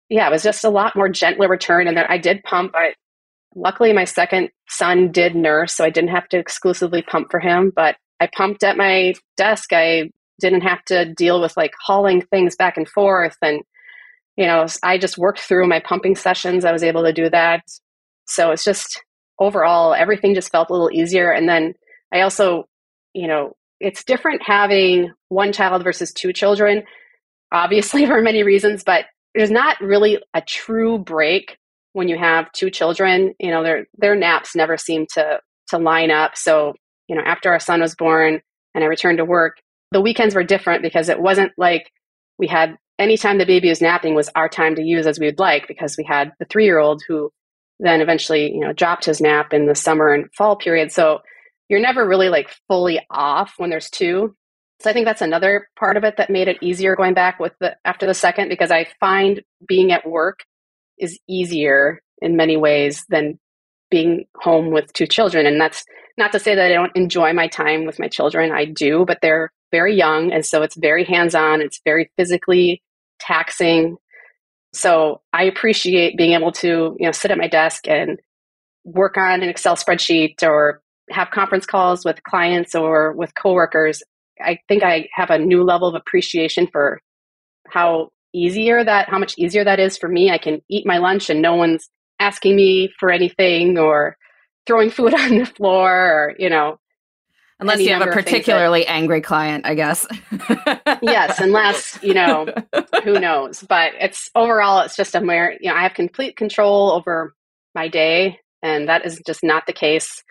yeah, 0.09 0.29
it 0.29 0.33
was 0.33 0.43
just 0.43 0.65
a 0.65 0.71
lot 0.71 0.95
more 0.95 1.09
gentler 1.09 1.49
return. 1.49 1.89
And 1.89 1.97
then 1.97 2.05
I 2.09 2.19
did 2.19 2.43
pump. 2.45 2.73
I 2.75 2.95
luckily 3.55 3.93
my 3.93 4.05
second 4.05 4.51
son 4.69 5.13
did 5.13 5.35
nurse, 5.35 5.75
so 5.75 5.85
I 5.85 5.91
didn't 5.91 6.11
have 6.11 6.29
to 6.31 6.39
exclusively 6.39 7.03
pump 7.03 7.29
for 7.31 7.41
him. 7.41 7.73
But 7.75 7.97
I 8.21 8.29
pumped 8.35 8.65
at 8.65 8.77
my 8.77 9.15
desk. 9.37 9.73
I 9.73 10.11
didn't 10.41 10.63
have 10.63 10.85
to 10.87 11.13
deal 11.15 11.41
with 11.41 11.57
like 11.57 11.73
hauling 11.85 12.23
things 12.23 12.57
back 12.57 12.77
and 12.77 12.89
forth 12.89 13.37
and 13.43 13.63
you 14.37 14.47
know, 14.47 14.67
I 14.83 14.99
just 14.99 15.19
worked 15.19 15.41
through 15.41 15.69
my 15.69 15.81
pumping 15.81 16.17
sessions. 16.17 16.65
I 16.65 16.73
was 16.73 16.83
able 16.83 17.03
to 17.05 17.13
do 17.13 17.29
that. 17.31 17.63
So 18.27 18.51
it's 18.51 18.65
just 18.65 19.03
overall, 19.39 19.95
everything 19.95 20.35
just 20.35 20.51
felt 20.51 20.71
a 20.71 20.73
little 20.73 20.91
easier. 20.91 21.31
And 21.31 21.49
then 21.49 21.75
I 22.13 22.21
also, 22.23 22.65
you 23.13 23.29
know, 23.29 23.53
it's 23.81 24.05
different 24.05 24.43
having 24.43 25.13
one 25.29 25.53
child 25.53 25.83
versus 25.85 26.13
two 26.13 26.33
children, 26.33 26.85
obviously 27.51 28.07
for 28.07 28.23
many 28.23 28.43
reasons, 28.43 28.85
but 28.85 29.07
there's 29.35 29.51
not 29.51 29.81
really 29.81 30.23
a 30.35 30.41
true 30.41 30.99
break 30.99 31.57
when 31.93 32.09
you 32.09 32.19
have 32.19 32.51
two 32.53 32.71
children. 32.71 33.35
You 33.39 33.51
know, 33.51 33.63
their 33.63 33.87
their 33.97 34.15
naps 34.15 34.55
never 34.55 34.77
seem 34.77 35.07
to 35.15 35.41
to 35.69 35.79
line 35.79 36.11
up. 36.11 36.37
So, 36.37 36.75
you 37.09 37.17
know, 37.17 37.23
after 37.25 37.51
our 37.51 37.61
son 37.61 37.81
was 37.81 37.95
born 37.95 38.41
and 38.75 38.85
I 38.85 38.87
returned 38.87 39.19
to 39.19 39.25
work, 39.25 39.59
the 39.91 40.01
weekends 40.01 40.35
were 40.35 40.45
different 40.45 40.83
because 40.83 41.09
it 41.09 41.21
wasn't 41.21 41.53
like 41.57 41.91
we 42.39 42.47
had 42.47 42.77
anytime 42.99 43.39
the 43.39 43.47
baby 43.47 43.69
was 43.69 43.81
napping 43.81 44.15
was 44.15 44.31
our 44.35 44.49
time 44.49 44.75
to 44.77 44.83
use 44.83 45.07
as 45.07 45.19
we 45.19 45.27
would 45.27 45.39
like 45.39 45.69
because 45.69 45.97
we 45.97 46.05
had 46.05 46.33
the 46.39 46.45
three 46.47 46.65
year 46.65 46.79
old 46.79 47.03
who 47.07 47.31
then 47.79 48.01
eventually 48.01 48.53
you 48.53 48.61
know 48.61 48.73
dropped 48.73 49.05
his 49.05 49.21
nap 49.21 49.53
in 49.53 49.67
the 49.67 49.75
summer 49.75 50.13
and 50.13 50.33
fall 50.37 50.57
period 50.57 50.93
so 50.93 51.21
you're 51.69 51.81
never 51.81 52.07
really 52.07 52.29
like 52.29 52.55
fully 52.69 53.01
off 53.11 53.55
when 53.57 53.71
there's 53.71 53.91
two 53.91 54.35
so 54.81 54.91
i 54.91 54.93
think 54.93 55.07
that's 55.07 55.23
another 55.23 55.69
part 55.79 55.97
of 55.97 56.05
it 56.05 56.17
that 56.17 56.31
made 56.31 56.49
it 56.49 56.59
easier 56.63 56.97
going 56.97 57.15
back 57.15 57.41
with 57.41 57.53
the 57.61 57.75
after 57.85 58.07
the 58.07 58.15
second 58.15 58.49
because 58.49 58.71
i 58.71 58.87
find 59.01 59.43
being 59.67 59.91
at 59.93 60.09
work 60.09 60.41
is 60.99 61.19
easier 61.29 62.01
in 62.21 62.37
many 62.37 62.57
ways 62.57 63.05
than 63.09 63.39
being 63.91 64.25
home 64.37 64.71
with 64.71 64.93
two 64.93 65.07
children. 65.07 65.47
And 65.47 65.61
that's 65.61 65.85
not 66.19 66.33
to 66.33 66.39
say 66.39 66.55
that 66.55 66.71
i 66.71 66.75
don't 66.75 66.97
enjoy 66.97 67.33
my 67.33 67.49
time 67.49 67.85
with 67.85 67.99
my 67.99 68.09
children. 68.09 68.53
I 68.53 68.65
do 68.65 69.05
but 69.07 69.19
they're 69.23 69.53
very 69.71 69.95
young 69.95 70.33
and 70.33 70.45
so 70.45 70.63
it's 70.63 70.77
very 70.77 71.05
hands 71.05 71.35
on 71.35 71.61
it's 71.61 71.81
very 71.85 72.11
physically 72.17 72.83
taxing. 73.21 73.97
So 74.73 75.21
i 75.33 75.45
appreciate 75.45 76.17
being 76.17 76.33
able 76.33 76.53
to 76.53 76.97
you 76.99 77.07
know 77.07 77.13
sit 77.13 77.31
at 77.31 77.39
my 77.39 77.49
desk 77.49 77.87
and 77.89 78.19
work 78.85 79.17
on 79.17 79.43
an 79.43 79.49
excel 79.49 79.77
spreadsheet 79.77 80.43
or 80.43 80.83
have 81.11 81.31
conference 81.31 81.67
calls 81.67 82.05
with 82.05 82.23
clients 82.25 82.75
or 82.75 83.13
with 83.13 83.35
coworkers. 83.35 84.03
I 84.41 84.59
think 84.69 84.83
I 84.83 85.09
have 85.13 85.31
a 85.31 85.39
new 85.39 85.63
level 85.63 85.89
of 85.89 85.95
appreciation 85.95 86.69
for 86.71 87.01
how 87.69 88.11
easier 88.35 88.85
that, 88.85 89.09
how 89.09 89.19
much 89.19 89.35
easier 89.39 89.65
that 89.65 89.81
is 89.81 89.97
for 89.97 90.09
me. 90.09 90.31
I 90.31 90.39
can 90.39 90.63
eat 90.69 90.87
my 90.87 90.99
lunch 90.99 91.31
and 91.31 91.43
no 91.43 91.55
one's 91.55 91.89
asking 92.19 92.57
me 92.57 92.93
for 92.99 93.11
anything 93.11 93.79
or 93.79 94.17
throwing 94.67 94.91
food 94.97 95.15
on 95.15 95.39
the 95.39 95.47
floor 95.47 95.91
or, 95.91 96.35
you 96.39 96.51
know, 96.51 96.79
Unless 97.63 97.81
you 97.81 97.91
have 97.91 98.03
a 98.03 98.11
particularly 98.11 98.81
that, 98.81 98.91
angry 98.91 99.21
client, 99.21 99.65
I 99.65 99.75
guess. 99.77 100.05
yes, 101.01 101.39
unless, 101.39 101.97
you 102.03 102.13
know, 102.13 102.49
who 103.05 103.21
knows. 103.21 103.63
But 103.63 103.93
it's 104.01 104.29
overall, 104.35 104.81
it's 104.81 104.97
just 104.97 105.15
a 105.15 105.21
mere, 105.21 105.57
you 105.61 105.71
know, 105.71 105.77
I 105.77 105.83
have 105.83 105.95
complete 105.95 106.37
control 106.37 106.91
over 106.91 107.37
my 107.73 107.87
day. 107.87 108.41
And 108.65 108.89
that 108.89 109.07
is 109.07 109.23
just 109.25 109.45
not 109.45 109.67
the 109.67 109.73
case 109.73 110.25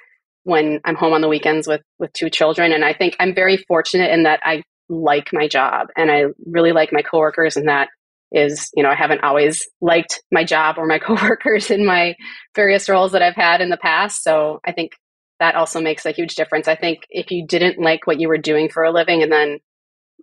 when 0.43 0.81
I'm 0.83 0.95
home 0.95 1.13
on 1.13 1.21
the 1.21 1.29
weekends 1.29 1.69
with, 1.69 1.81
with 1.99 2.11
two 2.11 2.29
children. 2.29 2.73
And 2.73 2.83
I 2.83 2.93
think 2.93 3.15
I'm 3.17 3.33
very 3.33 3.55
fortunate 3.55 4.11
in 4.11 4.23
that 4.23 4.41
I 4.43 4.63
like 4.91 5.30
my 5.32 5.47
job 5.47 5.88
and 5.95 6.12
I 6.12 6.25
really 6.45 6.73
like 6.73 6.91
my 6.91 7.01
coworkers. 7.01 7.56
And 7.56 7.69
that 7.69 7.88
is, 8.32 8.69
you 8.75 8.84
know, 8.84 8.89
I 8.89 8.95
haven't 8.95 9.23
always 9.23 9.67
liked 9.80 10.21
my 10.32 10.43
job 10.43 10.77
or 10.77 10.86
my 10.86 10.99
coworkers 11.06 11.71
in 11.71 11.86
my 11.86 12.15
various 12.56 12.89
roles 12.89 13.13
that 13.13 13.21
I've 13.21 13.36
had 13.36 13.62
in 13.62 13.69
the 13.69 13.77
past. 13.77 14.21
So 14.23 14.60
I 14.65 14.73
think 14.73 14.91
that 15.39 15.56
also 15.56 15.82
makes 15.82 16.06
a 16.06 16.12
huge 16.12 16.36
difference. 16.36 16.67
I 16.67 16.75
think 16.75 16.99
if 17.10 17.32
you 17.32 17.47
didn't 17.47 17.80
like 17.80 18.06
what 18.06 18.19
you 18.19 18.27
were 18.27 18.38
doing 18.38 18.69
for 18.69 18.84
a 18.84 18.91
living 18.91 19.23
and 19.23 19.32
then, 19.32 19.60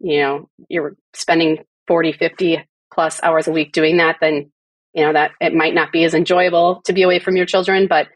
you 0.01 0.21
know, 0.21 0.49
you're 0.69 0.97
spending 1.15 1.65
40, 1.89 2.13
50 2.13 2.65
plus 2.93 3.21
hours 3.23 3.49
a 3.49 3.53
week 3.53 3.73
doing 3.73 3.97
that, 3.97 4.17
then, 4.21 4.53
you 4.93 5.05
know, 5.05 5.15
that 5.15 5.33
it 5.41 5.55
might 5.55 5.75
not 5.75 5.93
be 5.93 6.05
as 6.05 6.15
enjoyable 6.15 6.83
to 6.85 6.93
be 6.93 7.03
away 7.03 7.19
from 7.19 7.37
your 7.37 7.47
children, 7.47 7.87
but 7.89 8.07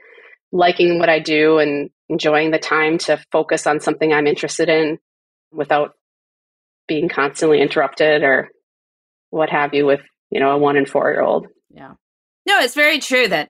liking 0.52 0.98
what 0.98 1.08
I 1.08 1.18
do 1.18 1.58
and 1.58 1.90
enjoying 2.08 2.50
the 2.50 2.58
time 2.58 2.98
to 2.98 3.22
focus 3.32 3.66
on 3.66 3.80
something 3.80 4.12
I'm 4.12 4.26
interested 4.26 4.68
in 4.68 4.98
without 5.50 5.94
being 6.92 7.08
constantly 7.08 7.60
interrupted 7.60 8.22
or 8.22 8.50
what 9.30 9.48
have 9.48 9.72
you 9.72 9.86
with, 9.86 10.02
you 10.30 10.38
know, 10.38 10.50
a 10.50 10.58
one 10.58 10.76
and 10.76 10.86
four 10.86 11.10
year 11.10 11.22
old. 11.22 11.46
Yeah. 11.70 11.94
No, 12.46 12.58
it's 12.58 12.74
very 12.74 12.98
true 12.98 13.28
that 13.28 13.48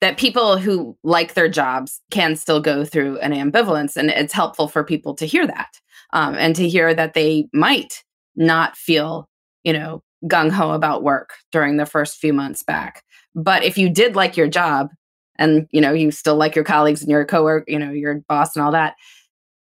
that 0.00 0.16
people 0.16 0.58
who 0.58 0.96
like 1.02 1.34
their 1.34 1.48
jobs 1.48 2.00
can 2.10 2.36
still 2.36 2.60
go 2.60 2.84
through 2.84 3.18
an 3.18 3.32
ambivalence 3.32 3.96
and 3.96 4.10
it's 4.10 4.32
helpful 4.32 4.68
for 4.68 4.84
people 4.84 5.14
to 5.14 5.26
hear 5.26 5.46
that 5.46 5.70
um, 6.12 6.34
and 6.36 6.54
to 6.56 6.68
hear 6.68 6.94
that 6.94 7.14
they 7.14 7.48
might 7.52 8.04
not 8.36 8.76
feel 8.76 9.28
you 9.64 9.72
know 9.72 10.02
gung-ho 10.26 10.70
about 10.70 11.02
work 11.02 11.30
during 11.50 11.76
the 11.76 11.86
first 11.86 12.18
few 12.18 12.32
months 12.32 12.62
back 12.62 13.02
but 13.34 13.62
if 13.62 13.76
you 13.76 13.88
did 13.88 14.16
like 14.16 14.36
your 14.36 14.48
job 14.48 14.88
and 15.36 15.66
you 15.70 15.80
know 15.80 15.92
you 15.92 16.10
still 16.10 16.36
like 16.36 16.54
your 16.54 16.64
colleagues 16.64 17.02
and 17.02 17.10
your 17.10 17.24
coworker 17.24 17.64
you 17.68 17.78
know 17.78 17.90
your 17.90 18.22
boss 18.28 18.56
and 18.56 18.64
all 18.64 18.72
that 18.72 18.94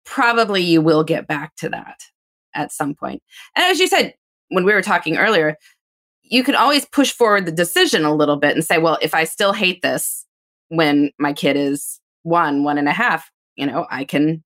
probably 0.05 0.61
you 0.61 0.81
will 0.81 1.03
get 1.03 1.27
back 1.27 1.55
to 1.55 1.69
that 1.69 1.99
at 2.59 2.71
some 2.71 2.93
point 2.93 3.23
and 3.55 3.65
as 3.65 3.79
you 3.79 3.87
said 3.87 4.13
when 4.49 4.65
we 4.65 4.73
were 4.73 4.81
talking 4.81 5.17
earlier 5.17 5.55
you 6.29 6.43
can 6.43 6.55
always 6.55 6.85
push 6.85 7.11
forward 7.11 7.45
the 7.45 7.51
decision 7.51 8.05
a 8.05 8.15
little 8.15 8.37
bit 8.37 8.55
and 8.55 8.63
say, 8.63 8.77
well, 8.77 8.97
if 9.01 9.13
I 9.13 9.23
still 9.23 9.51
hate 9.51 9.81
this 9.81 10.25
when 10.69 11.11
my 11.17 11.33
kid 11.33 11.57
is 11.57 11.99
one, 12.23 12.63
one 12.63 12.77
and 12.77 12.87
a 12.87 12.93
half, 12.93 13.31
you 13.55 13.65
know, 13.65 13.87
I 13.89 14.05
can 14.05 14.43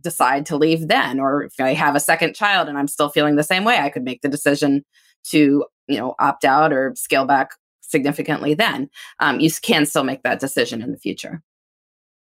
decide 0.00 0.46
to 0.46 0.56
leave 0.56 0.86
then. 0.86 1.18
Or 1.18 1.42
if 1.42 1.54
I 1.58 1.74
have 1.74 1.96
a 1.96 2.00
second 2.00 2.34
child 2.34 2.68
and 2.68 2.78
I'm 2.78 2.86
still 2.86 3.08
feeling 3.08 3.34
the 3.34 3.42
same 3.42 3.64
way, 3.64 3.78
I 3.78 3.90
could 3.90 4.04
make 4.04 4.22
the 4.22 4.28
decision 4.28 4.84
to, 5.30 5.66
you 5.88 5.98
know, 5.98 6.14
opt 6.20 6.44
out 6.44 6.72
or 6.72 6.92
scale 6.94 7.24
back 7.24 7.50
significantly 7.80 8.54
then. 8.54 8.88
Um, 9.18 9.40
you 9.40 9.50
can 9.60 9.86
still 9.86 10.04
make 10.04 10.22
that 10.22 10.38
decision 10.38 10.82
in 10.82 10.92
the 10.92 10.98
future. 10.98 11.42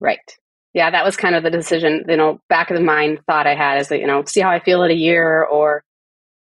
Right. 0.00 0.36
Yeah, 0.74 0.90
that 0.90 1.04
was 1.04 1.16
kind 1.16 1.34
of 1.34 1.42
the 1.42 1.50
decision, 1.50 2.04
you 2.08 2.16
know, 2.16 2.40
back 2.48 2.70
of 2.70 2.76
the 2.76 2.82
mind 2.82 3.20
thought 3.26 3.46
I 3.46 3.54
had 3.54 3.80
is 3.80 3.88
that, 3.88 4.00
you 4.00 4.06
know, 4.06 4.24
see 4.24 4.40
how 4.40 4.50
I 4.50 4.58
feel 4.58 4.82
in 4.84 4.90
a 4.90 4.94
year 4.94 5.44
or 5.44 5.84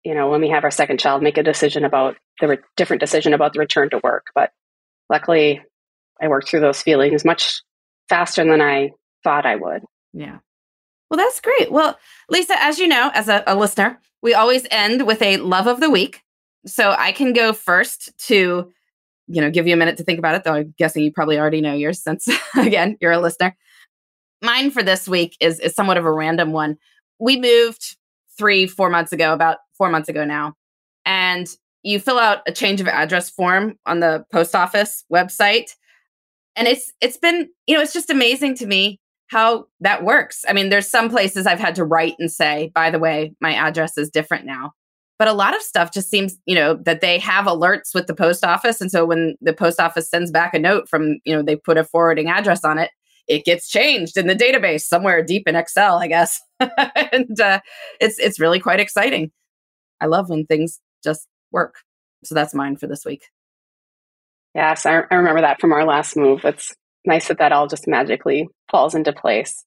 you 0.06 0.14
know, 0.14 0.30
when 0.30 0.40
we 0.40 0.50
have 0.50 0.62
our 0.62 0.70
second 0.70 1.00
child, 1.00 1.20
make 1.20 1.36
a 1.36 1.42
decision 1.42 1.84
about 1.84 2.16
the 2.40 2.46
re- 2.46 2.58
different 2.76 3.00
decision 3.00 3.34
about 3.34 3.52
the 3.52 3.58
return 3.58 3.90
to 3.90 4.00
work. 4.04 4.26
But 4.36 4.52
luckily, 5.10 5.60
I 6.22 6.28
worked 6.28 6.48
through 6.48 6.60
those 6.60 6.80
feelings 6.80 7.24
much 7.24 7.60
faster 8.08 8.44
than 8.44 8.62
I 8.62 8.90
thought 9.24 9.46
I 9.46 9.56
would. 9.56 9.82
Yeah. 10.12 10.38
Well, 11.10 11.18
that's 11.18 11.40
great. 11.40 11.72
Well, 11.72 11.98
Lisa, 12.30 12.54
as 12.56 12.78
you 12.78 12.86
know, 12.86 13.10
as 13.14 13.28
a, 13.28 13.42
a 13.48 13.56
listener, 13.56 13.98
we 14.22 14.32
always 14.32 14.64
end 14.70 15.08
with 15.08 15.20
a 15.22 15.38
love 15.38 15.66
of 15.66 15.80
the 15.80 15.90
week. 15.90 16.22
So 16.66 16.94
I 16.96 17.10
can 17.10 17.32
go 17.32 17.52
first 17.52 18.16
to, 18.28 18.72
you 19.26 19.40
know, 19.40 19.50
give 19.50 19.66
you 19.66 19.74
a 19.74 19.76
minute 19.76 19.96
to 19.96 20.04
think 20.04 20.20
about 20.20 20.36
it, 20.36 20.44
though 20.44 20.54
I'm 20.54 20.72
guessing 20.78 21.02
you 21.02 21.10
probably 21.12 21.36
already 21.36 21.62
know 21.62 21.74
yours 21.74 22.00
since, 22.00 22.28
again, 22.56 22.96
you're 23.00 23.10
a 23.10 23.18
listener. 23.18 23.56
Mine 24.42 24.70
for 24.70 24.83
this 24.83 25.09
week 25.09 25.37
is, 25.40 25.61
is 25.61 25.75
somewhat 25.75 25.96
of 25.96 26.05
a 26.05 26.12
random 26.12 26.53
one. 26.53 26.77
We 27.18 27.40
moved 27.40 27.96
three, 28.38 28.66
four 28.66 28.90
months 28.90 29.12
ago, 29.12 29.33
about 29.33 29.59
four 29.77 29.90
months 29.90 30.09
ago 30.09 30.25
now. 30.25 30.55
And 31.05 31.49
you 31.83 32.01
fill 32.01 32.18
out 32.18 32.40
a 32.46 32.53
change 32.53 32.81
of 32.81 32.88
address 32.88 33.31
form 33.31 33.79
on 33.87 34.01
the 34.01 34.25
post 34.33 34.55
office 34.55 35.05
website. 35.12 35.70
And 36.57 36.66
it's 36.66 36.92
it's 37.01 37.16
been, 37.16 37.49
you 37.66 37.77
know, 37.77 37.83
it's 37.83 37.92
just 37.92 38.11
amazing 38.11 38.57
to 38.57 38.66
me 38.66 39.01
how 39.29 39.66
that 39.81 40.05
works. 40.05 40.44
I 40.49 40.53
mean, 40.53 40.68
there's 40.68 40.88
some 40.88 41.11
places 41.11 41.46
I've 41.46 41.61
had 41.61 41.75
to 41.77 41.85
write 41.85 42.14
and 42.18 42.31
say, 42.31 42.70
by 42.75 42.90
the 42.90 42.99
way, 42.99 43.35
my 43.40 43.55
address 43.55 43.96
is 43.99 44.11
different 44.11 44.46
now. 44.46 44.72
But 45.18 45.29
a 45.29 45.33
lot 45.33 45.57
of 45.57 45.62
stuff 45.62 45.92
just 45.92 46.11
seems, 46.11 46.38
you 46.44 46.55
know, 46.55 46.75
that 46.85 47.01
they 47.01 47.18
have 47.18 47.46
alerts 47.46 47.94
with 47.94 48.07
the 48.07 48.14
post 48.14 48.44
office. 48.44 48.81
And 48.81 48.90
so 48.90 49.07
when 49.07 49.37
the 49.40 49.53
post 49.53 49.81
office 49.81 50.11
sends 50.11 50.31
back 50.31 50.55
a 50.55 50.59
note 50.59 50.88
from, 50.88 51.18
you 51.25 51.35
know, 51.35 51.42
they 51.42 51.57
put 51.57 51.79
a 51.79 51.85
forwarding 51.85 52.29
address 52.29 52.64
on 52.64 52.79
it, 52.79 52.90
it 53.28 53.44
gets 53.44 53.68
changed 53.68 54.16
in 54.16 54.26
the 54.26 54.34
database 54.34 54.82
somewhere 54.82 55.22
deep 55.22 55.48
in 55.48 55.56
Excel, 55.56 55.98
I 55.98 56.06
guess. 56.06 56.40
and 56.60 57.40
uh, 57.40 57.60
it's 58.00 58.18
it's 58.18 58.40
really 58.40 58.60
quite 58.60 58.80
exciting. 58.80 59.30
I 60.00 60.06
love 60.06 60.28
when 60.28 60.46
things 60.46 60.80
just 61.02 61.26
work. 61.52 61.76
So 62.24 62.34
that's 62.34 62.54
mine 62.54 62.76
for 62.76 62.86
this 62.86 63.04
week. 63.04 63.24
Yes, 64.54 64.86
I, 64.86 65.02
I 65.10 65.14
remember 65.14 65.42
that 65.42 65.60
from 65.60 65.72
our 65.72 65.84
last 65.84 66.16
move. 66.16 66.44
It's 66.44 66.74
nice 67.04 67.28
that 67.28 67.38
that 67.38 67.52
all 67.52 67.66
just 67.66 67.86
magically 67.86 68.48
falls 68.70 68.94
into 68.94 69.12
place. 69.12 69.64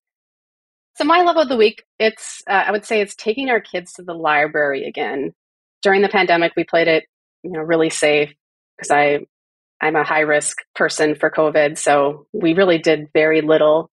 So 0.95 1.03
my 1.05 1.21
love 1.21 1.37
of 1.37 1.47
the 1.47 1.55
week, 1.55 1.83
it's 1.99 2.41
uh, 2.49 2.63
I 2.67 2.71
would 2.71 2.85
say 2.85 2.99
it's 2.99 3.15
taking 3.15 3.49
our 3.49 3.61
kids 3.61 3.93
to 3.93 4.03
the 4.03 4.13
library 4.13 4.85
again. 4.85 5.33
During 5.81 6.01
the 6.01 6.09
pandemic, 6.09 6.53
we 6.57 6.63
played 6.65 6.87
it, 6.87 7.05
you 7.43 7.51
know, 7.51 7.59
really 7.59 7.89
safe 7.89 8.33
because 8.75 8.91
I 8.91 9.19
I'm 9.81 9.95
a 9.95 10.03
high 10.03 10.21
risk 10.21 10.57
person 10.75 11.15
for 11.15 11.31
COVID, 11.31 11.77
so 11.77 12.27
we 12.33 12.53
really 12.53 12.77
did 12.77 13.09
very 13.13 13.41
little 13.41 13.89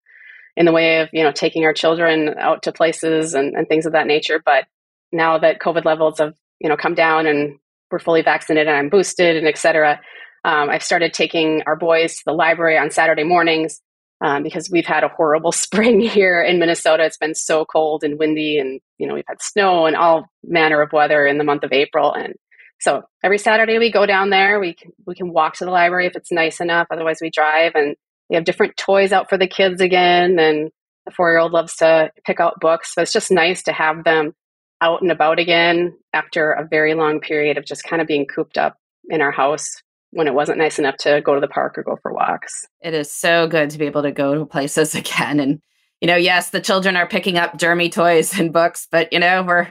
in 0.57 0.67
the 0.67 0.73
way 0.73 1.01
of 1.01 1.09
you 1.13 1.23
know 1.23 1.33
taking 1.33 1.65
our 1.65 1.75
children 1.75 2.35
out 2.39 2.63
to 2.65 2.73
places 2.73 3.35
and, 3.35 3.55
and 3.55 3.69
things 3.69 3.87
of 3.87 3.93
that 3.93 4.07
nature. 4.07 4.41
But 4.45 4.65
now 5.13 5.39
that 5.39 5.61
COVID 5.61 5.85
levels 5.85 6.19
have 6.19 6.35
you 6.61 6.69
know 6.69 6.77
come 6.77 6.95
down 6.95 7.27
and 7.27 7.59
we're 7.91 7.99
fully 7.99 8.23
vaccinated 8.23 8.69
and 8.69 8.77
I'm 8.77 8.89
boosted 8.89 9.37
and 9.37 9.47
et 9.47 9.59
cetera, 9.59 10.01
um, 10.45 10.71
I've 10.71 10.83
started 10.83 11.13
taking 11.13 11.63
our 11.67 11.77
boys 11.77 12.17
to 12.17 12.23
the 12.27 12.33
library 12.33 12.79
on 12.79 12.91
Saturday 12.91 13.25
mornings 13.25 13.81
um, 14.21 14.43
because 14.43 14.71
we've 14.71 14.87
had 14.87 15.05
a 15.05 15.09
horrible 15.09 15.53
spring 15.67 16.01
here 16.01 16.43
in 16.43 16.59
Minnesota. 16.59 17.05
It's 17.05 17.19
been 17.19 17.35
so 17.35 17.65
cold 17.65 18.03
and 18.05 18.19
windy, 18.19 18.59
and 18.59 18.81
you 18.99 19.07
know 19.07 19.15
we've 19.15 19.25
had 19.29 19.43
snow 19.43 19.87
and 19.87 19.97
all 19.97 20.27
manner 20.45 20.81
of 20.81 20.93
weather 20.93 21.27
in 21.27 21.39
the 21.39 21.45
month 21.45 21.65
of 21.65 21.73
April. 21.73 22.13
And 22.13 22.35
so 22.81 23.03
every 23.23 23.39
Saturday 23.39 23.79
we 23.79 23.91
go 23.91 24.07
down 24.07 24.31
there. 24.31 24.61
We 24.61 24.75
can, 24.75 24.93
we 25.07 25.15
can 25.15 25.33
walk 25.33 25.55
to 25.57 25.65
the 25.65 25.71
library 25.71 26.07
if 26.07 26.17
it's 26.17 26.33
nice 26.33 26.61
enough. 26.61 26.89
Otherwise, 26.91 27.19
we 27.21 27.31
drive, 27.31 27.73
and 27.75 27.97
we 28.29 28.37
have 28.37 28.45
different 28.45 28.77
toys 28.77 29.13
out 29.13 29.29
for 29.29 29.39
the 29.39 29.47
kids 29.47 29.81
again. 29.81 30.39
And 30.39 30.71
the 31.07 31.13
four 31.13 31.31
year 31.31 31.39
old 31.39 31.53
loves 31.53 31.77
to 31.77 32.11
pick 32.27 32.41
out 32.41 32.61
books. 32.61 32.95
So 32.95 33.03
it's 33.03 33.13
just 33.13 33.31
nice 33.31 33.63
to 33.65 33.73
have 33.73 34.05
them 34.05 34.35
out 34.81 35.01
and 35.01 35.11
about 35.11 35.39
again 35.39 35.97
after 36.13 36.53
a 36.53 36.67
very 36.67 36.95
long 36.95 37.21
period 37.21 37.57
of 37.57 37.65
just 37.65 37.85
kind 37.85 38.03
of 38.03 38.09
being 38.09 38.27
cooped 38.27 38.59
up 38.59 38.77
in 39.09 39.23
our 39.23 39.31
house 39.31 39.67
when 40.11 40.27
it 40.27 40.35
wasn't 40.35 40.59
nice 40.59 40.79
enough 40.79 40.97
to 40.99 41.23
go 41.25 41.35
to 41.35 41.41
the 41.41 41.49
park 41.49 41.79
or 41.79 41.83
go 41.83 41.97
for 42.03 42.13
walks. 42.13 42.67
It 42.83 42.93
is 42.93 43.11
so 43.11 43.47
good 43.47 43.71
to 43.71 43.79
be 43.79 43.87
able 43.87 44.03
to 44.03 44.13
go 44.13 44.35
to 44.35 44.45
places 44.45 44.95
again 44.95 45.41
and 45.41 45.61
you 46.03 46.09
know, 46.09 46.17
yes, 46.17 46.51
the 46.51 46.61
children 46.61 46.95
are 46.95 47.09
picking 47.09 47.39
up 47.39 47.57
germy 47.57 47.91
toys 47.91 48.39
and 48.39 48.53
books, 48.53 48.87
but 48.91 49.11
you 49.15 49.19
know, 49.19 49.43
we're 49.43 49.69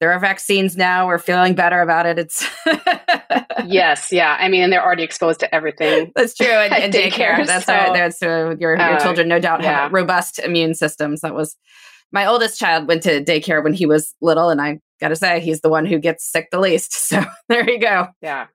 there 0.00 0.10
are 0.12 0.18
vaccines 0.18 0.76
now. 0.76 1.06
We're 1.06 1.18
feeling 1.18 1.54
better 1.54 1.82
about 1.82 2.06
it. 2.06 2.18
It's 2.18 2.46
yes, 3.66 4.10
yeah. 4.10 4.36
I 4.40 4.48
mean, 4.48 4.70
they're 4.70 4.84
already 4.84 5.02
exposed 5.02 5.40
to 5.40 5.54
everything. 5.54 6.10
That's 6.16 6.34
true. 6.34 6.46
And, 6.50 6.72
and 6.72 6.92
daycare. 6.92 7.34
daycare. 7.34 7.46
That's 7.46 7.66
so, 7.66 7.74
right. 7.74 7.92
That's 7.92 8.22
uh, 8.22 8.56
your 8.58 8.76
your 8.76 8.78
uh, 8.78 9.00
children, 9.00 9.28
no 9.28 9.38
doubt, 9.38 9.62
yeah. 9.62 9.82
have 9.82 9.92
robust 9.92 10.38
immune 10.38 10.74
systems. 10.74 11.20
That 11.20 11.34
was 11.34 11.56
my 12.12 12.26
oldest 12.26 12.58
child 12.58 12.88
went 12.88 13.02
to 13.04 13.22
daycare 13.22 13.62
when 13.62 13.74
he 13.74 13.86
was 13.86 14.14
little, 14.20 14.48
and 14.48 14.60
I 14.60 14.80
got 15.00 15.08
to 15.08 15.16
say, 15.16 15.40
he's 15.40 15.60
the 15.60 15.68
one 15.68 15.86
who 15.86 15.98
gets 15.98 16.24
sick 16.24 16.48
the 16.50 16.60
least. 16.60 16.92
So 17.10 17.24
there 17.48 17.68
you 17.68 17.80
go. 17.80 18.08
Yeah, 18.22 18.46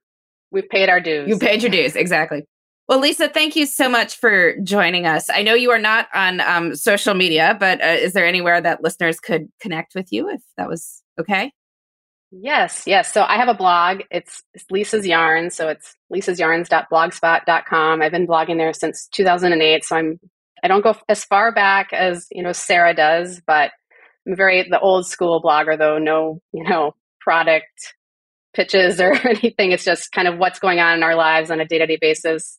we've 0.52 0.70
paid 0.70 0.90
our 0.90 1.02
dues. 1.02 1.28
You 1.28 1.38
paid 1.38 1.62
your 1.62 1.72
dues, 1.72 1.96
exactly. 1.96 2.46
Well, 2.88 3.00
Lisa, 3.00 3.28
thank 3.28 3.56
you 3.56 3.66
so 3.66 3.90
much 3.90 4.16
for 4.16 4.56
joining 4.60 5.06
us. 5.06 5.30
I 5.30 5.42
know 5.42 5.56
you 5.56 5.72
are 5.72 5.80
not 5.80 6.08
on 6.14 6.40
um, 6.40 6.76
social 6.76 7.16
media, 7.16 7.58
but 7.60 7.82
uh, 7.82 7.88
is 7.88 8.14
there 8.14 8.26
anywhere 8.26 8.62
that 8.62 8.84
listeners 8.84 9.20
could 9.20 9.50
connect 9.60 9.96
with 9.96 10.14
you 10.14 10.30
if 10.30 10.42
that 10.58 10.70
was 10.70 11.02
Okay. 11.20 11.52
Yes, 12.32 12.84
yes. 12.86 13.14
So 13.14 13.24
I 13.24 13.38
have 13.38 13.48
a 13.48 13.54
blog. 13.54 14.02
It's, 14.12 14.44
it's 14.54 14.66
Lisa's 14.70 15.08
Yarns. 15.08 15.56
So 15.56 15.70
it's 15.70 15.96
lisa'syarns.blogspot.com. 16.14 18.02
I've 18.02 18.12
been 18.12 18.28
blogging 18.28 18.58
there 18.58 18.74
since 18.74 19.08
2008. 19.14 19.86
So 19.86 19.96
I'm, 19.96 20.20
I 20.64 20.68
don't 20.68 20.84
go 20.84 20.96
as 21.08 21.24
far 21.24 21.54
back 21.54 21.94
as, 21.94 22.28
you 22.32 22.44
know, 22.44 22.52
Sarah 22.52 22.94
does, 22.94 23.42
but 23.46 23.72
I'm 24.28 24.36
very 24.36 24.68
the 24.70 24.80
old 24.80 25.08
school 25.08 25.42
blogger 25.42 25.78
though, 25.78 25.98
no, 25.98 26.42
you 26.52 26.64
know, 26.64 26.96
product 27.22 27.94
pitches 28.54 29.00
or 29.00 29.14
anything. 29.28 29.72
It's 29.72 29.86
just 29.86 30.12
kind 30.12 30.28
of 30.28 30.38
what's 30.38 30.60
going 30.60 30.80
on 30.80 30.98
in 30.98 31.04
our 31.04 31.16
lives 31.16 31.52
on 31.52 31.60
a 31.60 31.66
day-to-day 31.66 32.00
basis, 32.02 32.58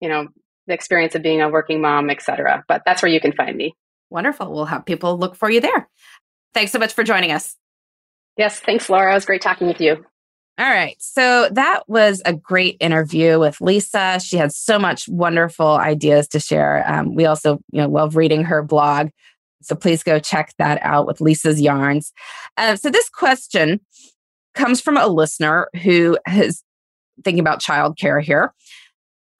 you 0.00 0.08
know, 0.08 0.28
the 0.66 0.74
experience 0.74 1.14
of 1.14 1.22
being 1.22 1.40
a 1.42 1.48
working 1.48 1.80
mom, 1.80 2.10
etc. 2.10 2.64
But 2.68 2.82
that's 2.84 3.02
where 3.02 3.12
you 3.12 3.20
can 3.20 3.32
find 3.32 3.56
me. 3.56 3.74
Wonderful. 4.10 4.52
We'll 4.52 4.64
have 4.66 4.84
people 4.84 5.18
look 5.18 5.36
for 5.36 5.50
you 5.50 5.60
there. 5.60 5.88
Thanks 6.52 6.72
so 6.72 6.78
much 6.78 6.92
for 6.92 7.04
joining 7.04 7.32
us. 7.32 7.56
Yes, 8.36 8.60
thanks, 8.60 8.88
Laura. 8.88 9.12
It 9.12 9.14
was 9.14 9.24
great 9.24 9.42
talking 9.42 9.66
with 9.66 9.80
you. 9.80 10.04
All 10.56 10.70
right. 10.70 10.96
So 11.00 11.48
that 11.50 11.82
was 11.88 12.22
a 12.24 12.32
great 12.32 12.76
interview 12.78 13.40
with 13.40 13.60
Lisa. 13.60 14.20
She 14.24 14.36
had 14.36 14.52
so 14.52 14.78
much 14.78 15.08
wonderful 15.08 15.66
ideas 15.66 16.28
to 16.28 16.40
share. 16.40 16.88
Um, 16.88 17.16
we 17.16 17.26
also, 17.26 17.58
you 17.72 17.80
know, 17.80 17.88
love 17.88 18.14
reading 18.14 18.44
her 18.44 18.62
blog. 18.62 19.08
So 19.62 19.74
please 19.74 20.04
go 20.04 20.20
check 20.20 20.52
that 20.58 20.78
out 20.82 21.06
with 21.06 21.20
Lisa's 21.20 21.60
Yarns. 21.60 22.12
Uh, 22.56 22.76
so 22.76 22.88
this 22.88 23.08
question 23.08 23.80
comes 24.54 24.80
from 24.80 24.96
a 24.96 25.08
listener 25.08 25.68
who 25.82 26.16
is 26.28 26.62
thinking 27.24 27.40
about 27.40 27.60
childcare 27.60 28.22
here 28.22 28.52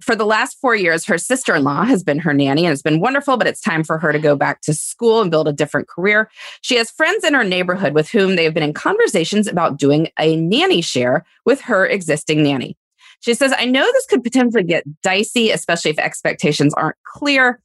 for 0.05 0.14
the 0.14 0.26
last 0.26 0.61
four 0.61 0.76
years, 0.76 1.07
her 1.07 1.16
sister 1.16 1.55
in 1.55 1.64
law 1.64 1.82
has 1.82 2.02
been 2.02 2.18
her 2.18 2.34
nanny 2.34 2.66
and 2.66 2.72
it's 2.72 2.82
been 2.82 3.00
wonderful, 3.00 3.38
but 3.38 3.46
it's 3.46 3.61
time 3.61 3.82
for 3.82 3.98
her 3.98 4.12
to 4.12 4.18
go 4.18 4.36
back 4.36 4.61
to 4.62 4.74
school 4.74 5.22
and 5.22 5.30
build 5.30 5.48
a 5.48 5.52
different 5.52 5.88
career. 5.88 6.30
She 6.61 6.76
has 6.76 6.90
friends 6.90 7.24
in 7.24 7.32
her 7.32 7.42
neighborhood 7.42 7.94
with 7.94 8.11
whom 8.11 8.36
they 8.36 8.44
have 8.44 8.52
been 8.52 8.62
in 8.62 8.74
conversations 8.74 9.48
about 9.48 9.78
doing 9.78 10.09
a 10.18 10.36
nanny 10.36 10.82
share 10.82 11.24
with 11.46 11.62
her 11.62 11.86
existing 11.86 12.42
nanny. 12.42 12.76
She 13.20 13.32
says, 13.32 13.55
I 13.57 13.64
know 13.64 13.82
this 13.82 14.07
could 14.07 14.22
potentially 14.22 14.64
get 14.64 14.84
dicey, 15.02 15.50
especially 15.50 15.92
if 15.92 15.98
expectations 15.98 16.74
aren't 16.74 16.96
clear 17.05 17.62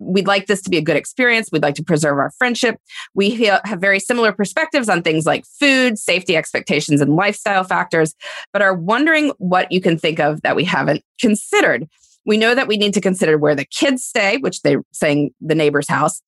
we'd 0.00 0.26
like 0.26 0.46
this 0.46 0.62
to 0.62 0.70
be 0.70 0.78
a 0.78 0.82
good 0.82 0.96
experience. 0.96 1.50
We'd 1.52 1.62
like 1.62 1.76
to 1.76 1.84
preserve 1.84 2.18
our 2.18 2.30
friendship. 2.32 2.80
We 3.14 3.48
uh, 3.48 3.60
have 3.64 3.80
very 3.80 4.00
similar 4.00 4.32
perspectives 4.32 4.88
on 4.88 5.02
things 5.02 5.26
like 5.26 5.44
food, 5.46 5.98
safety 5.98 6.36
expectations, 6.36 7.00
and 7.00 7.14
lifestyle 7.14 7.64
factors, 7.64 8.14
but 8.52 8.62
are 8.62 8.74
wondering 8.74 9.32
what 9.38 9.70
you 9.70 9.80
can 9.80 9.98
think 9.98 10.18
of 10.18 10.42
that 10.42 10.56
we 10.56 10.64
haven't 10.64 11.04
considered. 11.20 11.88
We 12.24 12.36
know 12.36 12.54
that 12.54 12.68
we 12.68 12.76
need 12.76 12.94
to 12.94 13.00
consider 13.00 13.38
where 13.38 13.54
the 13.54 13.64
kids 13.64 14.04
stay, 14.04 14.38
which 14.38 14.62
they're 14.62 14.82
saying 14.92 15.32
the 15.40 15.54
neighbor's 15.54 15.88
house. 15.88 16.22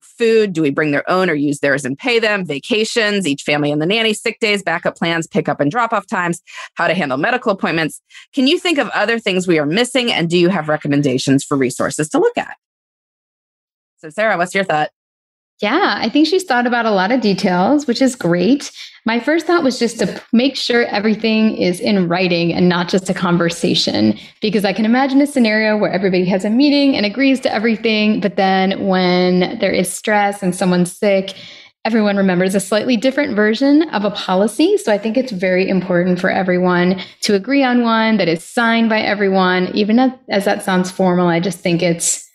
Food, 0.00 0.52
do 0.52 0.62
we 0.62 0.70
bring 0.70 0.90
their 0.90 1.08
own 1.08 1.30
or 1.30 1.34
use 1.34 1.60
theirs 1.60 1.84
and 1.84 1.96
pay 1.96 2.18
them? 2.18 2.44
Vacations, 2.44 3.26
each 3.26 3.42
family 3.42 3.72
and 3.72 3.80
the 3.80 3.86
nanny, 3.86 4.12
sick 4.12 4.38
days, 4.40 4.62
backup 4.62 4.96
plans, 4.96 5.26
pickup 5.26 5.58
and 5.58 5.70
drop 5.70 5.92
off 5.92 6.06
times, 6.06 6.42
how 6.74 6.86
to 6.86 6.94
handle 6.94 7.18
medical 7.18 7.50
appointments. 7.50 8.00
Can 8.34 8.46
you 8.46 8.58
think 8.58 8.78
of 8.78 8.88
other 8.90 9.18
things 9.18 9.48
we 9.48 9.58
are 9.58 9.66
missing? 9.66 10.12
And 10.12 10.28
do 10.28 10.36
you 10.36 10.48
have 10.48 10.68
recommendations 10.68 11.44
for 11.44 11.56
resources 11.56 12.08
to 12.10 12.18
look 12.18 12.36
at? 12.36 12.56
So, 14.02 14.10
Sarah, 14.10 14.36
what's 14.36 14.52
your 14.52 14.64
thought? 14.64 14.90
Yeah, 15.60 15.94
I 15.96 16.08
think 16.08 16.26
she's 16.26 16.42
thought 16.42 16.66
about 16.66 16.86
a 16.86 16.90
lot 16.90 17.12
of 17.12 17.20
details, 17.20 17.86
which 17.86 18.02
is 18.02 18.16
great. 18.16 18.72
My 19.06 19.20
first 19.20 19.46
thought 19.46 19.62
was 19.62 19.78
just 19.78 20.00
to 20.00 20.20
make 20.32 20.56
sure 20.56 20.86
everything 20.86 21.56
is 21.56 21.78
in 21.78 22.08
writing 22.08 22.52
and 22.52 22.68
not 22.68 22.88
just 22.88 23.08
a 23.08 23.14
conversation, 23.14 24.18
because 24.40 24.64
I 24.64 24.72
can 24.72 24.84
imagine 24.84 25.20
a 25.20 25.26
scenario 25.26 25.76
where 25.76 25.92
everybody 25.92 26.24
has 26.24 26.44
a 26.44 26.50
meeting 26.50 26.96
and 26.96 27.06
agrees 27.06 27.38
to 27.40 27.54
everything, 27.54 28.18
but 28.18 28.34
then 28.34 28.88
when 28.88 29.56
there 29.60 29.70
is 29.70 29.92
stress 29.92 30.42
and 30.42 30.52
someone's 30.52 30.90
sick, 30.90 31.36
everyone 31.84 32.16
remembers 32.16 32.56
a 32.56 32.60
slightly 32.60 32.96
different 32.96 33.36
version 33.36 33.88
of 33.90 34.04
a 34.04 34.10
policy. 34.10 34.76
So 34.78 34.92
I 34.92 34.98
think 34.98 35.16
it's 35.16 35.30
very 35.30 35.68
important 35.68 36.18
for 36.18 36.28
everyone 36.28 37.00
to 37.20 37.36
agree 37.36 37.62
on 37.62 37.84
one 37.84 38.16
that 38.16 38.26
is 38.26 38.44
signed 38.44 38.88
by 38.88 39.00
everyone. 39.00 39.68
Even 39.76 40.00
as, 40.28 40.44
that 40.44 40.64
sounds 40.64 40.90
formal, 40.90 41.28
I 41.28 41.38
just 41.38 41.60
think 41.60 41.82
it's 41.82 42.28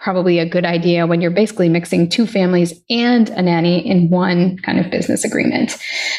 probably 0.00 0.38
a 0.38 0.48
good 0.48 0.64
idea 0.64 1.06
when 1.06 1.20
you're 1.20 1.30
basically 1.30 1.68
mixing 1.68 2.08
two 2.08 2.26
families 2.26 2.72
and 2.88 3.28
a 3.30 3.42
nanny 3.42 3.86
in 3.86 4.08
one 4.08 4.56
kind 4.58 4.80
of 4.80 4.90
business 4.90 5.24
agreement. 5.24 5.76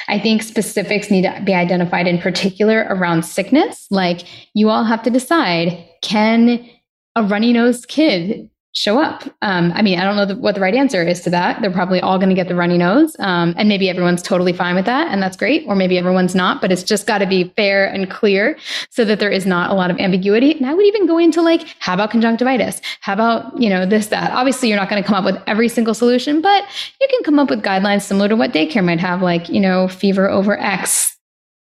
I 0.08 0.20
think 0.20 0.44
specifics 0.44 1.10
need 1.10 1.24
to 1.24 1.42
be 1.44 1.54
identified 1.54 2.08
in 2.08 2.20
particular 2.20 2.86
around 2.90 3.24
sickness. 3.24 3.88
Like 3.90 4.22
you 4.54 4.70
all 4.70 4.84
have 4.84 5.02
to 5.04 5.10
decide 5.10 5.84
can 6.04 6.70
a 7.16 7.24
runny 7.24 7.54
nosed 7.54 7.88
kid 7.88 8.51
show 8.74 9.00
up. 9.00 9.24
Um, 9.42 9.74
I 9.76 9.82
mean, 9.82 10.00
I 10.00 10.04
don't 10.04 10.16
know 10.16 10.26
the, 10.26 10.36
what 10.36 10.56
the 10.56 10.62
right 10.62 10.74
answer 10.74 11.04
is 11.04 11.22
to 11.22 11.30
that. 11.32 11.62
They're 11.62 11.72
probably 11.72 12.00
all 12.00 12.18
going 12.18 12.30
to 12.30 12.36
get 12.36 12.48
the 12.48 12.56
runny 12.56 12.78
nose. 12.78 13.16
Um, 13.20 13.54
and 13.58 13.68
maybe 13.68 13.90
everyone's 13.90 14.22
totally 14.22 14.54
fine 14.54 14.76
with 14.76 14.86
that. 14.86 15.08
And 15.10 15.22
that's 15.22 15.36
great. 15.36 15.66
Or 15.68 15.76
maybe 15.76 15.98
everyone's 15.98 16.36
not, 16.36 16.62
but 16.62 16.72
it's 16.72 16.84
just 16.84 17.06
got 17.06 17.18
to 17.18 17.28
be 17.28 17.46
fair 17.56 17.86
and 17.86 18.10
clear 18.10 18.58
so 18.90 19.04
that 19.04 19.20
there 19.20 19.30
is 19.30 19.46
not 19.46 19.72
a 19.72 19.74
lot 19.74 19.92
of 19.92 20.00
ambiguity. 20.00 20.54
And 20.54 20.66
I 20.66 20.74
would 20.74 20.86
even 20.86 21.06
go 21.06 21.18
into 21.18 21.42
like, 21.42 21.68
how 21.80 21.96
about 21.96 22.12
conjunctivitis? 22.12 22.82
How 23.02 23.14
about, 23.14 23.60
you 23.60 23.70
know, 23.70 23.86
this, 23.86 24.08
that? 24.08 24.32
Obviously, 24.32 24.70
you're 24.70 24.78
not 24.78 24.90
going 24.90 25.02
to 25.02 25.08
come 25.08 25.18
up 25.18 25.26
with 25.26 25.42
every 25.48 25.68
single 25.68 25.94
solution, 25.94 26.42
but 26.42 26.64
you 27.02 27.08
can 27.10 27.24
come 27.24 27.40
up 27.40 27.50
with 27.50 27.64
guidelines 27.64 28.04
similar 28.04 28.30
to 28.30 28.36
what 28.36 28.54
daycare 28.54 28.84
might 28.84 29.00
have, 29.00 29.22
like, 29.22 29.50
you 29.50 29.60
know, 29.60 29.90
fever 29.90 30.30
over 30.30 30.58
X, 30.58 31.18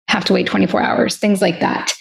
have 0.08 0.24
to 0.24 0.32
wait 0.32 0.46
24 0.46 0.82
hours, 0.82 1.16
things 1.16 1.40
like 1.40 1.60
that 1.60 1.92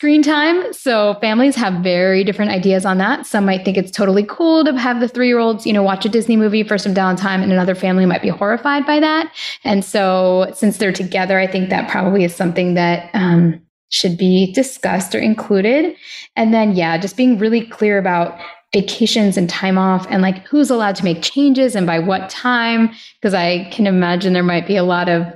screen 0.00 0.22
time. 0.22 0.72
So 0.72 1.18
families 1.20 1.54
have 1.56 1.82
very 1.82 2.24
different 2.24 2.50
ideas 2.50 2.86
on 2.86 2.96
that. 2.96 3.26
Some 3.26 3.44
might 3.44 3.66
think 3.66 3.76
it's 3.76 3.90
totally 3.90 4.24
cool 4.26 4.64
to 4.64 4.72
have 4.78 4.98
the 4.98 5.08
three 5.08 5.26
year 5.28 5.38
olds, 5.38 5.66
you 5.66 5.74
know, 5.74 5.82
watch 5.82 6.06
a 6.06 6.08
Disney 6.08 6.38
movie 6.38 6.62
for 6.62 6.78
some 6.78 6.94
downtime, 6.94 7.42
and 7.42 7.52
another 7.52 7.74
family 7.74 8.06
might 8.06 8.22
be 8.22 8.30
horrified 8.30 8.86
by 8.86 8.98
that. 8.98 9.30
And 9.62 9.84
so, 9.84 10.50
since 10.54 10.78
they're 10.78 10.90
together, 10.90 11.38
I 11.38 11.46
think 11.46 11.68
that 11.68 11.90
probably 11.90 12.24
is 12.24 12.34
something 12.34 12.72
that 12.76 13.10
um, 13.12 13.60
should 13.90 14.16
be 14.16 14.54
discussed 14.54 15.14
or 15.14 15.18
included. 15.18 15.94
And 16.34 16.54
then, 16.54 16.74
yeah, 16.74 16.96
just 16.96 17.18
being 17.18 17.38
really 17.38 17.66
clear 17.66 17.98
about 17.98 18.40
vacations 18.72 19.36
and 19.36 19.50
time 19.50 19.76
off 19.76 20.06
and 20.08 20.22
like 20.22 20.46
who's 20.46 20.70
allowed 20.70 20.96
to 20.96 21.04
make 21.04 21.20
changes 21.20 21.76
and 21.76 21.86
by 21.86 21.98
what 21.98 22.30
time. 22.30 22.90
Because 23.20 23.34
I 23.34 23.68
can 23.70 23.86
imagine 23.86 24.32
there 24.32 24.42
might 24.42 24.66
be 24.66 24.76
a 24.76 24.82
lot 24.82 25.10
of 25.10 25.26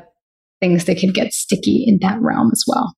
things 0.61 0.87
that 0.87 0.99
could 0.99 1.13
get 1.13 1.35
sticky 1.35 1.85
in 1.87 1.99
that 2.01 2.19
realm 2.23 2.49
as 2.51 2.65
well. 2.67 2.95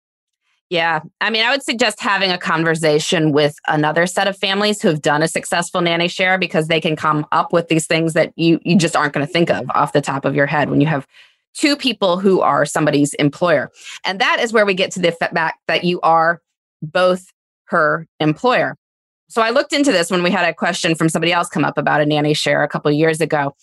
Yeah. 0.68 1.00
I 1.20 1.30
mean, 1.30 1.44
I 1.44 1.50
would 1.50 1.62
suggest 1.62 2.00
having 2.00 2.32
a 2.32 2.38
conversation 2.38 3.30
with 3.30 3.54
another 3.68 4.04
set 4.06 4.26
of 4.26 4.36
families 4.36 4.82
who've 4.82 5.00
done 5.00 5.22
a 5.22 5.28
successful 5.28 5.80
nanny 5.80 6.08
share 6.08 6.38
because 6.38 6.66
they 6.66 6.80
can 6.80 6.96
come 6.96 7.24
up 7.30 7.52
with 7.52 7.68
these 7.68 7.86
things 7.86 8.14
that 8.14 8.32
you 8.36 8.58
you 8.64 8.76
just 8.76 8.96
aren't 8.96 9.12
going 9.12 9.24
to 9.24 9.32
think 9.32 9.48
of 9.48 9.64
off 9.74 9.92
the 9.92 10.00
top 10.00 10.24
of 10.24 10.34
your 10.34 10.46
head 10.46 10.68
when 10.68 10.80
you 10.80 10.88
have 10.88 11.06
two 11.54 11.76
people 11.76 12.18
who 12.18 12.40
are 12.40 12.66
somebody's 12.66 13.14
employer. 13.14 13.70
And 14.04 14.20
that 14.20 14.40
is 14.40 14.52
where 14.52 14.66
we 14.66 14.74
get 14.74 14.90
to 14.92 15.00
the 15.00 15.12
fact 15.12 15.58
that 15.68 15.84
you 15.84 16.00
are 16.00 16.42
both 16.82 17.32
her 17.66 18.06
employer. 18.18 18.76
So 19.28 19.42
I 19.42 19.50
looked 19.50 19.72
into 19.72 19.92
this 19.92 20.10
when 20.10 20.22
we 20.22 20.30
had 20.30 20.48
a 20.48 20.54
question 20.54 20.94
from 20.94 21.08
somebody 21.08 21.32
else 21.32 21.48
come 21.48 21.64
up 21.64 21.78
about 21.78 22.00
a 22.00 22.06
nanny 22.06 22.34
share 22.34 22.62
a 22.62 22.68
couple 22.68 22.90
years 22.90 23.20
ago. 23.20 23.54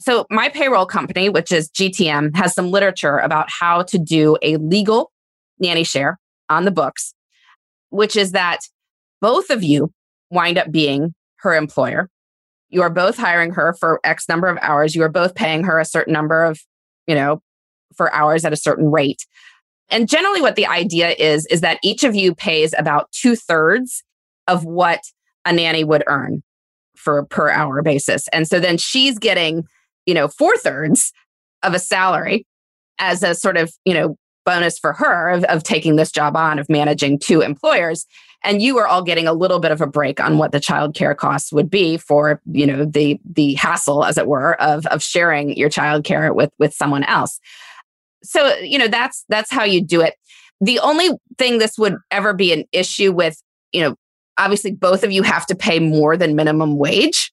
So 0.00 0.26
my 0.30 0.48
payroll 0.48 0.86
company, 0.86 1.28
which 1.28 1.50
is 1.50 1.70
GTM, 1.70 2.36
has 2.36 2.54
some 2.54 2.70
literature 2.70 3.18
about 3.18 3.48
how 3.50 3.82
to 3.82 3.98
do 3.98 4.36
a 4.42 4.56
legal 4.56 5.10
nanny 5.58 5.84
share 5.84 6.18
on 6.48 6.64
the 6.64 6.70
books, 6.70 7.14
which 7.90 8.16
is 8.16 8.32
that 8.32 8.60
both 9.20 9.50
of 9.50 9.62
you 9.62 9.92
wind 10.30 10.58
up 10.58 10.70
being 10.70 11.14
her 11.38 11.54
employer. 11.54 12.08
You 12.68 12.82
are 12.82 12.90
both 12.90 13.16
hiring 13.16 13.52
her 13.52 13.74
for 13.78 14.00
X 14.04 14.28
number 14.28 14.48
of 14.48 14.58
hours. 14.60 14.94
You 14.94 15.02
are 15.04 15.08
both 15.08 15.34
paying 15.34 15.64
her 15.64 15.78
a 15.78 15.84
certain 15.84 16.12
number 16.12 16.42
of, 16.42 16.58
you 17.06 17.14
know, 17.14 17.40
for 17.96 18.12
hours 18.12 18.44
at 18.44 18.52
a 18.52 18.56
certain 18.56 18.90
rate. 18.90 19.24
And 19.88 20.08
generally, 20.08 20.42
what 20.42 20.56
the 20.56 20.66
idea 20.66 21.10
is, 21.10 21.46
is 21.46 21.60
that 21.60 21.78
each 21.82 22.02
of 22.02 22.14
you 22.16 22.34
pays 22.34 22.74
about 22.76 23.10
two 23.12 23.36
thirds 23.36 24.02
of 24.48 24.64
what 24.64 25.00
a 25.44 25.52
nanny 25.52 25.84
would 25.84 26.02
earn 26.08 26.42
for 26.96 27.24
per 27.26 27.50
hour 27.50 27.82
basis. 27.82 28.26
And 28.28 28.48
so 28.48 28.58
then 28.58 28.78
she's 28.78 29.18
getting, 29.18 29.64
you 30.04 30.14
know, 30.14 30.26
four 30.26 30.56
thirds 30.56 31.12
of 31.62 31.72
a 31.72 31.78
salary 31.78 32.46
as 32.98 33.22
a 33.22 33.34
sort 33.34 33.56
of, 33.56 33.72
you 33.84 33.94
know, 33.94 34.16
bonus 34.46 34.78
for 34.78 34.94
her 34.94 35.28
of, 35.28 35.44
of 35.44 35.62
taking 35.62 35.96
this 35.96 36.10
job 36.10 36.36
on 36.36 36.58
of 36.58 36.68
managing 36.70 37.18
two 37.18 37.42
employers. 37.42 38.06
And 38.42 38.62
you 38.62 38.78
are 38.78 38.86
all 38.86 39.02
getting 39.02 39.26
a 39.26 39.32
little 39.32 39.58
bit 39.58 39.72
of 39.72 39.80
a 39.80 39.86
break 39.86 40.20
on 40.20 40.38
what 40.38 40.52
the 40.52 40.60
child 40.60 40.94
care 40.94 41.14
costs 41.14 41.52
would 41.52 41.68
be 41.68 41.98
for 41.98 42.40
you 42.50 42.66
know 42.66 42.84
the 42.84 43.20
the 43.24 43.54
hassle 43.54 44.04
as 44.04 44.16
it 44.16 44.26
were 44.26 44.60
of 44.62 44.86
of 44.86 45.02
sharing 45.02 45.54
your 45.56 45.68
child 45.68 46.04
care 46.04 46.32
with 46.32 46.50
with 46.58 46.72
someone 46.72 47.04
else. 47.04 47.38
So 48.22 48.56
you 48.58 48.78
know 48.78 48.88
that's 48.88 49.24
that's 49.28 49.50
how 49.50 49.64
you 49.64 49.82
do 49.82 50.00
it. 50.00 50.14
The 50.60 50.78
only 50.78 51.10
thing 51.36 51.58
this 51.58 51.76
would 51.76 51.96
ever 52.10 52.32
be 52.32 52.52
an 52.52 52.64
issue 52.72 53.12
with 53.12 53.42
you 53.72 53.82
know 53.82 53.96
obviously 54.38 54.70
both 54.70 55.02
of 55.02 55.10
you 55.10 55.22
have 55.22 55.46
to 55.46 55.54
pay 55.54 55.80
more 55.80 56.16
than 56.16 56.36
minimum 56.36 56.78
wage 56.78 57.32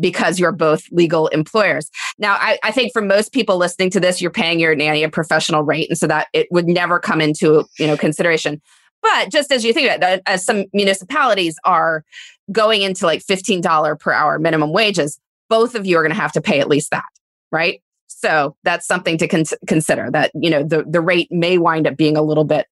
because 0.00 0.38
you're 0.38 0.52
both 0.52 0.84
legal 0.90 1.28
employers. 1.28 1.90
Now, 2.18 2.34
I, 2.34 2.58
I, 2.62 2.70
think 2.70 2.92
for 2.92 3.02
most 3.02 3.32
people 3.32 3.56
listening 3.56 3.90
to 3.90 4.00
this, 4.00 4.20
you're 4.20 4.30
paying 4.30 4.60
your 4.60 4.74
nanny 4.74 5.02
a 5.02 5.08
professional 5.08 5.62
rate, 5.62 5.88
and 5.90 5.98
so 5.98 6.06
that 6.06 6.28
it 6.32 6.48
would 6.50 6.66
never 6.66 6.98
come 6.98 7.20
into 7.20 7.64
you 7.78 7.86
know 7.86 7.96
consideration. 7.96 8.60
But 9.02 9.30
just 9.30 9.52
as 9.52 9.64
you 9.64 9.72
think 9.72 9.88
about 9.88 10.00
that, 10.00 10.22
as 10.26 10.44
some 10.44 10.64
municipalities 10.72 11.56
are 11.64 12.04
going 12.50 12.82
into 12.82 13.06
like 13.06 13.22
fifteen 13.22 13.60
dollar 13.60 13.96
per 13.96 14.12
hour 14.12 14.38
minimum 14.38 14.72
wages, 14.72 15.18
both 15.48 15.74
of 15.74 15.86
you 15.86 15.96
are 15.98 16.02
going 16.02 16.14
to 16.14 16.20
have 16.20 16.32
to 16.32 16.40
pay 16.40 16.60
at 16.60 16.68
least 16.68 16.90
that, 16.90 17.04
right? 17.50 17.82
So 18.06 18.56
that's 18.64 18.86
something 18.86 19.18
to 19.18 19.28
con- 19.28 19.44
consider. 19.66 20.10
That 20.10 20.30
you 20.34 20.50
know 20.50 20.62
the 20.62 20.84
the 20.88 21.00
rate 21.00 21.28
may 21.30 21.58
wind 21.58 21.86
up 21.86 21.96
being 21.96 22.16
a 22.16 22.22
little 22.22 22.44
bit 22.44 22.66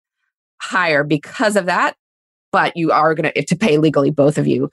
higher 0.61 1.05
because 1.05 1.57
of 1.57 1.67
that, 1.67 1.97
but 2.53 2.77
you 2.77 2.93
are 2.93 3.15
going 3.15 3.31
to 3.33 3.45
to 3.45 3.57
pay 3.57 3.79
legally 3.79 4.11
both 4.11 4.39
of 4.39 4.47
you 4.47 4.71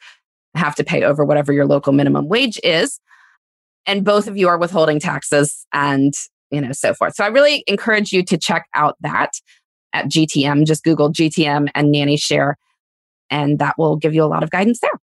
have 0.55 0.75
to 0.75 0.83
pay 0.83 1.03
over 1.03 1.25
whatever 1.25 1.51
your 1.53 1.65
local 1.65 1.93
minimum 1.93 2.27
wage 2.27 2.59
is. 2.63 2.99
and 3.85 4.05
both 4.05 4.27
of 4.27 4.37
you 4.37 4.47
are 4.47 4.57
withholding 4.57 4.99
taxes 4.99 5.65
and 5.73 6.13
you 6.51 6.61
know 6.61 6.71
so 6.71 6.93
forth. 6.93 7.15
So 7.15 7.23
I 7.23 7.27
really 7.27 7.63
encourage 7.67 8.11
you 8.13 8.23
to 8.23 8.37
check 8.37 8.67
out 8.75 8.95
that 9.01 9.31
at 9.91 10.05
GTM. 10.05 10.65
Just 10.65 10.83
Google 10.83 11.11
GTM 11.11 11.67
and 11.75 11.91
Nanny 11.91 12.17
Share, 12.17 12.57
and 13.29 13.59
that 13.59 13.75
will 13.77 13.95
give 13.97 14.13
you 14.13 14.23
a 14.23 14.27
lot 14.27 14.43
of 14.43 14.49
guidance 14.51 14.79
there. 14.79 14.99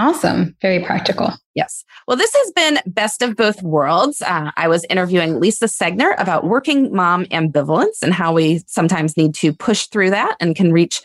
Awesome. 0.00 0.56
Very 0.62 0.78
practical. 0.84 1.32
Yes. 1.56 1.84
Well, 2.06 2.16
this 2.16 2.32
has 2.32 2.52
been 2.52 2.78
Best 2.86 3.20
of 3.20 3.34
Both 3.34 3.62
Worlds. 3.64 4.22
Uh, 4.22 4.52
I 4.56 4.68
was 4.68 4.86
interviewing 4.88 5.40
Lisa 5.40 5.64
Segner 5.64 6.14
about 6.18 6.44
working 6.44 6.94
mom 6.94 7.24
ambivalence 7.26 8.00
and 8.00 8.14
how 8.14 8.32
we 8.32 8.62
sometimes 8.68 9.16
need 9.16 9.34
to 9.34 9.52
push 9.52 9.88
through 9.88 10.10
that 10.10 10.36
and 10.38 10.54
can 10.54 10.72
reach 10.72 11.02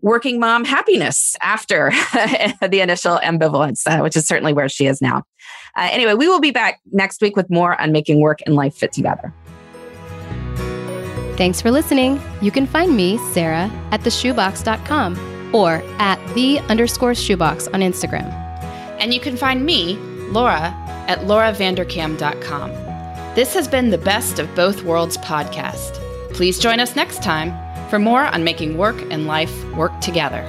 working 0.00 0.38
mom 0.38 0.64
happiness 0.64 1.36
after 1.40 1.90
the 2.68 2.80
initial 2.80 3.18
ambivalence, 3.18 3.82
uh, 3.86 4.00
which 4.00 4.16
is 4.16 4.26
certainly 4.26 4.52
where 4.52 4.68
she 4.68 4.86
is 4.86 5.00
now. 5.00 5.24
Uh, 5.76 5.88
anyway, 5.90 6.14
we 6.14 6.28
will 6.28 6.40
be 6.40 6.50
back 6.50 6.80
next 6.92 7.20
week 7.20 7.36
with 7.36 7.48
more 7.50 7.80
on 7.80 7.92
making 7.92 8.20
work 8.20 8.40
and 8.46 8.54
life 8.54 8.74
fit 8.74 8.92
together. 8.92 9.32
Thanks 11.36 11.60
for 11.60 11.70
listening. 11.70 12.20
You 12.40 12.50
can 12.50 12.66
find 12.66 12.96
me, 12.96 13.18
Sarah, 13.32 13.70
at 13.92 14.00
theshoebox.com 14.00 15.54
or 15.54 15.82
at 15.98 16.18
the 16.34 16.58
underscore 16.60 17.14
shoebox 17.14 17.68
on 17.68 17.80
Instagram. 17.80 18.26
And 18.98 19.14
you 19.14 19.20
can 19.20 19.36
find 19.36 19.64
me, 19.64 19.94
Laura, 20.30 20.74
at 21.06 21.20
lauravanderkam.com. 21.20 22.70
This 23.34 23.54
has 23.54 23.68
been 23.68 23.90
the 23.90 23.98
Best 23.98 24.40
of 24.40 24.52
Both 24.56 24.82
Worlds 24.82 25.16
podcast. 25.18 25.94
Please 26.32 26.58
join 26.58 26.80
us 26.80 26.96
next 26.96 27.22
time 27.22 27.52
for 27.88 27.98
more 27.98 28.24
on 28.24 28.44
making 28.44 28.76
work 28.76 29.00
and 29.10 29.26
life 29.26 29.64
work 29.74 30.00
together. 30.00 30.48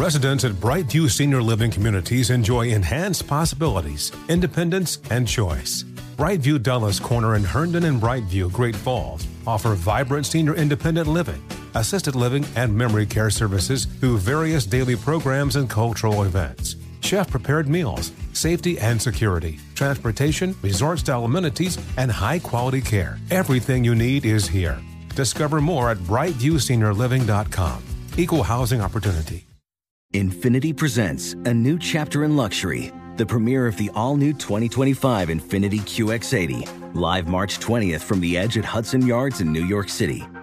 Residents 0.00 0.44
at 0.44 0.52
Brightview 0.52 1.10
Senior 1.10 1.42
Living 1.42 1.70
Communities 1.70 2.30
enjoy 2.30 2.68
enhanced 2.68 3.28
possibilities, 3.28 4.10
independence, 4.30 4.98
and 5.10 5.28
choice. 5.28 5.84
Brightview 6.16 6.62
Dulles 6.62 6.98
Corner 6.98 7.34
in 7.34 7.44
Herndon 7.44 7.84
and 7.84 8.00
Brightview, 8.00 8.50
Great 8.50 8.74
Falls 8.74 9.26
offer 9.46 9.74
vibrant 9.74 10.24
senior 10.24 10.54
independent 10.54 11.06
living, 11.06 11.42
assisted 11.74 12.14
living, 12.14 12.44
and 12.56 12.76
memory 12.76 13.06
care 13.06 13.30
services 13.30 13.84
through 13.84 14.18
various 14.18 14.66
daily 14.66 14.96
programs 14.96 15.56
and 15.56 15.68
cultural 15.68 16.24
events. 16.24 16.76
Chef 17.00 17.30
prepared 17.30 17.68
meals, 17.68 18.12
safety 18.32 18.78
and 18.78 19.00
security, 19.00 19.58
transportation, 19.74 20.54
resort 20.62 20.98
style 20.98 21.24
amenities, 21.24 21.78
and 21.96 22.10
high 22.10 22.38
quality 22.38 22.80
care. 22.80 23.18
Everything 23.30 23.84
you 23.84 23.94
need 23.94 24.24
is 24.24 24.46
here. 24.46 24.78
Discover 25.14 25.60
more 25.60 25.90
at 25.90 25.98
brightviewseniorliving.com. 25.98 27.82
Equal 28.16 28.42
housing 28.42 28.80
opportunity. 28.80 29.46
Infiniti 30.12 30.76
presents 30.76 31.34
a 31.44 31.54
new 31.54 31.78
chapter 31.78 32.24
in 32.24 32.36
luxury, 32.36 32.92
the 33.16 33.24
premiere 33.24 33.68
of 33.68 33.76
the 33.76 33.90
all 33.94 34.16
new 34.16 34.32
2025 34.32 35.28
Infiniti 35.28 35.80
QX80, 35.80 36.96
live 36.96 37.28
March 37.28 37.60
20th 37.60 38.00
from 38.00 38.20
the 38.20 38.36
edge 38.36 38.58
at 38.58 38.64
Hudson 38.64 39.06
Yards 39.06 39.40
in 39.40 39.52
New 39.52 39.64
York 39.64 39.88
City, 39.88 40.26